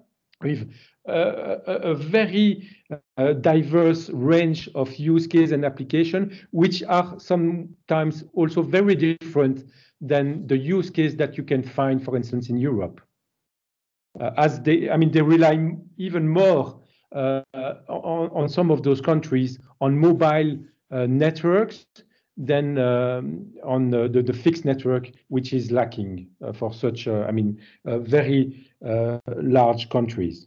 with 0.42 0.72
a, 1.06 1.60
a 1.66 1.94
very 1.94 2.68
uh, 3.16 3.32
diverse 3.34 4.08
range 4.10 4.68
of 4.74 4.94
use 4.96 5.26
case 5.26 5.50
and 5.50 5.64
application, 5.64 6.38
which 6.50 6.82
are 6.84 7.18
sometimes 7.18 8.24
also 8.34 8.62
very 8.62 8.94
different 8.94 9.64
than 10.00 10.46
the 10.46 10.56
use 10.56 10.90
case 10.90 11.14
that 11.14 11.36
you 11.36 11.42
can 11.42 11.62
find, 11.62 12.02
for 12.02 12.16
instance, 12.16 12.48
in 12.48 12.56
Europe. 12.56 13.00
Uh, 14.18 14.30
as 14.36 14.60
they, 14.60 14.88
I 14.88 14.96
mean, 14.96 15.10
they 15.10 15.22
rely 15.22 15.76
even 15.96 16.28
more 16.28 16.80
uh, 17.12 17.42
on, 17.88 18.30
on, 18.30 18.48
some 18.48 18.70
of 18.70 18.82
those 18.82 19.00
countries 19.00 19.58
on 19.80 19.98
mobile 19.98 20.58
uh, 20.90 21.06
networks 21.06 21.86
than 22.38 22.78
um, 22.78 23.52
on 23.64 23.90
the, 23.90 24.08
the, 24.08 24.22
the, 24.22 24.32
fixed 24.32 24.64
network, 24.64 25.10
which 25.26 25.52
is 25.52 25.72
lacking 25.72 26.28
uh, 26.42 26.52
for 26.52 26.72
such, 26.72 27.08
uh, 27.08 27.24
I 27.28 27.32
mean, 27.32 27.60
uh, 27.84 27.98
very 27.98 28.70
uh, 28.84 29.18
large 29.26 29.90
countries. 29.90 30.46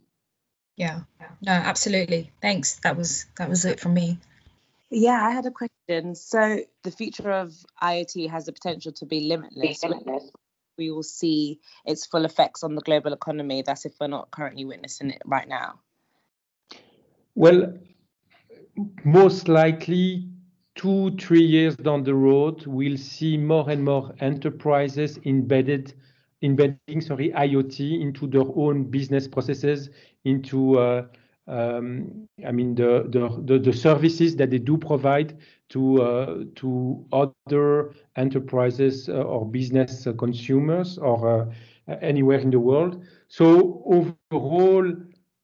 Yeah, 0.76 1.00
no, 1.42 1.52
absolutely. 1.52 2.32
Thanks. 2.40 2.76
That 2.76 2.96
was 2.96 3.26
that 3.36 3.50
was 3.50 3.66
it 3.66 3.78
from 3.78 3.92
me. 3.92 4.18
Yeah, 4.90 5.22
I 5.22 5.30
had 5.30 5.44
a 5.44 5.50
question. 5.50 6.14
So 6.14 6.60
the 6.82 6.90
future 6.90 7.30
of 7.30 7.54
IoT 7.82 8.30
has 8.30 8.46
the 8.46 8.52
potential 8.52 8.92
to 8.92 9.06
be 9.06 9.20
limitless. 9.20 9.82
limitless. 9.82 10.30
We 10.78 10.90
will 10.90 11.02
see 11.02 11.60
its 11.84 12.06
full 12.06 12.24
effects 12.24 12.62
on 12.62 12.74
the 12.74 12.80
global 12.80 13.12
economy. 13.12 13.62
That's 13.62 13.84
if 13.84 13.92
we're 14.00 14.06
not 14.06 14.30
currently 14.30 14.64
witnessing 14.64 15.10
it 15.10 15.20
right 15.26 15.46
now. 15.46 15.80
Well, 17.34 17.74
most 19.04 19.48
likely 19.48 20.31
two, 20.74 21.14
three 21.16 21.44
years 21.44 21.76
down 21.76 22.02
the 22.02 22.14
road, 22.14 22.66
we'll 22.66 22.96
see 22.96 23.36
more 23.36 23.68
and 23.68 23.84
more 23.84 24.14
enterprises 24.20 25.18
embedded, 25.24 25.94
embedding, 26.42 27.00
sorry, 27.00 27.30
IoT 27.30 28.00
into 28.00 28.26
their 28.26 28.44
own 28.56 28.84
business 28.84 29.28
processes, 29.28 29.90
into, 30.24 30.78
uh, 30.78 31.06
um, 31.48 32.28
I 32.46 32.52
mean, 32.52 32.74
the, 32.74 33.06
the, 33.08 33.58
the, 33.58 33.72
services 33.72 34.36
that 34.36 34.50
they 34.50 34.58
do 34.58 34.78
provide 34.78 35.38
to, 35.70 36.02
uh, 36.02 36.44
to 36.56 37.04
other 37.12 37.94
enterprises 38.16 39.08
uh, 39.08 39.22
or 39.22 39.44
business 39.44 40.06
consumers 40.18 40.98
or 40.98 41.50
uh, 41.88 41.96
anywhere 42.00 42.38
in 42.38 42.50
the 42.50 42.60
world. 42.60 43.04
So 43.28 43.82
overall, 44.30 44.92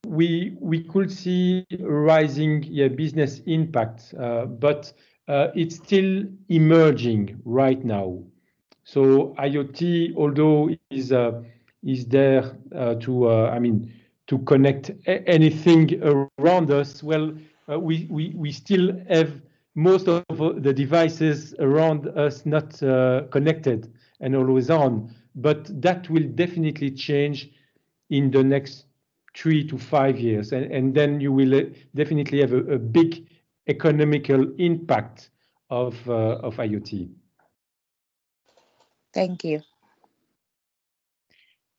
we 0.07 0.57
we 0.61 0.85
could 0.85 1.11
see 1.11 1.66
rising 1.81 2.62
yeah, 2.64 2.89
business 2.89 3.41
impact, 3.47 4.14
uh, 4.18 4.47
but 4.47 4.93
it's 5.29 5.76
still 5.76 6.24
emerging 6.49 7.41
right 7.45 7.85
now. 7.85 8.18
So 8.85 9.35
IoT, 9.39 10.16
although 10.16 10.70
is 10.91 11.12
uh, 11.12 11.43
is 11.85 12.07
there 12.07 12.57
uh, 12.74 12.95
to, 12.97 13.29
uh, 13.29 13.51
I 13.51 13.59
mean, 13.59 13.93
to 14.26 14.39
connect 14.39 14.91
anything 15.07 16.03
around 16.03 16.70
us, 16.70 17.03
well, 17.03 17.33
uh, 17.70 17.79
we, 17.79 18.51
still 18.53 18.99
have 19.09 19.41
most 19.74 20.09
of 20.09 20.24
the 20.62 20.72
devices 20.72 21.55
around 21.59 22.09
us 22.09 22.45
not 22.45 22.83
uh, 22.83 23.22
connected 23.31 23.93
and 24.20 24.35
always 24.35 24.70
on. 24.70 25.14
But 25.35 25.70
that 25.83 26.11
will 26.11 26.26
definitely 26.35 26.91
change 26.91 27.51
in 28.11 28.31
the 28.31 28.43
next 28.43 28.87
three 29.37 29.66
to 29.68 29.79
five 29.79 30.18
years. 30.18 30.53
And, 30.53 30.95
then 30.95 31.20
you 31.20 31.31
will 31.31 31.70
definitely 31.95 32.41
have 32.41 32.53
a 32.53 32.79
big 32.79 33.28
economical 33.68 34.54
impact 34.58 35.30
of, 35.70 35.96
uh, 36.08 36.38
of 36.38 36.56
IoT. 36.56 37.10
Thank 39.12 39.44
you. 39.44 39.62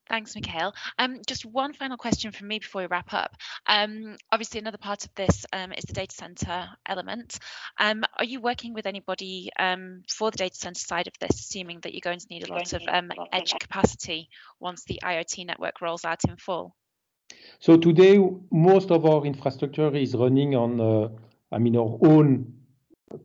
Thanks, 0.09 0.33
Mikael. 0.33 0.73
Um, 0.97 1.21
just 1.27 1.45
one 1.45 1.71
final 1.71 1.95
question 1.95 2.31
from 2.31 2.47
me 2.47 2.57
before 2.57 2.81
we 2.81 2.87
wrap 2.87 3.13
up. 3.13 3.35
Um, 3.67 4.17
obviously, 4.31 4.59
another 4.59 4.79
part 4.79 5.05
of 5.05 5.13
this 5.13 5.45
um, 5.53 5.71
is 5.71 5.83
the 5.83 5.93
data 5.93 6.15
center 6.15 6.67
element. 6.87 7.37
Um, 7.77 8.03
are 8.17 8.25
you 8.25 8.41
working 8.41 8.73
with 8.73 8.87
anybody 8.87 9.51
um, 9.59 10.01
for 10.09 10.31
the 10.31 10.37
data 10.37 10.55
center 10.55 10.79
side 10.79 11.07
of 11.07 11.13
this, 11.21 11.39
assuming 11.39 11.81
that 11.81 11.93
you're 11.93 12.01
going 12.03 12.17
to 12.17 12.27
need 12.31 12.49
a 12.49 12.51
lot 12.51 12.73
of 12.73 12.81
um, 12.89 13.11
edge 13.31 13.53
capacity 13.59 14.29
once 14.59 14.83
the 14.83 14.99
IoT 15.03 15.45
network 15.45 15.79
rolls 15.79 16.03
out 16.03 16.21
in 16.27 16.37
full? 16.37 16.75
So 17.59 17.77
today, 17.77 18.19
most 18.51 18.89
of 18.89 19.05
our 19.05 19.23
infrastructure 19.25 19.95
is 19.95 20.15
running 20.15 20.55
on 20.55 20.81
uh, 20.81 21.09
I 21.51 21.57
mean, 21.57 21.75
our 21.75 21.97
own 22.01 22.53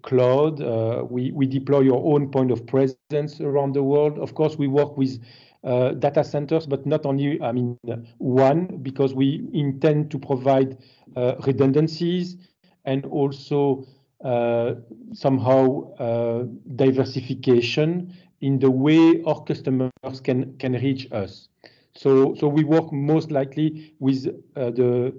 cloud. 0.03 0.61
Uh, 0.63 1.05
we, 1.09 1.31
we 1.33 1.47
deploy 1.47 1.89
our 1.91 2.03
own 2.05 2.31
point 2.31 2.51
of 2.51 2.67
presence 2.67 3.21
around 3.21 3.55
the 3.75 3.83
world. 3.83 4.19
Of 4.19 4.35
course, 4.35 4.57
we 4.59 4.67
work 4.69 4.97
with 4.97 5.23
uh, 5.63 5.91
data 5.93 6.25
centers, 6.25 6.67
but 6.67 6.87
not 6.87 7.05
only, 7.07 7.41
I 7.41 7.53
mean, 7.53 7.79
one, 8.19 8.79
because 8.83 9.15
we 9.15 9.49
intend 9.53 10.11
to 10.11 10.19
provide 10.19 10.79
uh, 11.17 11.35
redundancies 11.47 12.37
and 12.85 13.05
also 13.07 13.87
uh, 14.25 14.75
somehow 15.13 15.93
uh, 15.95 16.45
diversification 16.77 18.13
in 18.41 18.59
the 18.59 18.71
way 18.71 19.23
our 19.25 19.43
customers 19.45 19.91
can, 20.23 20.57
can 20.59 20.73
reach 20.75 21.11
us. 21.13 21.49
So, 21.97 22.35
so 22.35 22.49
we 22.49 22.65
work 22.65 22.93
most 22.93 23.31
likely 23.31 23.95
with 24.01 24.27
uh, 24.57 24.71
the, 24.71 25.15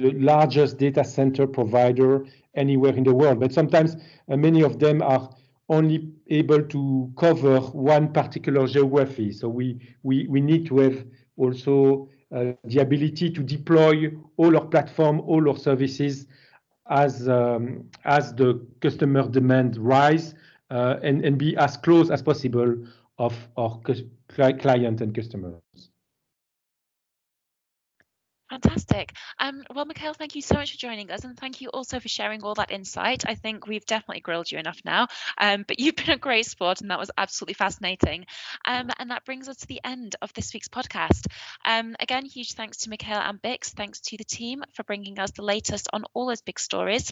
largest 0.00 0.78
data 0.78 1.04
center 1.04 1.46
provider 1.46 2.26
anywhere 2.56 2.94
in 2.94 3.04
the 3.04 3.14
world. 3.14 3.38
But 3.38 3.52
sometimes 3.52 3.96
uh, 4.28 4.36
many 4.36 4.62
of 4.62 4.80
them 4.80 5.02
are 5.02 5.30
only 5.68 6.12
able 6.28 6.62
to 6.62 7.12
cover 7.16 7.60
one 7.60 8.12
particular 8.12 8.66
geography. 8.66 9.32
So 9.32 9.48
we, 9.48 9.78
need 10.02 10.66
to 10.66 10.78
have 10.78 11.04
also 11.36 12.08
uh, 12.34 12.52
the 12.64 12.80
ability 12.80 13.30
to 13.30 13.42
deploy 13.42 14.10
all 14.36 14.56
our 14.56 14.66
platform, 14.66 15.20
all 15.20 15.48
our 15.48 15.56
services 15.56 16.26
as, 16.90 17.28
um, 17.28 17.88
as 18.04 18.34
the 18.34 18.66
customer 18.80 19.28
demand 19.28 19.76
rise 19.76 20.34
and 20.70 21.38
be 21.38 21.56
as 21.56 21.76
close 21.76 22.10
as 22.10 22.20
possible 22.20 22.74
of 23.18 23.34
our 23.56 23.80
client 24.58 25.00
and 25.00 25.14
customers. 25.14 25.93
Fantastic. 28.50 29.12
Um, 29.38 29.64
well, 29.74 29.86
Mikael, 29.86 30.12
thank 30.12 30.34
you 30.34 30.42
so 30.42 30.56
much 30.56 30.72
for 30.72 30.78
joining 30.78 31.10
us, 31.10 31.24
and 31.24 31.36
thank 31.36 31.62
you 31.62 31.70
also 31.70 31.98
for 31.98 32.08
sharing 32.08 32.42
all 32.42 32.54
that 32.54 32.70
insight. 32.70 33.24
I 33.26 33.36
think 33.36 33.66
we've 33.66 33.86
definitely 33.86 34.20
grilled 34.20 34.52
you 34.52 34.58
enough 34.58 34.78
now, 34.84 35.08
um, 35.38 35.64
but 35.66 35.80
you've 35.80 35.96
been 35.96 36.10
a 36.10 36.18
great 36.18 36.44
sport, 36.44 36.82
and 36.82 36.90
that 36.90 36.98
was 36.98 37.10
absolutely 37.16 37.54
fascinating. 37.54 38.26
Um, 38.66 38.90
and 38.98 39.10
that 39.10 39.24
brings 39.24 39.48
us 39.48 39.56
to 39.56 39.66
the 39.66 39.80
end 39.82 40.16
of 40.20 40.32
this 40.34 40.52
week's 40.52 40.68
podcast. 40.68 41.26
Um, 41.64 41.96
again, 41.98 42.26
huge 42.26 42.52
thanks 42.52 42.76
to 42.78 42.90
Mikael 42.90 43.18
and 43.18 43.40
BICS. 43.40 43.70
Thanks 43.70 44.00
to 44.00 44.18
the 44.18 44.24
team 44.24 44.62
for 44.74 44.82
bringing 44.82 45.18
us 45.18 45.30
the 45.30 45.42
latest 45.42 45.88
on 45.94 46.04
all 46.12 46.26
those 46.26 46.42
big 46.42 46.60
stories, 46.60 47.10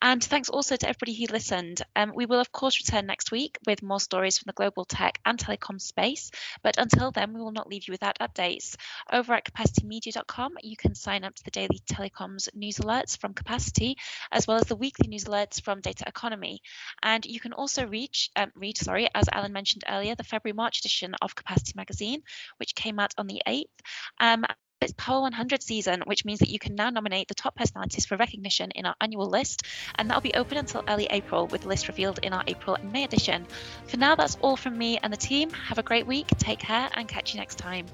and 0.00 0.24
thanks 0.24 0.48
also 0.48 0.76
to 0.76 0.88
everybody 0.88 1.12
who 1.12 1.30
listened. 1.30 1.82
Um, 1.94 2.12
we 2.14 2.24
will, 2.24 2.40
of 2.40 2.52
course, 2.52 2.80
return 2.80 3.04
next 3.06 3.30
week 3.30 3.58
with 3.66 3.82
more 3.82 4.00
stories 4.00 4.38
from 4.38 4.48
the 4.48 4.54
global 4.54 4.86
tech 4.86 5.20
and 5.26 5.38
telecom 5.38 5.78
space. 5.78 6.30
But 6.62 6.78
until 6.78 7.10
then, 7.10 7.34
we 7.34 7.42
will 7.42 7.52
not 7.52 7.68
leave 7.68 7.86
you 7.86 7.92
without 7.92 8.18
updates. 8.18 8.76
Over 9.12 9.34
at 9.34 9.44
capacitymedia.com, 9.44 10.56
you 10.70 10.76
can 10.76 10.94
sign 10.94 11.24
up 11.24 11.34
to 11.34 11.44
the 11.44 11.50
daily 11.50 11.80
telecoms 11.90 12.48
news 12.54 12.76
alerts 12.76 13.18
from 13.18 13.34
Capacity, 13.34 13.96
as 14.30 14.46
well 14.46 14.56
as 14.56 14.66
the 14.66 14.76
weekly 14.76 15.08
news 15.08 15.24
alerts 15.24 15.60
from 15.60 15.80
Data 15.80 16.04
Economy. 16.06 16.62
And 17.02 17.26
you 17.26 17.40
can 17.40 17.52
also 17.52 17.86
reach, 17.86 18.30
um, 18.36 18.52
read, 18.54 18.78
sorry, 18.78 19.08
as 19.14 19.28
Alan 19.32 19.52
mentioned 19.52 19.84
earlier, 19.88 20.14
the 20.14 20.24
February 20.24 20.54
March 20.54 20.78
edition 20.78 21.14
of 21.20 21.34
Capacity 21.34 21.72
Magazine, 21.76 22.22
which 22.58 22.74
came 22.74 22.98
out 22.98 23.12
on 23.18 23.26
the 23.26 23.42
8th. 23.46 23.66
Um, 24.18 24.46
it's 24.80 24.94
Power 24.96 25.20
100 25.20 25.62
season, 25.62 26.02
which 26.06 26.24
means 26.24 26.38
that 26.38 26.48
you 26.48 26.58
can 26.58 26.74
now 26.74 26.88
nominate 26.88 27.28
the 27.28 27.34
top 27.34 27.54
personalities 27.54 28.06
for 28.06 28.16
recognition 28.16 28.70
in 28.70 28.86
our 28.86 28.94
annual 28.98 29.28
list, 29.28 29.64
and 29.96 30.08
that'll 30.08 30.22
be 30.22 30.32
open 30.32 30.56
until 30.56 30.82
early 30.88 31.06
April, 31.10 31.46
with 31.48 31.62
the 31.62 31.68
list 31.68 31.88
revealed 31.88 32.20
in 32.22 32.32
our 32.32 32.44
April 32.46 32.76
and 32.76 32.90
May 32.90 33.04
edition. 33.04 33.46
For 33.88 33.98
now, 33.98 34.14
that's 34.14 34.38
all 34.40 34.56
from 34.56 34.78
me 34.78 34.98
and 35.02 35.12
the 35.12 35.18
team. 35.18 35.50
Have 35.50 35.76
a 35.76 35.82
great 35.82 36.06
week, 36.06 36.28
take 36.38 36.60
care, 36.60 36.88
and 36.94 37.06
catch 37.06 37.34
you 37.34 37.40
next 37.40 37.56
time. 37.58 37.84